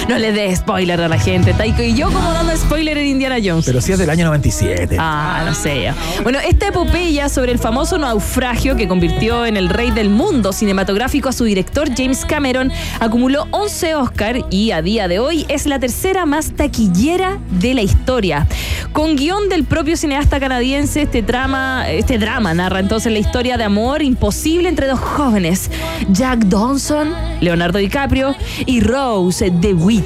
No 0.08 0.18
le 0.18 0.32
des 0.32 0.58
spoiler 0.58 1.00
a 1.00 1.08
la 1.08 1.18
gente. 1.18 1.52
Taiko. 1.54 1.82
Y 1.82 1.94
yo 1.94 2.10
como 2.10 2.32
dando 2.32 2.56
spoiler 2.56 2.98
en 2.98 3.06
Indiana 3.06 3.36
Jones. 3.42 3.64
Pero 3.64 3.80
sí 3.80 3.92
es 3.92 3.98
del 3.98 4.10
año 4.10 4.24
97. 4.26 4.96
Ah, 4.98 5.42
no 5.46 5.54
sé. 5.54 5.92
Bueno, 6.22 6.38
esta 6.40 6.68
epopeya 6.68 7.28
sobre 7.28 7.52
el 7.52 7.58
famoso 7.58 7.96
naufragio 7.96 8.76
que 8.76 8.88
convirtió 8.88 9.46
en 9.46 9.56
el 9.56 9.68
rey 9.68 9.90
del 9.90 10.10
mundo 10.10 10.52
cinematográfico 10.52 11.28
a 11.28 11.32
su 11.32 11.44
director 11.44 11.88
James 11.96 12.24
Cameron 12.24 12.72
acumuló 12.98 13.46
11 13.50 13.94
Oscar 13.94 14.44
y 14.50 14.72
a 14.72 14.82
día 14.82 15.06
de 15.06 15.18
hoy 15.18 15.46
es 15.48 15.66
la 15.66 15.78
tercera 15.78 16.26
más 16.26 16.52
taquillera 16.52 17.38
de 17.50 17.74
la 17.74 17.82
historia. 17.82 18.46
Con 18.92 19.16
guion 19.16 19.48
del 19.48 19.64
propio 19.64 19.96
cineasta 19.96 20.40
canadiense, 20.40 21.02
este 21.02 21.22
drama, 21.22 21.88
este 21.88 22.18
drama 22.18 22.52
narra 22.54 22.80
entonces 22.80 23.12
la 23.12 23.18
historia 23.18 23.56
de 23.56 23.64
amor 23.64 24.02
imposible 24.02 24.68
entre 24.68 24.88
dos 24.88 24.98
jóvenes, 24.98 25.70
Jack 26.10 26.46
Dawson, 26.46 27.14
Leonardo 27.40 27.78
DiCaprio 27.78 28.34
y 28.66 28.80
Rose 28.80 29.49
DeWitt. 29.60 30.04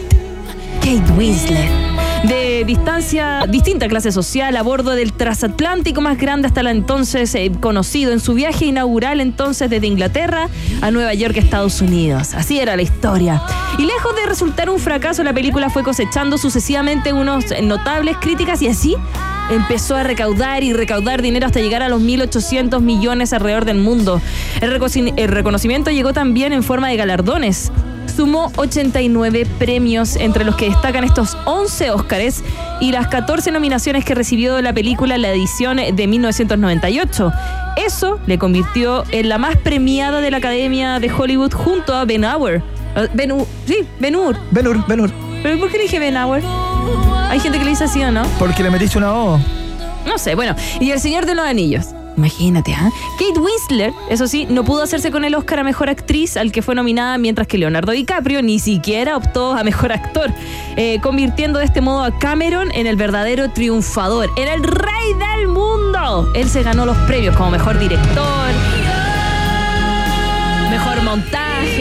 Kate 0.81 1.13
Winslet. 1.17 1.69
De 2.25 2.65
distancia, 2.65 3.45
distinta 3.47 3.87
clase 3.87 4.11
social 4.11 4.57
a 4.57 4.63
bordo 4.63 4.93
del 4.93 5.13
transatlántico 5.13 6.01
más 6.01 6.17
grande 6.17 6.49
hasta 6.49 6.63
la 6.63 6.71
entonces 6.71 7.35
eh, 7.35 7.53
conocido 7.61 8.13
en 8.13 8.21
su 8.21 8.33
viaje 8.33 8.65
inaugural 8.65 9.21
entonces 9.21 9.69
desde 9.69 9.87
Inglaterra 9.87 10.49
a 10.81 10.91
Nueva 10.91 11.13
York, 11.13 11.37
Estados 11.37 11.83
Unidos. 11.83 12.33
Así 12.33 12.59
era 12.59 12.77
la 12.77 12.83
historia. 12.83 13.43
Y 13.79 13.83
lejos 13.85 14.17
de 14.17 14.27
resultar 14.27 14.71
un 14.71 14.79
fracaso, 14.79 15.23
la 15.23 15.35
película 15.35 15.69
fue 15.69 15.83
cosechando 15.83 16.39
sucesivamente 16.39 17.13
unos 17.13 17.45
notables 17.63 18.17
críticas 18.17 18.63
y 18.63 18.69
así 18.69 18.97
empezó 19.51 19.97
a 19.97 20.03
recaudar 20.03 20.63
y 20.63 20.73
recaudar 20.73 21.23
dinero 21.23 21.47
hasta 21.47 21.61
llegar 21.61 21.83
a 21.83 21.89
los 21.89 22.03
1.800 22.03 22.81
millones 22.81 23.33
alrededor 23.33 23.65
del 23.65 23.79
mundo. 23.79 24.21
El, 24.61 24.71
reconocimiento 25.29 25.91
llegó 25.91 26.13
también 26.13 26.53
en 26.53 26.63
forma 26.63 26.89
de 26.89 26.97
galardones. 26.97 27.71
Sumó 28.15 28.53
89 28.57 29.47
premios, 29.59 30.15
entre 30.17 30.45
los 30.45 30.55
que 30.55 30.69
destacan 30.69 31.03
estos 31.03 31.37
11 31.47 31.91
Óscares 31.91 32.45
y 32.81 32.93
las 32.93 33.09
14 33.09 33.51
nominaciones 33.51 34.05
que 34.05 34.15
recibió 34.15 34.61
la 34.63 34.73
película 34.73 35.19
la 35.19 35.31
edición 35.31 35.79
de 35.79 36.07
1998. 36.07 37.33
Eso 37.77 38.21
le 38.27 38.39
convirtió 38.39 39.03
en 39.11 39.29
la 39.29 39.39
más 39.39 39.57
premiada 39.57 40.21
de 40.21 40.31
la 40.31 40.37
Academia 40.37 41.01
de 41.01 41.11
Hollywood 41.11 41.53
junto 41.53 41.95
a 41.95 42.05
Ben 42.05 42.25
Hur. 42.25 42.63
Eh, 42.97 43.09
Ben 43.15 43.33
sí, 43.67 43.79
Ben 43.99 44.15
Hur. 44.15 44.37
Ben 44.53 44.69
Hur, 44.69 44.87
Ben 44.87 45.01
Hur. 45.01 45.34
¿Pero 45.45 45.59
por 45.59 45.71
qué 45.71 45.77
le 45.77 45.83
dije 45.83 45.99
Ben 45.99 46.17
Hur? 46.17 46.41
Hay 47.29 47.39
gente 47.39 47.59
que 47.59 47.65
le 47.65 47.71
dice 47.71 47.85
así, 47.85 48.03
¿o 48.03 48.11
no? 48.11 48.23
Porque 48.39 48.63
le 48.63 48.71
metiste 48.71 48.97
una 48.97 49.13
O. 49.13 49.39
No 50.07 50.17
sé, 50.17 50.35
bueno. 50.35 50.57
Y 50.81 50.91
El 50.91 50.99
Señor 50.99 51.27
de 51.27 51.35
los 51.35 51.45
Anillos. 51.45 51.89
Imagínate, 52.17 52.73
¿ah? 52.73 52.91
Kate 53.19 53.39
Winslet, 53.39 53.93
eso 54.09 54.27
sí, 54.27 54.47
no 54.49 54.65
pudo 54.65 54.85
hacerse 54.85 55.11
con 55.11 55.23
el 55.25 55.35
Oscar 55.35 55.59
a 55.59 55.65
Mejor 55.65 55.91
Actriz, 55.91 56.39
al 56.39 56.51
que 56.51 56.63
fue 56.63 56.75
nominada, 56.75 57.19
mientras 57.19 57.47
que 57.47 57.59
Leonardo 57.59 57.93
DiCaprio 57.93 58.41
ni 58.41 58.59
siquiera 58.59 59.19
optó 59.19 59.53
a 59.53 59.65
Mejor 59.65 59.93
Actor, 59.93 60.33
eh, 60.77 60.99
convirtiendo 61.03 61.59
de 61.59 61.67
este 61.67 61.83
modo 61.83 62.05
a 62.05 62.19
Cameron 62.19 62.71
en 62.73 62.87
el 62.87 62.97
verdadero 62.97 63.51
triunfador, 63.51 64.31
en 64.37 64.49
el 64.49 64.63
rey 64.63 65.13
del 65.37 65.49
mundo. 65.49 66.33
Él 66.35 66.49
se 66.49 66.63
ganó 66.63 66.87
los 66.87 66.97
premios 66.99 67.37
como 67.37 67.51
Mejor 67.51 67.79
Director, 67.79 68.53
Mejor 70.71 71.03
Montaje, 71.03 71.74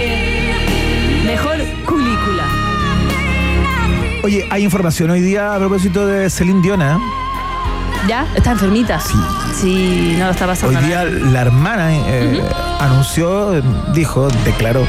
Oye, 4.33 4.47
hay 4.49 4.63
información 4.63 5.11
hoy 5.11 5.21
día 5.21 5.53
a 5.53 5.59
propósito 5.59 6.07
de 6.07 6.27
Celine 6.27 6.59
Dion, 6.63 6.81
¿eh? 6.81 6.97
¿Ya? 8.07 8.25
¿Está 8.33 8.53
enfermita? 8.53 8.99
Sí. 8.99 9.13
Sí, 9.53 10.15
no 10.17 10.25
lo 10.25 10.31
está 10.31 10.47
pasando 10.47 10.79
Hoy 10.79 10.87
nada. 10.87 11.05
día 11.05 11.19
la 11.31 11.41
hermana 11.41 11.93
eh, 11.95 12.41
anunció, 12.79 13.53
eh, 13.55 13.61
dijo, 13.93 14.29
declaró 14.43 14.87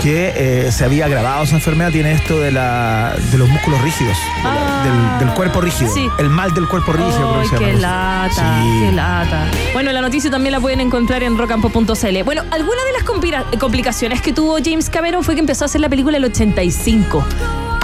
que 0.00 0.32
eh, 0.36 0.70
se 0.70 0.84
había 0.84 1.06
agravado 1.06 1.44
su 1.44 1.56
enfermedad, 1.56 1.90
tiene 1.90 2.12
esto 2.12 2.38
de, 2.38 2.52
la, 2.52 3.14
de 3.32 3.36
los 3.36 3.48
músculos 3.48 3.80
rígidos, 3.82 4.16
de 4.36 4.42
la- 4.44 5.16
del, 5.18 5.26
del 5.26 5.34
cuerpo 5.36 5.60
rígido, 5.60 5.92
Sí. 5.92 6.06
el 6.20 6.30
mal 6.30 6.54
del 6.54 6.68
cuerpo 6.68 6.92
rígido. 6.92 7.16
creo 7.18 7.32
que 7.32 7.40
Ay, 7.40 7.48
se 7.48 7.54
llama 7.56 7.66
qué 7.66 7.80
lata, 7.80 8.62
Sí. 8.62 8.78
qué 8.80 8.92
lata. 8.92 9.46
Bueno, 9.72 9.90
la 9.90 10.02
noticia 10.02 10.30
también 10.30 10.52
la 10.52 10.60
pueden 10.60 10.78
encontrar 10.80 11.24
en 11.24 11.36
rockandpop.cl. 11.36 12.22
Bueno, 12.24 12.42
alguna 12.52 12.84
de 12.84 12.92
las 12.92 13.58
complicaciones 13.58 14.20
que 14.22 14.32
tuvo 14.32 14.58
James 14.64 14.88
Cameron 14.88 15.24
fue 15.24 15.34
que 15.34 15.40
empezó 15.40 15.64
a 15.64 15.66
hacer 15.66 15.80
la 15.80 15.88
película 15.88 16.16
en 16.16 16.22
el 16.22 16.30
85. 16.30 17.24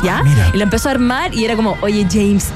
¿Ya? 0.04 0.22
y 0.54 0.56
la 0.56 0.64
empezó 0.64 0.88
a 0.88 0.92
armar 0.92 1.34
y 1.34 1.44
era 1.44 1.56
como, 1.56 1.76
oye, 1.82 2.06
James. 2.10 2.48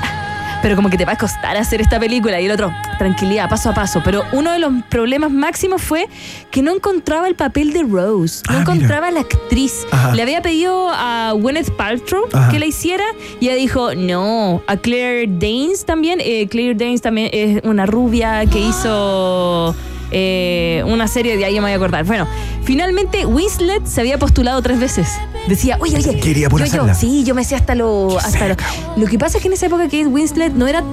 Pero 0.62 0.76
como 0.76 0.88
que 0.88 0.96
te 0.96 1.04
va 1.04 1.12
a 1.12 1.18
costar 1.18 1.58
hacer 1.58 1.82
esta 1.82 2.00
película. 2.00 2.40
Y 2.40 2.46
el 2.46 2.50
otro, 2.52 2.72
tranquilidad, 2.98 3.50
paso 3.50 3.68
a 3.68 3.74
paso. 3.74 4.00
Pero 4.02 4.22
uno 4.32 4.50
de 4.50 4.58
los 4.58 4.72
problemas 4.88 5.30
máximos 5.30 5.82
fue 5.82 6.08
que 6.50 6.62
no 6.62 6.74
encontraba 6.74 7.28
el 7.28 7.34
papel 7.34 7.74
de 7.74 7.82
Rose. 7.82 8.40
No 8.48 8.56
Ah, 8.56 8.60
encontraba 8.62 9.10
la 9.10 9.20
actriz. 9.20 9.86
Ajá. 9.90 10.14
Le 10.14 10.22
había 10.22 10.40
pedido 10.40 10.88
a 10.90 11.32
Gwyneth 11.36 11.68
Paltrow 11.76 12.24
Ajá. 12.32 12.48
que 12.50 12.58
la 12.58 12.64
hiciera 12.64 13.04
y 13.40 13.48
ella 13.48 13.56
dijo 13.56 13.94
no. 13.94 14.62
A 14.66 14.78
Claire 14.78 15.26
Danes 15.28 15.84
también. 15.84 16.18
eh, 16.22 16.48
Claire 16.48 16.74
Danes 16.74 17.02
también 17.02 17.28
es 17.34 17.62
una 17.64 17.84
rubia 17.84 18.46
que 18.46 18.60
hizo 18.60 19.74
eh, 20.16 20.84
una 20.86 21.08
serie 21.08 21.36
de 21.36 21.44
ahí 21.44 21.54
me 21.54 21.62
voy 21.62 21.72
a 21.72 21.74
acordar. 21.74 22.04
Bueno, 22.04 22.28
finalmente 22.62 23.26
Winslet 23.26 23.84
se 23.84 24.00
había 24.00 24.16
postulado 24.16 24.62
tres 24.62 24.78
veces. 24.78 25.08
Decía, 25.48 25.76
oye, 25.80 25.96
oye, 25.96 26.20
Quería 26.20 26.48
pura 26.48 26.66
yo, 26.66 26.86
sí, 26.94 27.24
yo 27.24 27.34
me 27.34 27.42
sé 27.42 27.56
hasta 27.56 27.74
lo, 27.74 28.16
hasta 28.18 28.46
lo. 28.46 28.54
Lo 28.96 29.06
que 29.08 29.18
pasa 29.18 29.38
es 29.38 29.42
que 29.42 29.48
en 29.48 29.54
esa 29.54 29.66
época 29.66 29.84
Kate 29.84 30.06
Winslet 30.06 30.52
no 30.52 30.68
era 30.68 30.84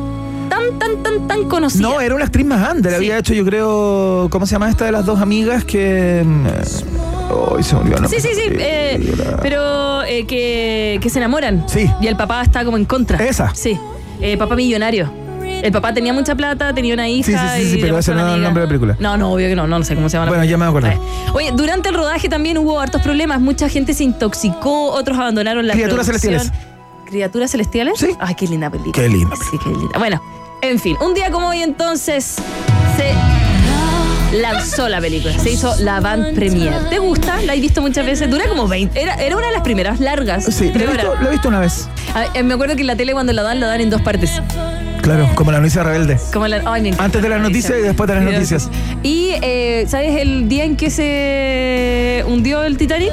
tan, 0.50 0.80
tan, 0.80 1.04
tan, 1.04 1.28
tan 1.28 1.48
conocida. 1.48 1.88
No, 1.88 2.02
era 2.02 2.16
una 2.16 2.26
actriz 2.26 2.48
más 2.48 2.74
under. 2.74 2.96
Había 2.96 3.20
hecho, 3.20 3.36
yo 3.36 3.46
creo, 3.46 4.28
¿cómo 4.32 4.48
se 4.48 4.54
llama 4.54 4.70
esta 4.72 4.86
de 4.86 4.92
las 4.92 5.06
dos 5.06 5.22
amigas 5.22 5.66
que. 5.66 6.24
mm, 6.26 6.48
eh, 6.48 6.52
Ay, 7.56 7.64
se 7.64 7.76
olvidó 7.76 7.98
el 7.98 8.08
Sí, 8.08 8.16
sí, 8.20 8.30
sí, 8.34 8.42
eh, 8.50 9.14
pero 9.40 10.02
eh, 10.04 10.26
que, 10.26 10.98
que 11.00 11.10
se 11.12 11.20
enamoran. 11.20 11.64
Sí. 11.68 11.88
Y 12.02 12.08
el 12.08 12.18
papá 12.18 12.42
está 12.42 12.66
como 12.66 12.76
en 12.76 12.86
contra. 12.86 13.24
Esa. 13.24 13.54
Sí. 13.54 13.78
Eh, 14.20 14.36
papá 14.38 14.56
millonario. 14.56 15.12
El 15.62 15.72
papá 15.72 15.94
tenía 15.94 16.12
mucha 16.14 16.36
plata, 16.36 16.74
tenía 16.74 16.94
una 16.94 17.08
hija. 17.08 17.26
Sí, 17.32 17.34
sí, 17.34 17.62
sí, 17.62 17.68
y 17.68 17.72
sí, 17.76 17.78
pero 17.82 17.98
ese 18.00 18.14
no 18.14 18.28
es 18.28 18.36
el 18.36 18.42
nombre 18.42 18.62
de 18.62 18.66
la 18.66 18.70
película. 18.70 18.96
No, 19.00 19.16
no, 19.18 19.32
obvio 19.34 19.48
que 19.48 19.56
no, 19.56 19.68
no 19.68 19.84
sé 19.84 19.96
cómo 19.96 20.10
se 20.10 20.14
llama 20.14 20.26
la 20.26 20.32
Bueno, 20.32 20.44
ya 20.46 20.58
me 20.58 20.66
acuerdo. 20.66 20.90
Oye, 21.34 21.52
durante 21.56 21.90
el 21.90 21.96
rodaje 21.96 22.30
también 22.30 22.58
hubo 22.58 22.80
hartos 22.80 23.02
problemas. 23.02 23.40
Mucha 23.42 23.70
gente 23.70 23.94
se 23.94 24.04
intoxicó, 24.04 24.92
otros 24.92 25.18
abandonaron 25.18 25.68
la 25.68 25.74
Criaturas 25.74 26.08
producción. 26.08 26.34
celestiales. 26.40 26.68
¿Criaturas 27.06 27.52
celestiales? 27.52 28.00
Sí. 28.00 28.08
Ay, 28.20 28.36
qué 28.36 28.48
linda 28.48 28.70
película. 28.70 28.94
Qué 28.94 29.10
linda 29.10 29.36
Sí, 29.36 29.58
qué 29.64 29.70
linda. 29.70 30.00
Bueno, 30.00 30.22
en 30.62 30.80
fin, 30.80 30.96
un 31.02 31.14
día 31.14 31.30
como 31.30 31.50
hoy 31.50 31.62
entonces 31.62 32.38
se 32.98 34.38
lanzó 34.38 34.88
la 34.88 35.02
película. 35.02 35.38
Se 35.38 35.52
hizo 35.52 35.76
la 35.80 36.00
van 36.00 36.34
premiere. 36.36 36.76
¿Te 36.90 37.00
gusta? 37.00 37.42
La 37.42 37.54
he 37.54 37.60
visto 37.60 37.82
muchas 37.82 38.06
veces. 38.06 38.30
Dura 38.30 38.48
como 38.48 38.68
20. 38.68 39.00
Era, 39.02 39.16
era 39.16 39.36
una 39.36 39.48
de 39.48 39.54
las 39.54 39.62
primeras 39.62 40.00
largas. 40.00 40.46
Sí, 40.46 40.72
lo 40.74 40.80
he, 40.80 40.88
visto, 40.88 40.94
era- 40.94 41.22
lo 41.22 41.28
he 41.28 41.32
visto 41.32 41.48
una 41.50 41.60
vez. 41.60 41.90
A- 42.16 42.42
me 42.44 42.54
acuerdo 42.54 42.76
que 42.76 42.82
en 42.82 42.88
la 42.88 42.96
tele 42.96 43.12
cuando 43.14 43.34
la 43.34 43.44
dan, 43.44 43.60
la 43.60 43.68
dan 43.68 43.82
en 43.82 43.90
dos 43.90 44.02
partes. 44.02 44.42
Claro, 45.02 45.30
como 45.36 45.52
la 45.52 45.60
noticia 45.60 45.84
rebelde. 45.84 46.20
Como 46.32 46.48
la, 46.48 46.62
ay, 46.66 46.82
me 46.84 46.90
encanta 46.90 47.06
Antes 47.06 47.22
de 47.22 47.30
la 47.30 47.36
las 47.36 47.44
noticias 47.44 47.78
y 47.78 47.82
después 47.82 48.08
de 48.08 48.16
las 48.16 48.24
noticias. 48.24 48.70
Y, 49.04 49.32
eh, 49.42 49.86
¿sabes 49.88 50.22
el 50.22 50.48
día 50.48 50.64
en 50.64 50.76
que 50.76 50.90
se 50.90 52.24
hundió 52.28 52.64
el 52.64 52.78
Titanic? 52.78 53.12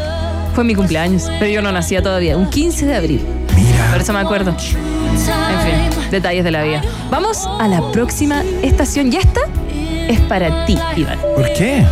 Fue 0.55 0.65
mi 0.65 0.75
cumpleaños, 0.75 1.31
pero 1.39 1.51
yo 1.51 1.63
no 1.63 1.73
nacía 1.73 2.03
todavía, 2.03 2.37
un 2.37 2.51
15 2.51 2.87
de 2.87 2.95
abril. 2.95 3.21
Mira. 3.55 3.91
Por 3.93 4.01
eso 4.03 4.13
me 4.13 4.19
acuerdo. 4.19 4.51
En 4.51 5.91
fin, 5.91 6.11
detalles 6.11 6.45
de 6.45 6.51
la 6.51 6.63
vida. 6.63 6.83
Vamos 7.11 7.47
a 7.59 7.69
la 7.69 7.91
próxima 7.93 8.43
estación. 8.63 9.11
Ya 9.11 9.21
está. 9.21 9.41
Es 10.09 10.21
para 10.21 10.67
ti, 10.67 10.79
Iván. 10.97 11.19
¿Por 11.35 11.53
qué? 11.53 11.85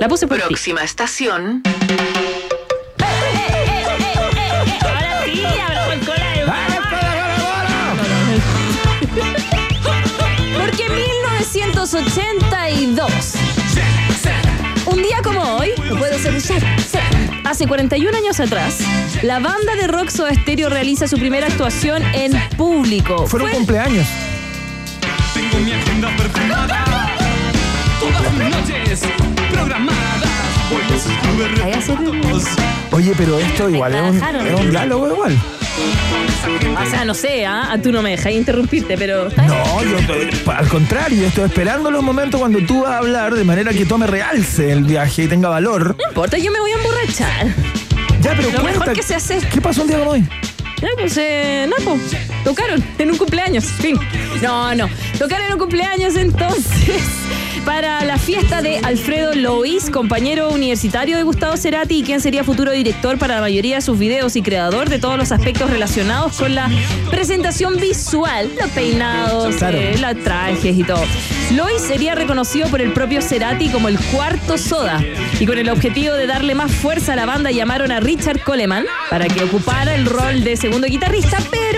La 0.00 0.08
puse 0.08 0.26
por 0.26 0.38
ti. 0.38 0.44
Próxima 0.46 0.82
estación. 0.82 1.62
1982, 12.04 13.34
un 14.86 15.02
día 15.02 15.18
como 15.22 15.40
hoy, 15.56 15.70
no 15.88 15.96
puedo 15.98 16.18
ser. 16.18 16.62
Hace 17.44 17.66
41 17.66 18.16
años 18.16 18.40
atrás, 18.40 18.78
la 19.22 19.38
banda 19.38 19.74
de 19.76 19.86
rock 19.86 20.08
Soda 20.08 20.32
Stereo 20.34 20.70
realiza 20.70 21.06
su 21.08 21.18
primera 21.18 21.46
actuación 21.48 22.02
en 22.14 22.32
público. 22.56 23.26
Fueron 23.26 23.48
Fue- 23.48 23.56
cumpleaños. 23.58 24.06
Tengo 25.34 25.58
mi 25.64 25.72
agenda 25.72 26.08
perfumada. 26.16 26.84
Todas 28.00 28.32
mis 28.32 28.48
noches 28.48 29.00
programadas. 29.52 30.30
Oye, 32.92 33.12
pero 33.16 33.38
esto 33.38 33.68
igual 33.68 33.94
es 33.94 34.00
un, 34.02 34.16
es 34.46 34.60
un 34.60 34.70
diálogo 34.70 35.08
igual. 35.12 35.38
O 36.42 36.90
sea, 36.90 37.04
no 37.04 37.14
sé, 37.14 37.44
¿ah? 37.44 37.78
tú 37.82 37.92
no 37.92 38.02
me 38.02 38.10
dejas 38.10 38.32
interrumpirte, 38.32 38.96
pero. 38.96 39.28
No, 39.30 39.82
yo 39.84 40.52
al 40.52 40.68
contrario, 40.68 41.26
estoy 41.26 41.44
esperando 41.44 41.90
los 41.90 42.02
momentos 42.02 42.40
cuando 42.40 42.60
tú 42.60 42.82
vas 42.82 42.92
a 42.92 42.98
hablar 42.98 43.34
de 43.34 43.44
manera 43.44 43.72
que 43.72 43.84
tome 43.84 44.06
realce 44.06 44.72
el 44.72 44.84
viaje 44.84 45.24
y 45.24 45.28
tenga 45.28 45.48
valor. 45.48 45.96
No 45.98 46.08
importa, 46.08 46.38
yo 46.38 46.50
me 46.50 46.60
voy 46.60 46.70
a 46.72 46.76
emborrachar. 46.76 47.46
Ya, 48.22 48.34
pero 48.36 48.50
Lo 48.50 48.60
cuenta, 48.60 48.80
mejor 48.80 48.92
que 48.94 49.02
se 49.02 49.14
hace. 49.14 49.40
¿Qué 49.52 49.60
pasó 49.60 49.82
un 49.82 49.88
día 49.88 49.98
como 49.98 50.12
hoy? 50.12 50.24
Ya, 50.80 50.88
pues, 50.98 51.16
eh, 51.18 51.68
no, 51.68 51.84
pues, 51.84 52.16
tocaron 52.42 52.82
en 52.98 53.10
un 53.10 53.18
cumpleaños, 53.18 53.64
fin. 53.64 53.98
No, 54.42 54.74
no, 54.74 54.88
tocaron 55.18 55.46
en 55.46 55.52
un 55.52 55.58
cumpleaños 55.58 56.16
entonces 56.16 57.02
para 57.64 58.04
la 58.04 58.18
fiesta 58.18 58.62
de 58.62 58.78
Alfredo 58.78 59.34
Lois, 59.34 59.90
compañero 59.90 60.50
universitario 60.50 61.16
de 61.16 61.22
Gustavo 61.22 61.56
Cerati 61.56 61.98
y 61.98 62.02
quien 62.02 62.20
sería 62.20 62.42
futuro 62.44 62.72
director 62.72 63.18
para 63.18 63.36
la 63.36 63.40
mayoría 63.40 63.76
de 63.76 63.82
sus 63.82 63.98
videos 63.98 64.36
y 64.36 64.42
creador 64.42 64.88
de 64.88 64.98
todos 64.98 65.16
los 65.16 65.30
aspectos 65.32 65.70
relacionados 65.70 66.36
con 66.36 66.54
la 66.54 66.68
presentación 67.10 67.76
visual, 67.76 68.50
los 68.60 68.70
peinados, 68.70 69.56
Claro. 69.56 69.78
eh, 69.78 69.96
los 69.98 70.24
trajes 70.24 70.76
y 70.76 70.84
todo. 70.84 71.02
Lois 71.52 71.80
sería 71.82 72.14
reconocido 72.14 72.68
por 72.68 72.80
el 72.80 72.92
propio 72.92 73.20
Cerati 73.22 73.68
como 73.68 73.88
el 73.88 73.98
cuarto 73.98 74.56
soda 74.58 75.02
y 75.38 75.46
con 75.46 75.58
el 75.58 75.68
objetivo 75.68 76.14
de 76.14 76.26
darle 76.26 76.54
más 76.54 76.72
fuerza 76.72 77.12
a 77.12 77.16
la 77.16 77.26
banda 77.26 77.50
llamaron 77.50 77.90
a 77.92 78.00
Richard 78.00 78.40
Coleman 78.42 78.86
para 79.10 79.26
que 79.28 79.42
ocupara 79.44 79.94
el 79.94 80.06
rol 80.06 80.42
de 80.44 80.56
segundo 80.56 80.86
guitarrista, 80.86 81.38
pero 81.50 81.69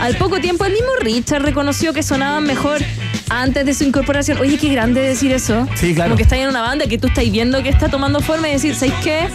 al 0.00 0.16
poco 0.16 0.40
tiempo 0.40 0.64
el 0.64 0.72
mismo 0.72 0.90
Richard 1.00 1.42
reconoció 1.42 1.92
que 1.92 2.02
sonaban 2.02 2.44
mejor 2.44 2.80
antes 3.28 3.64
de 3.64 3.74
su 3.74 3.84
incorporación. 3.84 4.38
Oye, 4.38 4.58
qué 4.58 4.68
grande 4.68 5.00
decir 5.00 5.32
eso. 5.32 5.66
Sí, 5.74 5.94
claro. 5.94 6.10
Como 6.10 6.16
que 6.16 6.24
está 6.24 6.36
en 6.36 6.48
una 6.48 6.62
banda 6.62 6.86
que 6.86 6.98
tú 6.98 7.08
estás 7.08 7.30
viendo 7.30 7.62
que 7.62 7.68
está 7.68 7.88
tomando 7.88 8.20
forma 8.20 8.48
y 8.48 8.52
decir, 8.52 8.74
¿sabes 8.74 8.94
qué? 9.02 9.28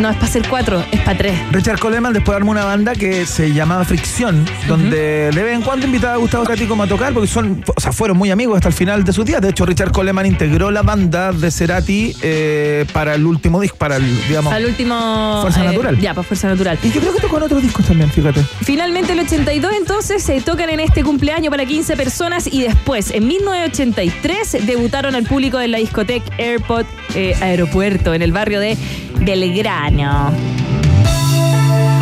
No 0.00 0.10
es 0.10 0.16
para 0.16 0.28
ser 0.28 0.46
cuatro, 0.48 0.84
es 0.92 1.00
para 1.00 1.16
tres. 1.16 1.38
Richard 1.52 1.78
Coleman 1.78 2.12
después 2.12 2.36
armó 2.36 2.50
una 2.50 2.64
banda 2.64 2.94
que 2.94 3.24
se 3.24 3.52
llamaba 3.52 3.84
Fricción, 3.84 4.44
donde 4.68 5.30
de 5.30 5.42
vez 5.42 5.54
en 5.54 5.62
cuando 5.62 5.86
invitaba 5.86 6.14
a 6.14 6.16
Gustavo 6.16 6.44
Cerati 6.44 6.66
como 6.66 6.82
a 6.82 6.86
tocar, 6.86 7.14
porque 7.14 7.26
son, 7.26 7.64
o 7.74 7.80
sea, 7.80 7.92
fueron 7.92 8.18
muy 8.18 8.30
amigos 8.30 8.56
hasta 8.56 8.68
el 8.68 8.74
final 8.74 9.04
de 9.04 9.12
sus 9.14 9.24
días. 9.24 9.40
De 9.40 9.48
hecho, 9.48 9.64
Richard 9.64 9.92
Coleman 9.92 10.26
integró 10.26 10.70
la 10.70 10.82
banda 10.82 11.32
de 11.32 11.50
Cerati 11.50 12.14
eh, 12.22 12.84
para 12.92 13.14
el 13.14 13.24
último 13.24 13.60
disco, 13.60 13.78
para 13.78 13.96
el, 13.96 14.28
digamos. 14.28 14.52
Al 14.52 14.66
último... 14.66 15.38
Fuerza 15.40 15.64
eh, 15.64 15.68
Natural. 15.68 15.98
Ya, 15.98 16.12
para 16.12 16.26
Fuerza 16.26 16.48
Natural. 16.48 16.78
Y 16.82 16.90
yo 16.90 17.00
creo 17.00 17.14
que 17.14 17.20
tocó 17.20 17.38
en 17.38 17.42
otros 17.44 17.62
discos 17.62 17.86
también, 17.86 18.10
fíjate. 18.10 18.42
Finalmente 18.62 19.14
el 19.14 19.20
82 19.20 19.72
entonces 19.78 20.22
se 20.22 20.40
tocan 20.42 20.68
en 20.68 20.80
este 20.80 21.04
cumpleaños 21.04 21.50
para 21.50 21.64
15 21.64 21.96
personas 21.96 22.46
y 22.52 22.62
después 22.62 23.10
en 23.12 23.26
1983 23.26 24.66
debutaron 24.66 25.14
al 25.14 25.24
público 25.24 25.56
de 25.56 25.68
la 25.68 25.78
discoteca 25.78 26.26
Airport 26.36 26.86
eh, 27.14 27.34
Aeropuerto 27.40 28.12
en 28.12 28.20
el 28.20 28.32
barrio 28.32 28.60
de 28.60 28.76
Belgrano. 29.20 29.85
안녕. 29.86 30.65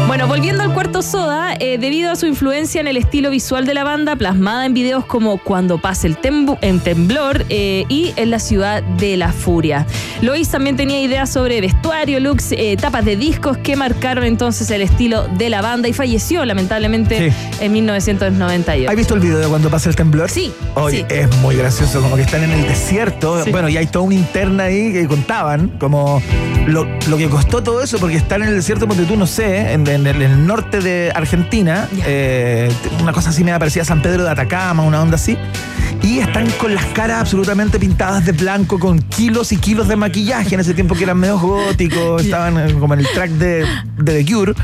Bueno, 0.07 0.29
volviendo 0.29 0.63
al 0.63 0.75
cuarto 0.75 1.01
soda, 1.01 1.55
eh, 1.59 1.79
debido 1.79 2.13
a 2.13 2.17
su 2.17 2.27
influencia 2.27 2.81
en 2.81 2.87
el 2.87 2.99
estilo 2.99 3.31
visual 3.31 3.65
de 3.65 3.73
la 3.73 3.85
banda, 3.85 4.17
plasmada 4.17 4.67
en 4.67 4.75
videos 4.75 5.07
como 5.07 5.39
Cuando 5.39 5.79
pase 5.79 6.07
el 6.07 6.19
en 6.61 6.81
temblor 6.81 7.45
eh, 7.49 7.85
y 7.89 8.13
en 8.17 8.31
la 8.31 8.39
ciudad 8.39 8.83
de 8.83 9.17
la 9.17 9.33
furia. 9.33 9.87
Lois 10.21 10.49
también 10.51 10.77
tenía 10.77 11.01
ideas 11.01 11.31
sobre 11.31 11.61
vestuario, 11.61 12.21
looks, 12.21 12.53
eh, 12.53 12.77
tapas 12.79 13.05
de 13.05 13.17
discos 13.17 13.57
que 13.59 13.77
marcaron 13.77 14.25
entonces 14.25 14.71
el 14.71 14.83
estilo 14.83 15.27
de 15.29 15.49
la 15.51 15.63
banda 15.63 15.89
y 15.89 15.93
falleció 15.93 16.45
lamentablemente 16.45 17.33
en 17.61 17.73
1998. 17.73 18.91
¿Has 18.91 18.97
visto 18.97 19.15
el 19.15 19.21
video 19.21 19.39
de 19.39 19.47
cuando 19.47 19.71
pasa 19.71 19.89
el 19.89 19.97
temblor? 19.97 20.31
Sí. 20.31 20.53
Oye, 20.75 21.07
sí. 21.09 21.15
es 21.15 21.35
muy 21.39 21.57
gracioso, 21.57 22.01
como 22.01 22.17
que 22.17 22.23
están 22.23 22.43
en 22.45 22.51
el 22.51 22.63
desierto. 22.63 23.43
Sí. 23.43 23.51
Bueno, 23.51 23.69
y 23.69 23.77
hay 23.77 23.87
toda 23.87 24.05
una 24.05 24.15
interna 24.15 24.65
ahí 24.65 24.93
que 24.93 25.07
contaban, 25.07 25.69
como 25.79 26.23
lo, 26.67 26.87
lo 27.09 27.17
que 27.17 27.29
costó 27.29 27.63
todo 27.63 27.83
eso, 27.83 27.99
porque 27.99 28.17
están 28.17 28.43
en 28.43 28.49
el 28.49 28.55
desierto, 28.57 28.87
porque 28.87 29.05
tú 29.05 29.17
no 29.17 29.27
sé, 29.27 29.73
en, 29.73 29.85
en 29.95 30.07
el, 30.07 30.23
en 30.23 30.31
el 30.33 30.47
norte 30.47 30.81
de 30.81 31.13
Argentina, 31.15 31.89
eh, 32.07 32.71
una 33.01 33.13
cosa 33.13 33.31
así 33.31 33.45
me 33.45 33.59
parecía 33.59 33.85
San 33.85 34.03
Pedro 34.03 34.25
de 34.25 34.31
Atacama, 34.31 34.83
una 34.83 35.01
onda 35.01 35.17
así. 35.17 35.37
Y 36.03 36.19
están 36.19 36.51
con 36.53 36.75
las 36.75 36.85
caras 36.87 37.21
absolutamente 37.21 37.79
pintadas 37.79 38.27
de 38.27 38.33
blanco, 38.33 38.79
con 38.79 38.99
kilos 38.99 39.53
y 39.53 39.57
kilos 39.57 39.89
de 39.89 39.97
maquillaje 39.97 40.55
en 40.55 40.61
ese 40.61 40.75
tiempo 40.75 40.95
que 40.95 41.05
eran 41.05 41.19
medio 41.19 41.39
góticos, 41.39 42.23
estaban 42.25 42.79
como 42.79 42.95
en 42.95 43.01
el 43.01 43.09
track 43.09 43.31
de, 43.31 43.67
de 43.99 44.25
The 44.25 44.33
Cure. 44.33 44.55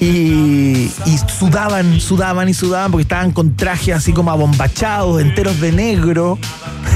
Y, 0.00 0.90
y 1.04 1.18
sudaban, 1.38 2.00
sudaban 2.00 2.48
y 2.48 2.54
sudaban 2.54 2.90
porque 2.90 3.02
estaban 3.02 3.32
con 3.32 3.54
trajes 3.54 3.94
así 3.94 4.12
como 4.12 4.30
abombachados, 4.30 5.20
enteros 5.20 5.60
de 5.60 5.72
negro. 5.72 6.38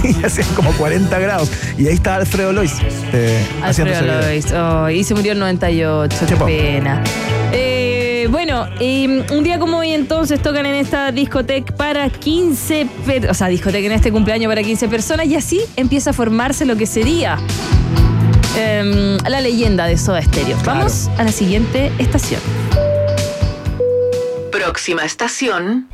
Y 0.05 0.23
hacían 0.23 0.47
como 0.55 0.71
40 0.73 1.19
grados. 1.19 1.51
Y 1.79 1.87
ahí 1.87 1.95
estaba 1.95 2.17
Alfredo 2.17 2.53
Lois. 2.53 2.75
eh, 3.15 3.43
Alfredo. 3.63 4.03
Lois. 4.21 4.47
Oh, 4.53 4.91
y 4.91 5.03
se 5.03 5.15
murió 5.15 5.33
en 5.33 5.39
98, 5.39 6.17
qué 6.29 6.37
pena. 6.37 7.03
Eh, 7.53 8.29
bueno, 8.31 8.67
eh, 8.81 9.25
un 9.33 9.43
día 9.45 9.59
como 9.59 9.79
hoy 9.79 9.93
entonces 9.93 10.43
tocan 10.43 10.67
en 10.67 10.75
esta 10.75 11.11
discoteca 11.11 11.75
para 11.75 12.11
15, 12.11 12.87
per- 13.07 13.31
o 13.31 13.35
sea, 13.35 13.49
discoteca 13.49 13.87
en 13.87 13.93
este 13.93 14.13
cumpleaños 14.13 14.51
para 14.51 14.63
15 14.63 14.89
personas 14.89 15.25
y 15.27 15.37
así 15.37 15.61
empieza 15.77 16.11
a 16.11 16.13
formarse 16.13 16.67
lo 16.67 16.77
que 16.77 16.85
sería 16.87 17.39
em, 18.59 19.17
la 19.27 19.41
leyenda 19.41 19.87
de 19.87 19.97
Soda 19.97 20.21
Stereo. 20.21 20.59
Vamos 20.67 21.09
a 21.17 21.25
la 21.25 21.33
siguiente 21.33 21.91
estación. 21.99 22.41
Próxima 24.65 25.05
estación. 25.05 25.87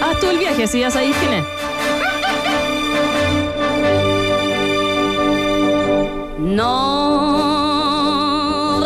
Haz 0.00 0.20
tú 0.20 0.30
el 0.30 0.38
viaje, 0.38 0.68
si 0.68 0.78
ya 0.78 0.90
sabéis 0.92 1.16
quién 1.16 1.32
es. 1.32 1.44
No, 6.38 6.76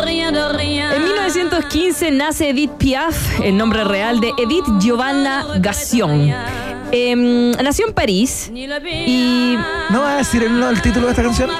rien 0.03 0.33
de 0.33 0.49
rien. 0.49 0.91
En 0.93 1.03
1915 1.03 2.09
nace 2.09 2.49
Edith 2.49 2.71
Piaf, 2.79 3.39
el 3.41 3.55
nombre 3.55 3.83
real 3.83 4.19
de 4.19 4.33
Edith 4.39 4.65
Giovanna 4.79 5.45
Gassion. 5.59 6.33
Em, 6.91 7.51
nació 7.51 7.85
en 7.87 7.93
París 7.93 8.51
y. 8.51 9.57
¿No 9.91 10.01
vas 10.01 10.15
a 10.15 10.17
decir 10.17 10.41
el 10.41 10.81
título 10.81 11.05
de 11.05 11.11
esta 11.11 11.21
canción? 11.21 11.51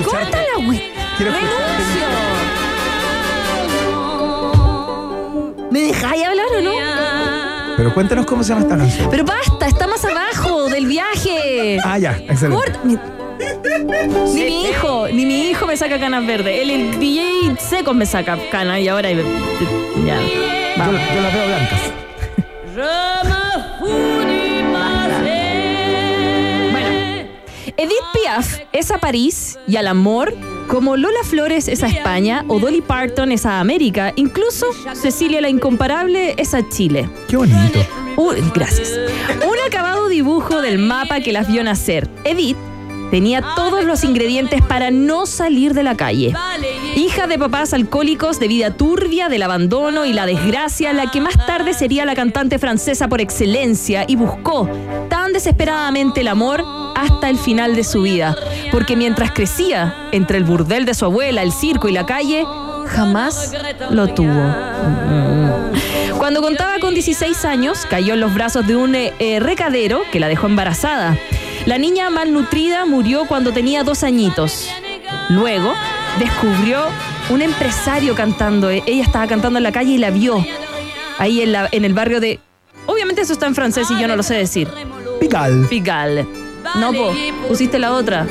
Escuchar. 0.00 0.22
¡Córtala, 0.22 0.66
güey! 0.66 0.82
Quiero 1.16 1.32
escuchar. 1.32 1.64
¿Me 5.70 5.80
dejáis 5.80 6.24
hablar 6.24 6.46
o 6.56 6.60
no? 6.62 6.72
Pero 7.76 7.92
cuéntanos 7.94 8.26
cómo 8.26 8.42
se 8.44 8.50
llama 8.50 8.62
esta 8.62 8.76
canción. 8.76 9.08
Pero 9.10 9.24
basta, 9.24 9.66
está 9.66 9.86
más 9.88 10.04
abajo 10.04 10.68
del 10.68 10.86
viaje. 10.86 11.78
Ah, 11.84 11.98
ya, 11.98 12.12
excelente. 12.28 12.54
Corta- 12.56 12.80
Ni 14.32 14.44
mi 14.44 14.66
hijo, 14.68 15.08
ni 15.08 15.26
mi 15.26 15.48
hijo 15.50 15.66
me 15.66 15.76
saca 15.76 15.98
canas 15.98 16.24
verdes. 16.26 16.60
El 16.62 16.98
DJ 17.00 17.56
Secos 17.58 17.94
me 17.96 18.06
saca 18.06 18.38
canas 18.50 18.78
y 18.80 18.88
ahora. 18.88 19.10
Ya. 19.10 19.18
Yo, 20.76 20.92
yo 20.92 21.22
las 21.22 21.34
veo 21.34 21.46
blancas. 21.46 21.80
Edith 27.76 28.04
Piaf 28.12 28.60
es 28.72 28.92
a 28.92 28.98
París 28.98 29.58
y 29.66 29.76
al 29.76 29.88
amor, 29.88 30.32
como 30.68 30.96
Lola 30.96 31.24
Flores 31.24 31.66
es 31.66 31.82
a 31.82 31.88
España 31.88 32.44
o 32.46 32.60
Dolly 32.60 32.82
Parton 32.82 33.32
es 33.32 33.44
a 33.46 33.58
América, 33.58 34.12
incluso 34.14 34.66
Cecilia 34.94 35.40
la 35.40 35.48
Incomparable 35.48 36.34
es 36.38 36.54
a 36.54 36.68
Chile. 36.68 37.10
Qué 37.28 37.36
bonito. 37.36 37.80
Uy, 38.16 38.36
gracias. 38.54 38.92
Un 39.44 39.56
acabado 39.66 40.08
dibujo 40.08 40.62
del 40.62 40.78
mapa 40.78 41.18
que 41.20 41.32
las 41.32 41.48
vio 41.48 41.64
nacer. 41.64 42.08
Edith 42.22 42.56
tenía 43.14 43.42
todos 43.54 43.84
los 43.84 44.02
ingredientes 44.02 44.60
para 44.60 44.90
no 44.90 45.24
salir 45.26 45.72
de 45.72 45.84
la 45.84 45.94
calle. 45.94 46.34
Hija 46.96 47.28
de 47.28 47.38
papás 47.38 47.72
alcohólicos, 47.72 48.40
de 48.40 48.48
vida 48.48 48.76
turbia, 48.76 49.28
del 49.28 49.44
abandono 49.44 50.04
y 50.04 50.12
la 50.12 50.26
desgracia, 50.26 50.92
la 50.92 51.12
que 51.12 51.20
más 51.20 51.34
tarde 51.46 51.74
sería 51.74 52.04
la 52.06 52.16
cantante 52.16 52.58
francesa 52.58 53.06
por 53.06 53.20
excelencia 53.20 54.04
y 54.08 54.16
buscó 54.16 54.68
tan 55.08 55.32
desesperadamente 55.32 56.22
el 56.22 56.26
amor 56.26 56.64
hasta 56.96 57.30
el 57.30 57.38
final 57.38 57.76
de 57.76 57.84
su 57.84 58.02
vida. 58.02 58.34
Porque 58.72 58.96
mientras 58.96 59.30
crecía 59.30 60.08
entre 60.10 60.38
el 60.38 60.42
burdel 60.42 60.84
de 60.84 60.94
su 60.94 61.04
abuela, 61.04 61.44
el 61.44 61.52
circo 61.52 61.88
y 61.88 61.92
la 61.92 62.06
calle, 62.06 62.44
jamás 62.88 63.52
lo 63.90 64.08
tuvo. 64.08 64.42
Cuando 66.18 66.42
contaba 66.42 66.80
con 66.80 66.94
16 66.94 67.44
años, 67.44 67.86
cayó 67.88 68.14
en 68.14 68.20
los 68.20 68.34
brazos 68.34 68.66
de 68.66 68.74
un 68.74 68.96
eh, 68.96 69.12
eh, 69.20 69.38
recadero 69.38 70.02
que 70.10 70.18
la 70.18 70.26
dejó 70.26 70.48
embarazada. 70.48 71.16
La 71.66 71.78
niña 71.78 72.10
malnutrida 72.10 72.84
murió 72.84 73.24
cuando 73.26 73.52
tenía 73.52 73.84
dos 73.84 74.02
añitos. 74.02 74.68
Luego 75.30 75.74
descubrió 76.18 76.84
un 77.30 77.40
empresario 77.42 78.14
cantando. 78.14 78.70
Eh, 78.70 78.82
Ella 78.86 79.02
estaba 79.02 79.26
cantando 79.26 79.58
en 79.58 79.62
la 79.62 79.72
calle 79.72 79.92
y 79.92 79.98
la 79.98 80.10
vio. 80.10 80.44
Ahí 81.18 81.40
en, 81.40 81.52
la- 81.52 81.68
en 81.72 81.84
el 81.84 81.94
barrio 81.94 82.20
de... 82.20 82.38
Obviamente 82.86 83.22
eso 83.22 83.32
está 83.32 83.46
en 83.46 83.54
francés 83.54 83.90
y 83.90 83.98
yo 83.98 84.06
no 84.08 84.16
lo 84.16 84.22
sé 84.22 84.34
decir. 84.34 84.68
Pical. 85.20 85.66
Pigal. 85.70 86.28
No, 86.76 86.92
po, 86.92 87.12
pusiste 87.48 87.78
la 87.78 87.92
otra. 87.92 88.26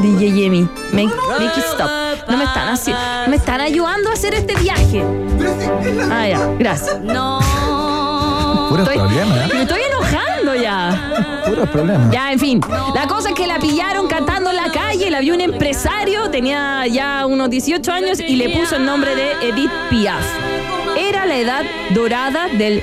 DJ 0.00 0.32
Yemi. 0.32 0.62
Make, 0.92 1.10
make 1.38 1.58
it 1.58 1.64
stop. 1.74 1.90
No 2.30 2.36
me 2.38 2.44
están 2.44 2.68
así. 2.68 2.94
Me 3.28 3.36
están 3.36 3.60
ayudando 3.60 4.08
a 4.08 4.14
hacer 4.14 4.32
este 4.32 4.54
viaje. 4.54 5.04
Ah, 6.10 6.26
ya. 6.26 6.46
Gracias. 6.58 6.98
No. 7.00 7.40
Estoy- 8.78 8.96
¿eh? 8.96 9.50
Me 9.52 9.62
estoy 9.62 9.80
enojando 9.82 10.19
ya. 10.60 11.42
Puros 11.46 11.68
problemas. 11.70 12.10
Ya, 12.10 12.32
en 12.32 12.38
fin. 12.38 12.60
La 12.94 13.06
cosa 13.06 13.30
es 13.30 13.34
que 13.34 13.46
la 13.46 13.58
pillaron 13.58 14.08
cantando 14.08 14.50
en 14.50 14.56
la 14.56 14.70
calle, 14.70 15.10
la 15.10 15.20
vio 15.20 15.34
un 15.34 15.40
empresario, 15.40 16.30
tenía 16.30 16.86
ya 16.86 17.26
unos 17.26 17.50
18 17.50 17.92
años 17.92 18.20
y 18.20 18.36
le 18.36 18.50
puso 18.50 18.76
el 18.76 18.84
nombre 18.84 19.14
de 19.14 19.32
Edith 19.48 19.70
Piaf. 19.88 20.24
Era 20.96 21.26
la 21.26 21.36
edad 21.36 21.64
dorada 21.90 22.48
del... 22.48 22.82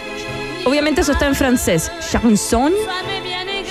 Obviamente 0.65 1.01
eso 1.01 1.13
está 1.13 1.27
en 1.27 1.35
francés. 1.35 1.91
Chanson. 2.11 2.73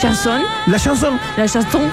Chanson. 0.00 0.42
La 0.66 0.78
chanson. 0.78 1.20
La 1.36 1.48
chanson. 1.48 1.90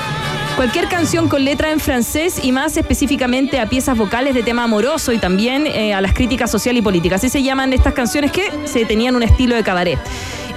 Cualquier 0.56 0.88
canción 0.88 1.30
con 1.30 1.44
letra 1.44 1.72
en 1.72 1.80
francés 1.80 2.40
y 2.44 2.52
más 2.52 2.78
específicamente 2.78 3.60
a 3.60 3.68
piezas 3.68 3.98
vocales 3.98 4.36
de 4.36 4.44
tema 4.44 4.64
amoroso 4.64 5.12
y 5.12 5.18
también 5.18 5.66
eh, 5.66 5.96
a 5.96 6.02
las 6.02 6.14
críticas 6.14 6.52
social 6.52 6.78
y 6.78 6.82
políticas. 6.82 7.22
Así 7.22 7.30
se 7.30 7.42
llaman 7.42 7.74
estas 7.74 7.94
canciones 7.94 8.32
que 8.32 8.52
se 8.66 8.86
tenían 8.86 9.16
un 9.16 9.24
estilo 9.24 9.56
de 9.56 9.64
cabaret. 9.64 9.98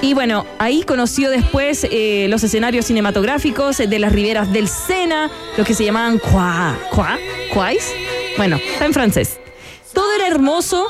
Y 0.02 0.14
bueno, 0.14 0.46
ahí 0.58 0.82
conoció 0.82 1.30
después 1.30 1.86
eh, 1.90 2.26
los 2.28 2.44
escenarios 2.44 2.86
cinematográficos 2.86 3.78
de 3.78 3.98
las 3.98 4.12
riberas 4.12 4.52
del 4.52 4.68
Sena, 4.68 5.30
los 5.56 5.66
que 5.66 5.74
se 5.74 5.84
llamaban 5.84 6.18
Qua, 6.18 6.78
Qua, 6.90 7.18
Quais. 7.52 7.92
Bueno, 8.36 8.58
en 8.80 8.92
francés. 8.92 9.38
Todo 9.94 10.12
era 10.14 10.26
hermoso, 10.28 10.86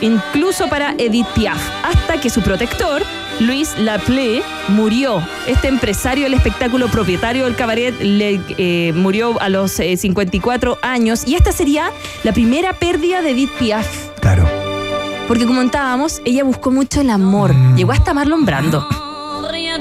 incluso 0.00 0.68
para 0.68 0.94
Edith 0.96 1.26
Piaf, 1.34 1.60
hasta 1.84 2.18
que 2.18 2.30
su 2.30 2.40
protector, 2.40 3.02
Luis 3.38 3.76
Laplé, 3.78 4.42
murió. 4.68 5.22
Este 5.46 5.68
empresario 5.68 6.24
del 6.24 6.34
espectáculo 6.34 6.88
propietario 6.88 7.44
del 7.44 7.54
cabaret 7.54 7.94
le, 8.00 8.40
eh, 8.56 8.92
murió 8.94 9.38
a 9.42 9.50
los 9.50 9.78
eh, 9.78 9.98
54 9.98 10.78
años 10.80 11.24
y 11.26 11.34
esta 11.34 11.52
sería 11.52 11.90
la 12.24 12.32
primera 12.32 12.72
pérdida 12.72 13.20
de 13.20 13.32
Edith 13.32 13.52
Piaf. 13.58 13.86
Claro. 14.20 14.55
Porque 15.28 15.44
como 15.44 15.60
contábamos, 15.60 16.22
ella 16.24 16.44
buscó 16.44 16.70
mucho 16.70 17.00
el 17.00 17.10
amor. 17.10 17.54
Llegó 17.74 17.92
hasta 17.92 18.14
Marlon 18.14 18.44
Brando. 18.44 18.86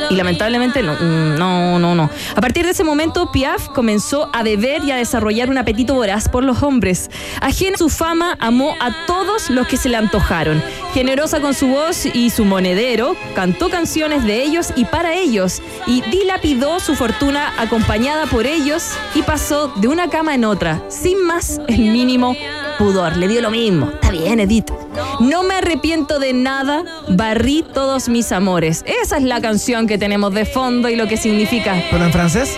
Y 0.10 0.16
lamentablemente 0.16 0.84
no, 0.84 0.96
no, 1.00 1.80
no, 1.80 1.96
no. 1.96 2.10
A 2.36 2.42
partir 2.42 2.66
de 2.66 2.72
ese 2.72 2.84
momento, 2.84 3.32
Piaf 3.32 3.70
comenzó 3.70 4.30
a 4.34 4.44
beber 4.44 4.84
y 4.84 4.92
a 4.92 4.96
desarrollar 4.96 5.50
un 5.50 5.58
apetito 5.58 5.94
voraz 5.94 6.30
por 6.30 6.44
los 6.44 6.64
hombres. 6.64 7.10
Ajena 7.42 7.76
a 7.76 7.78
su 7.78 7.90
fama, 7.90 8.38
amó 8.40 8.74
a 8.80 9.06
todos 9.06 9.50
los 9.50 9.68
que 9.68 9.78
se 9.78 9.90
le 9.90 9.98
antojaron. 9.98 10.62
Generosa 10.94 11.40
con 11.40 11.54
su 11.54 11.68
voz 11.68 12.06
y 12.06 12.30
su 12.30 12.46
monedero, 12.46 13.16
cantó 13.36 13.70
canciones 13.70 14.24
de 14.24 14.44
ellos 14.44 14.74
y 14.76 14.86
para 14.86 15.14
ellos. 15.14 15.62
Y 15.88 16.02
dilapidó 16.02 16.80
su 16.80 16.96
fortuna 16.96 17.54
acompañada 17.58 18.26
por 18.26 18.46
ellos 18.46 18.92
y 19.14 19.22
pasó 19.22 19.70
de 19.76 19.88
una 19.88 20.10
cama 20.10 20.36
en 20.36 20.46
otra, 20.46 20.84
sin 20.90 21.24
más 21.24 21.62
el 21.68 21.80
mínimo 21.92 22.36
pudor. 22.78 23.18
Le 23.18 23.28
dio 23.28 23.42
lo 23.42 23.52
mismo. 23.52 23.90
Está 23.94 24.12
bien, 24.12 24.40
Edith. 24.40 24.72
No 25.20 25.44
me 25.44 25.56
arrepiento 25.56 26.20
de 26.20 26.34
nada, 26.34 26.84
barrí 27.10 27.64
todos 27.74 28.10
mis 28.10 28.32
amores. 28.32 28.84
Esa 29.02 29.18
es 29.18 29.24
la 29.24 29.42
canción 29.42 29.88
que 29.88 29.98
tenemos 29.98 30.34
de 30.34 30.46
fondo 30.46 30.90
y 30.90 30.96
lo 30.96 31.08
que 31.08 31.18
significa. 31.18 31.76
¿Pero 31.92 32.06
en 32.06 32.12
francés? 32.12 32.58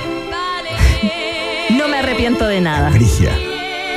No 1.69 1.87
me 1.87 1.97
arrepiento 1.97 2.47
de 2.47 2.61
nada. 2.61 2.89
Brigia. 2.89 3.31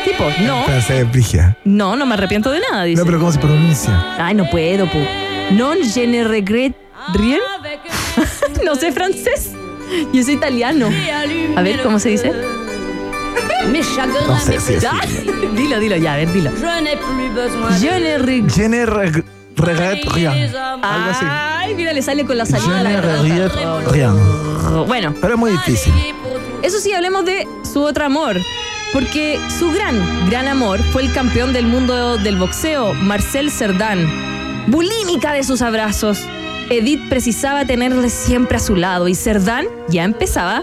Tipo, 0.05 0.25
no. 0.41 0.61
En 0.61 0.65
francés, 0.65 1.11
Brigia. 1.11 1.57
No, 1.65 1.97
no 1.97 2.07
me 2.07 2.15
arrepiento 2.15 2.51
de 2.51 2.61
nada, 2.61 2.85
dice. 2.85 3.01
No, 3.01 3.07
pero 3.07 3.19
¿cómo 3.19 3.33
se 3.33 3.39
pronuncia? 3.39 4.17
Ay, 4.19 4.35
no 4.35 4.49
puedo, 4.49 4.87
pu. 4.87 4.99
Non 5.51 5.83
je 5.83 6.07
ne 6.07 6.23
regrette 6.25 6.77
rien. 7.15 7.41
no 8.65 8.77
sé 8.77 8.93
francés. 8.93 9.51
Yo 10.13 10.23
soy 10.23 10.35
italiano. 10.35 10.89
A 11.57 11.63
ver, 11.63 11.83
¿cómo 11.83 11.99
se 11.99 12.11
dice? 12.11 12.33
No 14.27 14.39
sé 14.41 14.61
si 14.61 14.75
es 14.75 14.83
Dilo, 15.55 15.79
dilo, 15.81 15.97
ya, 15.97 16.15
a 16.15 16.17
ver, 16.17 16.33
dilo. 16.33 16.51
Je 17.81 18.01
ne 18.01 18.19
regrette. 18.19 18.53
Je 18.53 18.69
ne 18.69 18.87
reg- 18.87 19.25
regrette 19.57 20.09
rien. 20.11 20.33
Algo 20.83 21.11
así. 21.11 21.27
Ay, 21.29 21.75
mira, 21.75 21.93
le 21.93 22.03
sale 22.03 22.25
con 22.25 22.37
la 22.39 22.45
Je 22.47 22.53
salida 22.53 22.77
de 22.83 22.85
ne 22.89 22.95
la 22.95 23.01
regrette 23.01 23.55
garganta. 23.55 23.91
rien. 23.93 24.87
Bueno, 24.87 25.15
Pero 25.21 25.35
es 25.35 25.39
muy 25.41 25.53
difícil. 25.53 25.93
Eso 26.63 26.79
sí, 26.79 26.93
hablemos 26.93 27.25
de 27.25 27.47
su 27.71 27.83
otro 27.83 28.05
amor. 28.05 28.37
Porque 28.93 29.39
su 29.59 29.71
gran, 29.71 30.29
gran 30.29 30.49
amor 30.49 30.81
fue 30.93 31.03
el 31.03 31.13
campeón 31.13 31.53
del 31.53 31.65
mundo 31.67 32.17
del 32.19 32.37
boxeo, 32.37 32.93
Marcel 32.95 33.51
Cerdán. 33.53 34.09
Bulímica 34.67 35.33
de 35.33 35.45
sus 35.45 35.63
abrazos. 35.63 36.19
Edith 36.71 37.09
precisaba 37.09 37.65
tenerle 37.65 38.09
siempre 38.11 38.57
a 38.57 38.61
su 38.61 38.77
lado 38.77 39.09
y 39.09 39.17
Cerdán 39.17 39.67
ya 39.89 40.05
empezaba 40.05 40.63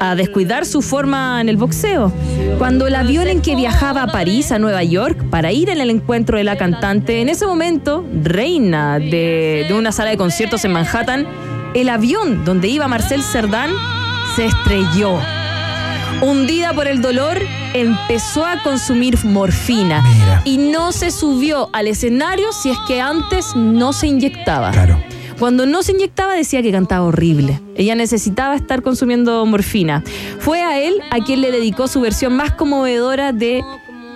a 0.00 0.14
descuidar 0.14 0.64
su 0.64 0.80
forma 0.80 1.42
en 1.42 1.50
el 1.50 1.58
boxeo. 1.58 2.10
Cuando 2.56 2.86
el 2.86 2.94
avión 2.94 3.28
en 3.28 3.42
que 3.42 3.54
viajaba 3.54 4.04
a 4.04 4.06
París, 4.06 4.50
a 4.50 4.58
Nueva 4.58 4.82
York, 4.82 5.24
para 5.28 5.52
ir 5.52 5.68
en 5.68 5.78
el 5.78 5.90
encuentro 5.90 6.38
de 6.38 6.44
la 6.44 6.56
cantante, 6.56 7.20
en 7.20 7.28
ese 7.28 7.46
momento, 7.46 8.02
reina 8.22 8.98
de, 8.98 9.66
de 9.68 9.74
una 9.74 9.92
sala 9.92 10.08
de 10.08 10.16
conciertos 10.16 10.64
en 10.64 10.72
Manhattan, 10.72 11.26
el 11.74 11.90
avión 11.90 12.46
donde 12.46 12.68
iba 12.68 12.88
Marcel 12.88 13.22
Cerdán 13.22 13.72
se 14.34 14.46
estrelló. 14.46 15.18
Hundida 16.22 16.72
por 16.72 16.86
el 16.86 17.02
dolor, 17.02 17.38
empezó 17.74 18.46
a 18.46 18.62
consumir 18.62 19.22
morfina 19.24 20.02
y 20.44 20.56
no 20.56 20.92
se 20.92 21.10
subió 21.10 21.68
al 21.74 21.88
escenario 21.88 22.52
si 22.52 22.70
es 22.70 22.78
que 22.86 23.02
antes 23.02 23.54
no 23.54 23.92
se 23.92 24.06
inyectaba. 24.06 24.70
Claro. 24.70 25.11
Cuando 25.42 25.66
no 25.66 25.82
se 25.82 25.90
inyectaba 25.90 26.34
decía 26.34 26.62
que 26.62 26.70
cantaba 26.70 27.04
horrible. 27.04 27.60
Ella 27.74 27.96
necesitaba 27.96 28.54
estar 28.54 28.80
consumiendo 28.80 29.44
morfina. 29.44 30.04
Fue 30.38 30.62
a 30.62 30.78
él 30.78 31.00
a 31.10 31.18
quien 31.18 31.40
le 31.40 31.50
dedicó 31.50 31.88
su 31.88 32.00
versión 32.00 32.36
más 32.36 32.52
conmovedora 32.52 33.32
de 33.32 33.64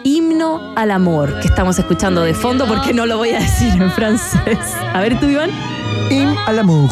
Himno 0.05 0.73
al 0.77 0.93
Amor, 0.93 1.41
que 1.41 1.49
estamos 1.49 1.81
escuchando 1.81 2.23
de 2.23 2.33
fondo 2.33 2.69
porque 2.69 2.95
no 2.95 3.07
lo 3.07 3.19
voy 3.19 3.31
a 3.31 3.41
decir 3.41 3.73
en 3.73 3.91
francés. 3.91 4.57
A 4.95 5.01
ver 5.01 5.19
tú, 5.19 5.27
Iván. 5.27 5.51
Hymne 6.11 6.39
à 6.47 6.53
l'amour. 6.53 6.91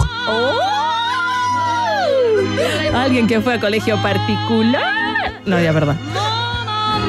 Alguien 2.92 3.28
que 3.28 3.40
fue 3.40 3.54
a 3.54 3.60
colegio 3.60 4.02
particular. 4.02 4.82
No, 5.46 5.62
ya, 5.62 5.70
verdad. 5.70 5.94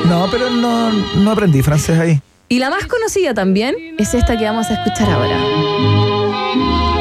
No, 0.08 0.28
pero 0.30 0.52
no, 0.52 0.92
no 0.92 1.32
aprendí 1.32 1.64
francés 1.64 2.00
ahí. 2.00 2.22
Y 2.50 2.60
la 2.60 2.70
más 2.70 2.86
conocida 2.86 3.34
también 3.34 3.74
es 3.98 4.14
esta 4.14 4.38
que 4.38 4.46
vamos 4.46 4.68
a 4.70 4.76
escuchar 4.76 5.10
ahora. 5.10 6.95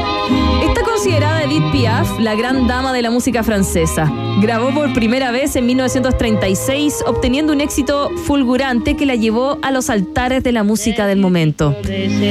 Considerada 1.04 1.42
Edith 1.42 1.70
Piaf 1.70 2.18
la 2.18 2.34
gran 2.34 2.66
dama 2.66 2.90
de 2.94 3.02
la 3.02 3.10
música 3.10 3.42
francesa. 3.42 4.10
Grabó 4.40 4.70
por 4.72 4.94
primera 4.94 5.32
vez 5.32 5.54
en 5.54 5.66
1936, 5.66 7.04
obteniendo 7.06 7.52
un 7.52 7.60
éxito 7.60 8.08
fulgurante 8.24 8.96
que 8.96 9.04
la 9.04 9.14
llevó 9.14 9.58
a 9.60 9.70
los 9.70 9.90
altares 9.90 10.42
de 10.42 10.52
la 10.52 10.62
música 10.62 11.06
del 11.06 11.18
momento. 11.18 11.76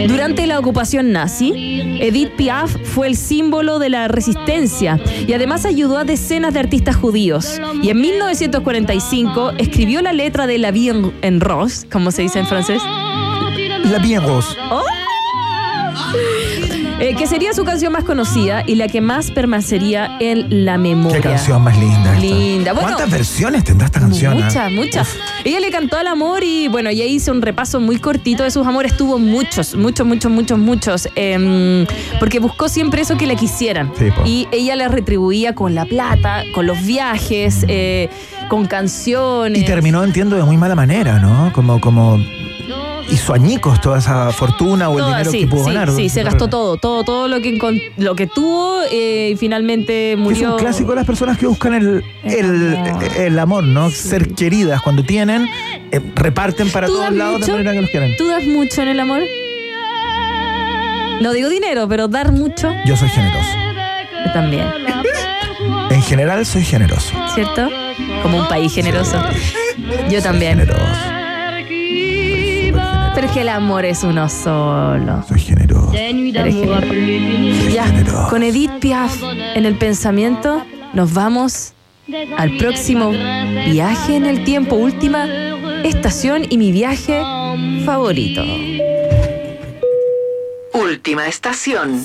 Durante 0.07 0.47
la 0.47 0.57
ocupación 0.57 1.11
nazi, 1.11 1.51
Edith 2.01 2.31
Piaf 2.35 2.75
fue 2.83 3.05
el 3.05 3.15
símbolo 3.15 3.77
de 3.77 3.89
la 3.89 4.07
resistencia 4.07 4.99
y 5.27 5.31
además 5.33 5.65
ayudó 5.67 5.99
a 5.99 6.03
decenas 6.03 6.55
de 6.55 6.61
artistas 6.61 6.95
judíos. 6.95 7.61
Y 7.83 7.91
en 7.91 8.01
1945 8.01 9.51
escribió 9.59 10.01
la 10.01 10.13
letra 10.13 10.47
de 10.47 10.57
La 10.57 10.71
Vie 10.71 10.89
en- 10.89 11.13
en 11.21 11.41
Rose, 11.41 11.85
como 11.91 12.09
se 12.09 12.23
dice 12.23 12.39
en 12.39 12.47
francés. 12.47 12.81
La 13.91 13.99
bien 13.99 14.23
Rose. 14.23 14.47
Oh. 14.71 14.81
Eh, 16.99 17.15
que 17.15 17.27
sería 17.27 17.53
su 17.53 17.63
canción 17.65 17.91
más 17.91 18.03
conocida 18.03 18.63
y 18.65 18.75
la 18.75 18.87
que 18.87 19.01
más 19.01 19.31
permanecería 19.31 20.17
en 20.19 20.65
la 20.65 20.77
memoria. 20.77 21.17
Qué 21.21 21.27
canción 21.29 21.61
más 21.61 21.77
linda. 21.77 22.13
esta. 22.13 22.19
Linda. 22.19 22.73
Bueno, 22.73 22.89
¿Cuántas 22.89 23.11
versiones 23.11 23.63
tendrá 23.63 23.87
esta 23.87 23.99
canción? 23.99 24.35
Muchas, 24.35 24.71
muchas. 24.71 25.09
Ella 25.43 25.59
le 25.59 25.71
cantó 25.71 25.97
al 25.97 26.07
amor 26.07 26.43
y 26.43 26.67
bueno, 26.67 26.91
ya 26.91 27.03
hice 27.03 27.31
un 27.31 27.41
repaso 27.41 27.79
muy 27.79 27.97
cortito 27.97 28.43
de 28.43 28.51
sus 28.51 28.65
amores. 28.65 28.95
Tuvo 28.95 29.19
muchos, 29.19 29.75
muchos, 29.75 30.05
muchos, 30.05 30.31
muchos, 30.31 30.57
muchos. 30.59 31.09
em, 31.15 31.85
porque 32.19 32.39
buscó 32.39 32.69
siempre 32.69 33.01
eso 33.01 33.17
que 33.17 33.25
le 33.27 33.35
quisieran. 33.35 33.91
Sí, 33.97 34.09
y 34.25 34.47
ella 34.51 34.75
le 34.75 34.87
retribuía 34.87 35.55
con 35.55 35.75
la 35.75 35.85
plata, 35.85 36.43
con 36.53 36.67
los 36.67 36.85
viajes, 36.85 37.65
eh, 37.67 38.09
con 38.49 38.65
canciones. 38.67 39.61
Y 39.61 39.65
terminó, 39.65 40.03
entiendo, 40.03 40.35
de 40.35 40.43
muy 40.43 40.57
mala 40.57 40.75
manera, 40.75 41.19
¿no? 41.19 41.51
Como, 41.53 41.81
como 41.81 42.19
hizo 43.13 43.33
añicos 43.33 43.79
toda 43.81 43.99
esa 43.99 44.31
fortuna 44.31 44.89
o 44.89 44.93
el 44.93 44.99
Toda, 44.99 45.09
dinero 45.17 45.31
sí, 45.31 45.39
que 45.41 45.47
pudo 45.47 45.63
sí, 45.65 45.71
ganar. 45.73 45.91
sí, 45.91 46.09
se 46.09 46.23
gastó 46.23 46.47
todo, 46.47 46.77
todo, 46.77 47.03
todo 47.03 47.27
lo 47.27 47.41
que, 47.41 47.53
encon- 47.57 47.81
lo 47.97 48.15
que 48.15 48.27
tuvo 48.27 48.81
eh, 48.91 49.31
y 49.33 49.35
finalmente 49.37 50.13
Es 50.13 50.17
murió. 50.19 50.53
un 50.53 50.57
clásico 50.59 50.89
de 50.91 50.95
las 50.97 51.05
personas 51.05 51.37
que 51.37 51.45
buscan 51.47 51.73
el, 51.73 52.03
el, 52.23 52.77
el 53.17 53.39
amor, 53.39 53.63
¿no? 53.63 53.89
Ser 53.89 54.33
queridas 54.33 54.81
cuando 54.81 55.03
tienen, 55.03 55.47
eh, 55.91 56.01
reparten 56.15 56.69
para 56.71 56.87
¿Tú 56.87 56.93
todos 56.93 57.05
das 57.05 57.13
lados 57.15 57.33
de 57.33 57.39
mucho? 57.39 57.51
manera 57.53 57.71
que 57.73 57.81
los 57.81 57.89
quieran. 57.89 58.11
¿Tú 58.17 58.27
das 58.27 58.43
mucho 58.45 58.81
en 58.81 58.87
el 58.89 58.99
amor? 58.99 59.21
No 61.21 61.31
digo 61.31 61.49
dinero, 61.49 61.87
pero 61.87 62.07
dar 62.07 62.31
mucho 62.31 62.71
Yo 62.85 62.97
soy 62.97 63.09
generoso. 63.09 63.49
también, 64.33 64.65
En 65.89 66.01
general 66.01 66.45
soy 66.45 66.63
generoso. 66.63 67.13
¿cierto? 67.33 67.69
Como 68.21 68.39
un 68.39 68.47
país 68.47 68.73
generoso. 68.73 69.21
Yo 70.09 70.21
también. 70.21 70.59
Pero 73.15 73.27
es 73.27 73.33
que 73.33 73.41
el 73.41 73.49
amor 73.49 73.85
es 73.85 74.03
uno 74.03 74.27
solo. 74.27 75.23
Soy 75.27 75.39
generoso. 75.39 75.93
Eres 75.93 76.55
generoso. 76.55 77.69
Ya, 77.69 77.85
con 78.29 78.43
Edith 78.43 78.71
Piaf 78.79 79.21
en 79.55 79.65
el 79.65 79.75
pensamiento, 79.77 80.65
nos 80.93 81.13
vamos 81.13 81.73
al 82.37 82.57
próximo 82.57 83.11
viaje 83.11 84.15
en 84.15 84.25
el 84.25 84.43
tiempo, 84.43 84.75
última 84.75 85.25
estación 85.83 86.43
y 86.49 86.57
mi 86.57 86.71
viaje 86.71 87.21
favorito. 87.85 88.43
Última 90.73 91.27
estación. 91.27 92.03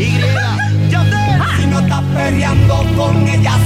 Y, 0.00 0.12
ya 0.82 1.02
te, 1.02 1.26
si 1.56 1.66
no 1.66 1.80
estás 1.80 2.04
peleando 2.14 2.84
con 2.96 3.28
ella, 3.28 3.56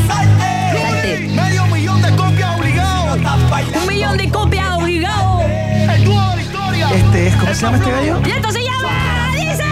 Un 3.74 3.86
millón 3.86 4.16
de 4.16 4.28
copias 4.30 4.76
obligado. 4.76 5.40
El 5.42 6.04
dúo 6.04 6.30
de 6.30 6.36
la 6.36 6.42
historia. 6.42 6.88
Este 6.94 7.28
es, 7.28 7.34
¿cómo 7.36 7.54
se 7.54 7.60
llama 7.62 7.76
este 7.78 7.90
gallo? 7.90 8.20
Y 8.24 8.30
esto 8.30 8.50
se 8.52 8.62
llama, 8.62 9.30
dice. 9.36 9.64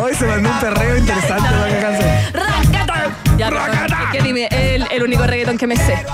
Hoy 0.00 0.14
se 0.14 0.26
mandó 0.26 0.50
un 0.50 0.60
perreo 0.60 0.98
interesante 0.98 1.48
para 1.50 1.68
que 1.68 1.80
canción. 1.80 2.10
Racata. 2.32 3.10
Ya, 3.36 3.48
perdón, 3.48 3.70
es 4.04 4.10
que 4.12 4.22
dime, 4.22 4.48
el, 4.50 4.86
el 4.90 5.02
único 5.02 5.26
reggaetón 5.26 5.58
que 5.58 5.66
me 5.66 5.76
sé. 5.76 6.04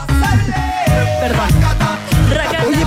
Perdón. 1.21 1.49
Racata. 2.35 2.78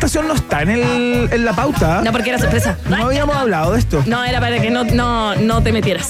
Estación 0.00 0.26
no 0.28 0.34
está 0.34 0.62
en, 0.62 0.70
el, 0.70 1.28
en 1.30 1.44
la 1.44 1.52
pauta. 1.52 2.00
No, 2.02 2.10
porque 2.10 2.30
era 2.30 2.38
sorpresa. 2.38 2.78
No 2.88 2.96
habíamos 3.06 3.36
hablado 3.36 3.72
de 3.72 3.78
esto. 3.80 4.02
No, 4.06 4.24
era 4.24 4.40
para 4.40 4.58
que 4.58 4.70
no, 4.70 4.84
no, 4.84 5.34
no 5.36 5.62
te 5.62 5.72
metieras. 5.72 6.08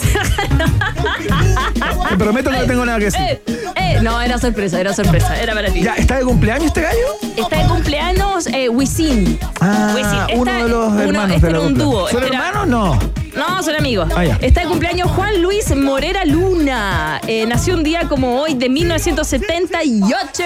Te 2.08 2.16
prometo 2.16 2.50
que 2.50 2.56
no 2.58 2.64
tengo 2.66 2.84
nada 2.86 2.98
que 2.98 3.06
decir. 3.06 3.20
Eh, 3.20 3.42
eh, 3.76 3.98
no, 4.02 4.20
era 4.20 4.38
sorpresa, 4.38 4.80
era 4.80 4.92
sorpresa, 4.94 5.40
era 5.40 5.54
para 5.54 5.70
ti. 5.72 5.82
Ya, 5.82 5.94
¿está 5.94 6.16
de 6.18 6.24
cumpleaños 6.24 6.66
este 6.66 6.82
gallo? 6.82 6.98
Está 7.36 7.58
de 7.62 7.68
cumpleaños 7.68 8.46
eh, 8.48 8.68
Wisin. 8.68 9.38
Ah, 9.60 9.92
Wisin. 9.96 10.38
uno 10.40 10.52
de 10.52 10.68
los 10.68 10.88
uno- 10.92 11.02
hermanos 11.02 11.36
este 11.36 11.46
de 11.48 11.52
la 11.52 11.58
era 11.58 11.66
un 11.66 11.74
dupla. 11.74 11.84
dúo. 11.84 12.08
¿Son 12.08 12.22
este 12.22 12.36
era- 12.36 12.48
hermanos? 12.48 12.68
No. 12.68 12.98
No, 13.36 13.62
son 13.62 13.74
amigos. 13.76 14.08
Ah, 14.16 14.24
ya. 14.24 14.38
Está 14.40 14.62
de 14.62 14.66
cumpleaños 14.68 15.10
Juan 15.10 15.40
Luis 15.42 15.74
Morera 15.74 16.24
Luna. 16.24 17.20
Eh, 17.26 17.44
nació 17.46 17.74
un 17.74 17.82
día 17.82 18.08
como 18.08 18.40
hoy 18.40 18.54
de 18.54 18.68
1978. 18.68 20.44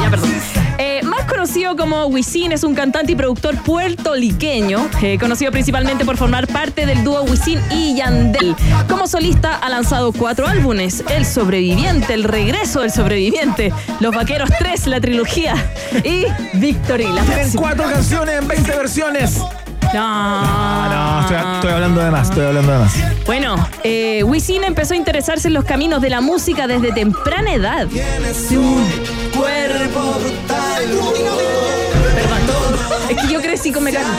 Ya, 0.00 0.10
perdón. 0.10 0.30
Eh, 0.78 1.00
más 1.04 1.24
conocido 1.24 1.76
como 1.76 2.04
Wisin, 2.06 2.52
es 2.52 2.62
un 2.62 2.74
cantante 2.74 3.12
y 3.12 3.16
productor 3.16 3.56
puertorriqueño, 3.62 4.88
eh, 5.02 5.18
conocido 5.18 5.50
principalmente 5.50 6.04
por 6.04 6.16
formar 6.16 6.46
parte 6.46 6.84
del 6.86 7.02
dúo 7.02 7.22
Wisin 7.22 7.60
y 7.70 7.96
Yandel. 7.96 8.54
Como 8.88 9.06
solista 9.06 9.54
ha 9.56 9.68
lanzado 9.70 10.12
cuatro 10.12 10.46
álbumes, 10.46 11.02
El 11.10 11.24
Sobreviviente, 11.24 12.14
El 12.14 12.24
Regreso 12.24 12.80
del 12.82 12.90
Sobreviviente, 12.92 13.72
Los 14.00 14.14
Vaqueros 14.14 14.50
3, 14.58 14.86
la 14.88 15.00
trilogía 15.00 15.54
y 16.04 16.26
Victory. 16.54 17.04
La 17.04 17.22
Tienen 17.22 17.38
próxima. 17.38 17.62
cuatro 17.62 17.84
canciones 17.90 18.38
en 18.42 18.48
20 18.48 18.76
versiones. 18.76 19.40
No, 19.96 20.88
No, 20.90 21.20
estoy, 21.22 21.36
estoy 21.54 21.70
hablando 21.70 22.00
de 22.02 22.10
más, 22.10 22.28
estoy 22.28 22.44
hablando 22.44 22.70
de 22.72 22.78
más. 22.78 22.94
Bueno, 23.24 23.68
eh, 23.82 24.22
Wisin 24.24 24.62
empezó 24.64 24.92
a 24.92 24.96
interesarse 24.98 25.48
en 25.48 25.54
los 25.54 25.64
caminos 25.64 26.02
de 26.02 26.10
la 26.10 26.20
música 26.20 26.66
desde 26.66 26.92
temprana 26.92 27.54
edad. 27.54 27.88
Su 28.48 28.62
cuerpo 29.34 30.16
Perdón. 32.14 32.40
Es 33.08 33.16
que 33.22 33.32
yo 33.32 33.40
crecí 33.40 33.72
con 33.72 33.84
Mecano. 33.84 34.18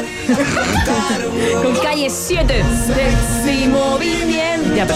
con 1.62 1.76
calle 1.84 2.10
7. 2.10 2.64
Sexy 2.88 3.68
movimiento. 3.68 4.76
Ya. 4.76 4.88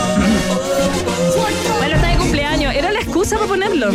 Excusa 3.22 3.36
para 3.36 3.48
ponerlo. 3.48 3.92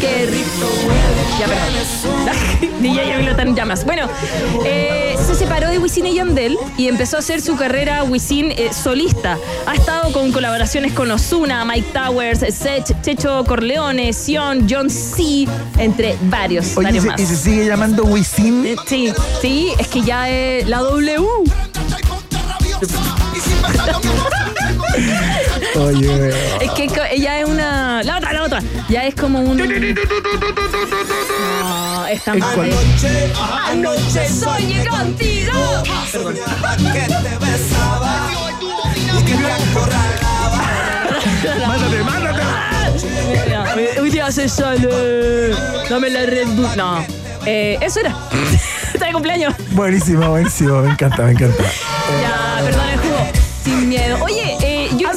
Qué 0.00 0.26
rico 0.26 0.66
Ya, 1.38 1.46
perdón. 1.46 2.80
DJ 2.82 3.08
Yamilo 3.08 3.30
está 3.32 3.42
en 3.42 3.54
llamas. 3.54 3.84
Bueno, 3.84 4.08
eh, 4.64 5.14
se 5.26 5.34
separó 5.34 5.68
de 5.68 5.78
Wisin 5.78 6.06
y 6.06 6.14
Yandel 6.14 6.56
y 6.78 6.88
empezó 6.88 7.16
a 7.16 7.18
hacer 7.18 7.42
su 7.42 7.56
carrera 7.56 8.02
Wisin 8.04 8.52
eh, 8.52 8.70
solista. 8.72 9.36
Ha 9.66 9.74
estado 9.74 10.10
con 10.12 10.32
colaboraciones 10.32 10.94
con 10.94 11.10
Ozuna, 11.10 11.64
Mike 11.66 11.88
Towers, 11.92 12.40
Sech, 12.54 12.98
Checho 13.02 13.44
Corleone, 13.44 14.12
Sion, 14.14 14.66
John 14.68 14.88
C., 14.88 15.46
entre 15.76 16.16
varios, 16.22 16.76
Oye, 16.78 16.80
¿y 16.80 16.84
varios 16.84 17.04
se, 17.04 17.10
más. 17.10 17.20
y 17.20 17.26
se 17.26 17.36
sigue 17.36 17.66
llamando 17.66 18.04
Wisin? 18.04 18.76
Sí, 18.86 19.12
sí, 19.42 19.72
es 19.78 19.88
que 19.88 20.00
ya 20.02 20.30
es 20.30 20.66
la 20.66 20.78
W. 20.78 21.26
Oye, 25.76 26.30
Es 26.60 26.70
que 26.72 26.88
ella 27.12 27.40
es 27.40 27.44
una. 27.48 28.02
La 28.02 28.18
otra, 28.18 28.32
la 28.32 28.42
otra. 28.44 28.60
Ya 28.88 29.04
es 29.06 29.14
como 29.14 29.40
un. 29.40 29.56
No, 31.60 32.06
es 32.06 32.24
tan 32.24 32.40
cuál? 32.40 32.70
Anoche 33.68 34.28
soñé 34.28 34.86
contigo. 34.86 35.52
Que 36.92 37.00
te 37.06 37.38
besaba 37.38 38.28
y 38.96 39.22
que 39.24 39.34
te 39.34 39.52
acorralaba. 39.52 40.62
mándate, 41.68 42.02
mándate. 42.02 42.42
Hoy- 43.76 43.88
Hoy 44.00 44.10
día 44.10 44.30
se 44.32 44.48
sale. 44.48 45.50
Dame 45.88 46.10
la 46.10 46.26
Red 46.26 46.48
Bull. 46.48 46.68
No. 46.76 47.04
Eh, 47.46 47.78
eso 47.80 48.00
era. 48.00 48.14
Está 48.94 49.06
de 49.06 49.12
cumpleaños. 49.12 49.54
Buenísimo, 49.70 50.28
buenísimo, 50.28 50.82
me 50.82 50.90
encanta, 50.90 51.22
me 51.22 51.30
encanta. 51.32 51.62
Ya, 52.20 52.60
perdón 52.64 52.88
el 52.90 52.98
jugo. 52.98 53.26
Sin 53.64 53.88
miedo. 53.88 54.18
Oye. 54.22 54.49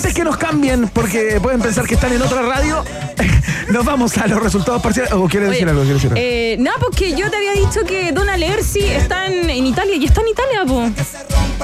Antes 0.03 0.15
que 0.15 0.25
nos 0.25 0.35
cambien, 0.35 0.89
porque 0.89 1.39
pueden 1.41 1.61
pensar 1.61 1.87
que 1.87 1.93
están 1.93 2.11
en 2.11 2.21
otra 2.21 2.41
radio, 2.41 2.83
nos 3.69 3.85
vamos 3.85 4.17
a 4.17 4.27
los 4.27 4.43
resultados 4.43 4.81
parciales. 4.81 5.13
¿O 5.13 5.29
quieres 5.29 5.51
decir 5.51 5.65
algo? 5.69 5.83
¿Quieres 5.83 6.03
decir 6.03 6.11
algo? 6.11 6.21
Eh, 6.21 6.57
no, 6.59 6.71
porque 6.81 7.15
yo 7.15 7.31
te 7.31 7.37
había 7.37 7.53
dicho 7.53 7.85
que 7.87 8.11
Donna 8.11 8.35
Lersi 8.35 8.81
está 8.81 9.27
en, 9.27 9.49
en 9.49 9.65
Italia 9.65 9.95
y 9.95 10.03
está 10.03 10.19
en 10.19 10.27
Italia, 10.27 10.65
po. 10.67 10.91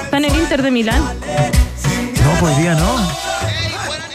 Está 0.02 0.18
en 0.20 0.24
el 0.24 0.36
Inter 0.38 0.64
de 0.64 0.72
Milán. 0.72 1.04
No, 1.04 2.40
pues 2.40 2.58
día 2.60 2.76
no. 2.76 2.96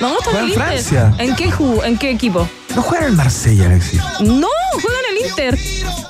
No, 0.00 0.18
está 0.18 0.30
en 0.30 0.36
el 0.36 0.44
en 0.44 0.48
Inter. 0.48 0.64
Francia. 0.64 1.14
¿En 1.18 1.36
qué? 1.36 1.52
¿En 1.84 1.98
qué 1.98 2.10
equipo? 2.10 2.48
No 2.74 2.80
juega 2.80 3.04
en 3.04 3.10
el 3.10 3.16
Marsella, 3.18 3.66
Alexis. 3.66 4.00
No, 4.20 4.48
juega 4.72 4.98
en 5.06 5.16
el 5.16 5.26
Inter. 5.28 5.58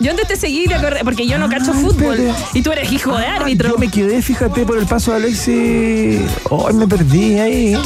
Yo 0.01 0.11
antes 0.11 0.29
te 0.29 0.37
seguí 0.37 0.67
porque 1.05 1.27
yo 1.27 1.39
no 1.39 1.49
cacho 1.49 1.73
fútbol. 1.73 2.19
Y 2.53 2.63
tú 2.63 2.73
eres 2.73 2.91
hijo 2.93 3.17
de 3.17 3.27
árbitro. 3.27 3.71
Yo 3.71 3.79
me 3.79 3.89
quedé, 3.89 4.23
fíjate, 4.23 4.65
por 4.65 4.79
el 4.79 4.87
paso 4.87 5.13
de 5.13 5.17
Alexis. 5.19 6.21
Ay, 6.51 6.75
me 6.75 6.87
perdí 6.87 7.39
ahí. 7.39 7.77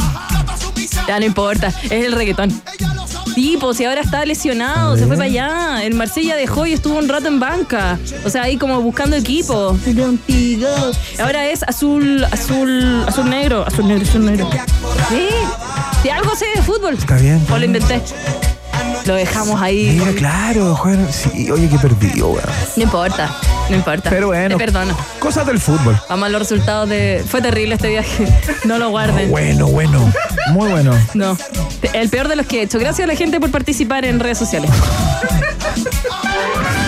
Ya 1.07 1.19
no 1.19 1.25
importa, 1.25 1.69
es 1.85 2.05
el 2.05 2.13
reggaetón. 2.13 2.53
Tipo, 3.35 3.73
si 3.73 3.85
ahora 3.85 4.01
está 4.01 4.25
lesionado, 4.25 4.97
se 4.97 5.07
fue 5.07 5.17
para 5.17 5.27
allá. 5.27 5.85
El 5.85 5.95
Marsella 5.95 6.35
dejó 6.35 6.67
y 6.67 6.73
estuvo 6.73 6.99
un 6.99 7.09
rato 7.09 7.29
en 7.29 7.39
banca. 7.39 7.99
O 8.25 8.31
sea, 8.31 8.43
ahí 8.43 8.57
como 8.57 8.81
buscando 8.83 9.17
equipo. 9.17 9.79
Ahora 11.21 11.47
es 11.47 11.63
azul, 11.63 12.25
azul, 12.25 13.05
azul 13.07 13.31
negro, 13.31 13.65
azul 13.67 13.87
negro, 13.87 14.05
azul 14.05 14.25
negro. 14.25 14.51
Sí, 15.09 15.29
si 16.03 16.11
algo 16.11 16.35
sé 16.35 16.47
de 16.55 16.63
fútbol. 16.63 16.95
Está 16.95 17.17
bien. 17.17 17.41
O 17.51 17.59
lo 17.59 17.65
inventé. 17.65 18.03
Lo 19.09 19.15
dejamos 19.15 19.63
ahí. 19.63 19.97
Mira, 19.99 20.13
claro, 20.13 20.77
Juan. 20.77 21.09
Sí, 21.11 21.51
oye, 21.51 21.67
qué 21.71 21.79
perdido, 21.79 22.29
weón. 22.29 22.45
No 22.77 22.83
importa, 22.83 23.35
no 23.71 23.77
importa. 23.77 24.11
Pero 24.11 24.27
bueno. 24.27 24.59
Te 24.59 24.63
perdono. 24.63 24.95
Cosas 25.19 25.47
del 25.47 25.59
fútbol. 25.59 25.99
Vamos 26.11 26.27
a 26.27 26.29
los 26.29 26.41
resultados 26.41 26.91
de. 26.91 27.25
Fue 27.27 27.41
terrible 27.41 27.77
este 27.77 27.89
viaje. 27.89 28.29
No 28.67 28.77
lo 28.77 28.91
guarden. 28.91 29.31
Bueno, 29.31 29.69
bueno. 29.69 30.13
Muy 30.51 30.69
bueno. 30.69 30.93
No. 31.15 31.39
El 31.95 32.11
peor 32.11 32.29
de 32.29 32.37
los 32.37 32.45
que 32.45 32.59
he 32.59 32.63
hecho. 32.65 32.79
Gracias 32.79 33.09
a 33.09 33.11
la 33.11 33.17
gente 33.17 33.41
por 33.41 33.51
participar 33.51 34.05
en 34.05 34.21
redes 34.21 34.37
sociales. 34.37 34.71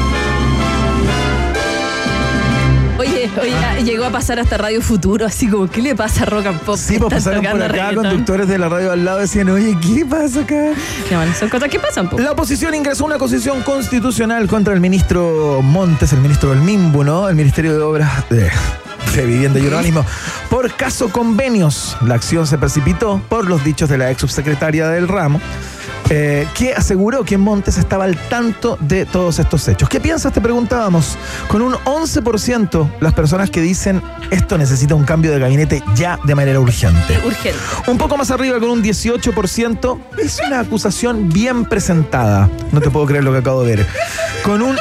Oye, 3.01 3.31
oye, 3.41 3.55
ah, 3.55 3.79
llegó 3.79 4.05
a 4.05 4.11
pasar 4.11 4.39
hasta 4.39 4.59
Radio 4.59 4.79
Futuro, 4.79 5.25
así 5.25 5.47
como, 5.47 5.67
¿qué 5.67 5.81
le 5.81 5.95
pasa 5.95 6.21
a 6.21 6.25
Rock 6.27 6.45
and 6.45 6.59
Pop? 6.59 6.77
Sí, 6.77 6.99
pues 6.99 7.11
pasaron 7.15 7.43
por 7.43 7.63
acá 7.63 7.95
conductores 7.95 8.47
de 8.47 8.59
la 8.59 8.69
radio 8.69 8.91
al 8.91 9.03
lado 9.03 9.17
decían, 9.17 9.49
oye, 9.49 9.75
¿qué 9.81 10.05
pasa 10.05 10.41
acá? 10.41 10.73
No, 11.09 11.17
bueno, 11.17 11.33
son 11.33 11.49
cosas 11.49 11.67
que 11.69 11.79
pasan, 11.79 12.07
po. 12.07 12.19
La 12.19 12.33
oposición 12.33 12.75
ingresó 12.75 13.03
una 13.05 13.15
acusación 13.15 13.63
constitucional 13.63 14.47
contra 14.47 14.75
el 14.75 14.81
ministro 14.81 15.63
Montes, 15.63 16.13
el 16.13 16.19
ministro 16.19 16.51
del 16.51 16.59
MIMBU, 16.59 17.03
¿no? 17.03 17.27
El 17.27 17.35
Ministerio 17.35 17.75
de 17.75 17.81
Obras 17.81 18.29
de, 18.29 18.51
de 19.15 19.25
Vivienda 19.25 19.59
y 19.59 19.65
Urbanismo, 19.65 20.05
por 20.51 20.71
caso 20.71 21.09
convenios. 21.09 21.97
La 22.05 22.13
acción 22.13 22.45
se 22.45 22.59
precipitó 22.59 23.19
por 23.29 23.47
los 23.47 23.63
dichos 23.63 23.89
de 23.89 23.97
la 23.97 24.11
ex 24.11 24.21
subsecretaria 24.21 24.87
del 24.89 25.07
ramo. 25.07 25.41
Eh, 26.13 26.45
que 26.53 26.73
aseguró 26.73 27.23
que 27.23 27.37
Montes 27.37 27.77
estaba 27.77 28.03
al 28.03 28.17
tanto 28.27 28.77
de 28.81 29.05
todos 29.05 29.39
estos 29.39 29.65
hechos. 29.69 29.87
¿Qué 29.87 30.01
piensas? 30.01 30.33
Te 30.33 30.41
preguntábamos. 30.41 31.17
Con 31.47 31.61
un 31.61 31.73
11% 31.73 32.97
las 32.99 33.13
personas 33.13 33.49
que 33.49 33.61
dicen 33.61 34.01
esto 34.29 34.57
necesita 34.57 34.93
un 34.93 35.05
cambio 35.05 35.31
de 35.31 35.39
gabinete 35.39 35.81
ya 35.95 36.19
de 36.25 36.35
manera 36.35 36.59
urgente. 36.59 37.17
Urgente. 37.25 37.57
Un 37.87 37.97
poco 37.97 38.17
más 38.17 38.29
arriba, 38.29 38.59
con 38.59 38.71
un 38.71 38.83
18%, 38.83 39.99
es 40.17 40.41
una 40.45 40.59
acusación 40.59 41.29
bien 41.29 41.63
presentada. 41.63 42.49
No 42.73 42.81
te 42.81 42.89
puedo 42.89 43.05
creer 43.05 43.23
lo 43.23 43.31
que 43.31 43.37
acabo 43.37 43.63
de 43.63 43.77
ver. 43.77 43.87
Con 44.43 44.61
un. 44.61 44.75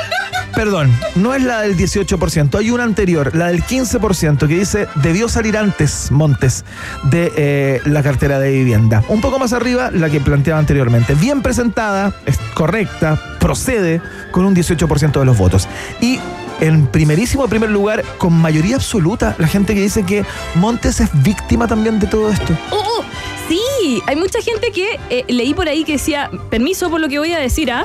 Perdón, 0.55 0.92
no 1.14 1.34
es 1.34 1.42
la 1.42 1.61
del 1.62 1.76
18%, 1.76 2.59
hay 2.59 2.70
una 2.70 2.84
anterior, 2.84 3.34
la 3.34 3.48
del 3.48 3.62
15%, 3.62 4.38
que 4.46 4.59
dice 4.59 4.88
debió 4.96 5.28
salir 5.28 5.57
antes 5.57 6.11
Montes 6.11 6.64
de 7.05 7.32
eh, 7.36 7.80
la 7.84 8.03
cartera 8.03 8.38
de 8.38 8.51
vivienda. 8.51 9.03
Un 9.09 9.20
poco 9.20 9.38
más 9.38 9.53
arriba, 9.53 9.90
la 9.90 10.11
que 10.11 10.20
planteaba 10.20 10.59
anteriormente. 10.59 11.14
Bien 11.14 11.42
presentada, 11.42 12.12
es 12.26 12.38
correcta, 12.55 13.18
procede 13.38 14.03
con 14.30 14.44
un 14.44 14.55
18% 14.55 15.18
de 15.18 15.24
los 15.24 15.38
votos. 15.38 15.68
Y 16.01 16.18
en 16.61 16.86
primerísimo 16.86 17.48
primer 17.48 17.70
lugar, 17.70 18.05
con 18.18 18.32
mayoría 18.34 18.76
absoluta, 18.76 19.34
la 19.38 19.46
gente 19.46 19.74
que 19.74 19.80
dice 19.80 20.05
que 20.05 20.24
Montes 20.57 21.01
es 21.01 21.11
víctima 21.22 21.66
también 21.66 21.98
de 21.98 22.07
todo 22.07 22.30
esto. 22.30 22.57
¡Oh, 22.70 22.76
oh! 22.76 23.05
Sí, 23.48 24.03
hay 24.07 24.16
mucha 24.16 24.40
gente 24.40 24.70
que 24.70 25.01
eh, 25.11 25.24
leí 25.28 25.55
por 25.55 25.68
ahí 25.68 25.84
que 25.84 25.92
decía, 25.92 26.30
permiso 26.51 26.90
por 26.90 27.01
lo 27.01 27.09
que 27.09 27.18
voy 27.18 27.32
a 27.32 27.38
decir, 27.38 27.72
¿ah? 27.72 27.84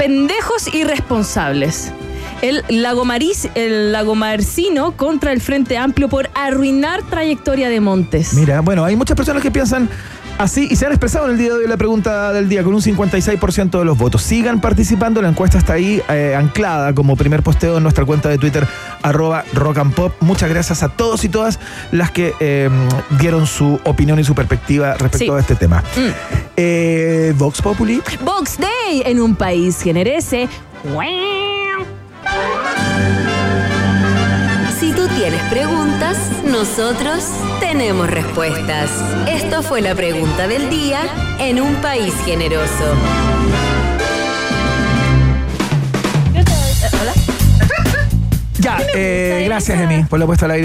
Pendejos 0.00 0.74
irresponsables. 0.74 1.92
El 2.40 2.64
Lagomariz, 2.70 3.50
el 3.54 3.92
Lagomarcino 3.92 4.96
contra 4.96 5.30
el 5.30 5.42
Frente 5.42 5.76
Amplio 5.76 6.08
por 6.08 6.30
arruinar 6.34 7.02
trayectoria 7.02 7.68
de 7.68 7.80
Montes. 7.80 8.32
Mira, 8.32 8.62
bueno, 8.62 8.82
hay 8.82 8.96
muchas 8.96 9.14
personas 9.14 9.42
que 9.42 9.50
piensan 9.50 9.90
así 10.40 10.68
y 10.70 10.76
se 10.76 10.86
han 10.86 10.92
expresado 10.92 11.26
en 11.26 11.32
el 11.32 11.38
día 11.38 11.48
de 11.48 11.54
hoy 11.54 11.66
la 11.68 11.76
pregunta 11.76 12.32
del 12.32 12.48
día 12.48 12.62
con 12.64 12.74
un 12.74 12.80
56% 12.80 13.78
de 13.78 13.84
los 13.84 13.96
votos. 13.98 14.22
Sigan 14.22 14.60
participando, 14.60 15.20
la 15.22 15.28
encuesta 15.28 15.58
está 15.58 15.74
ahí 15.74 16.02
eh, 16.08 16.34
anclada 16.36 16.94
como 16.94 17.14
primer 17.16 17.42
posteo 17.42 17.76
en 17.76 17.82
nuestra 17.82 18.04
cuenta 18.04 18.28
de 18.28 18.38
Twitter, 18.38 18.66
arroba 19.02 19.44
rock 19.52 19.78
and 19.78 19.94
pop. 19.94 20.12
Muchas 20.20 20.48
gracias 20.48 20.82
a 20.82 20.88
todos 20.88 21.24
y 21.24 21.28
todas 21.28 21.60
las 21.92 22.10
que 22.10 22.34
eh, 22.40 22.70
dieron 23.18 23.46
su 23.46 23.78
opinión 23.84 24.18
y 24.18 24.24
su 24.24 24.34
perspectiva 24.34 24.94
respecto 24.94 25.18
Sí. 25.18 25.30
a 25.30 25.40
este 25.40 25.54
tema. 25.56 25.82
Mm. 25.96 26.08
Eh, 26.56 27.34
Vox 27.36 27.60
Populi. 27.60 28.02
Box 28.24 28.58
Day 28.58 29.02
en 29.04 29.20
un 29.20 29.34
país 29.36 29.80
generese. 29.82 30.48
Tienes 35.30 35.48
preguntas, 35.48 36.18
nosotros 36.44 37.24
tenemos 37.60 38.10
respuestas. 38.10 38.90
Esto 39.28 39.62
fue 39.62 39.80
la 39.80 39.94
pregunta 39.94 40.48
del 40.48 40.68
día 40.68 41.02
en 41.38 41.60
un 41.60 41.76
país 41.76 42.12
generoso. 42.24 42.96
Ya, 48.58 48.78
eh, 48.92 49.44
gracias, 49.46 49.80
Emi, 49.80 50.02
por 50.02 50.18
la 50.18 50.26
puesta 50.26 50.46
al 50.46 50.50
aire. 50.50 50.58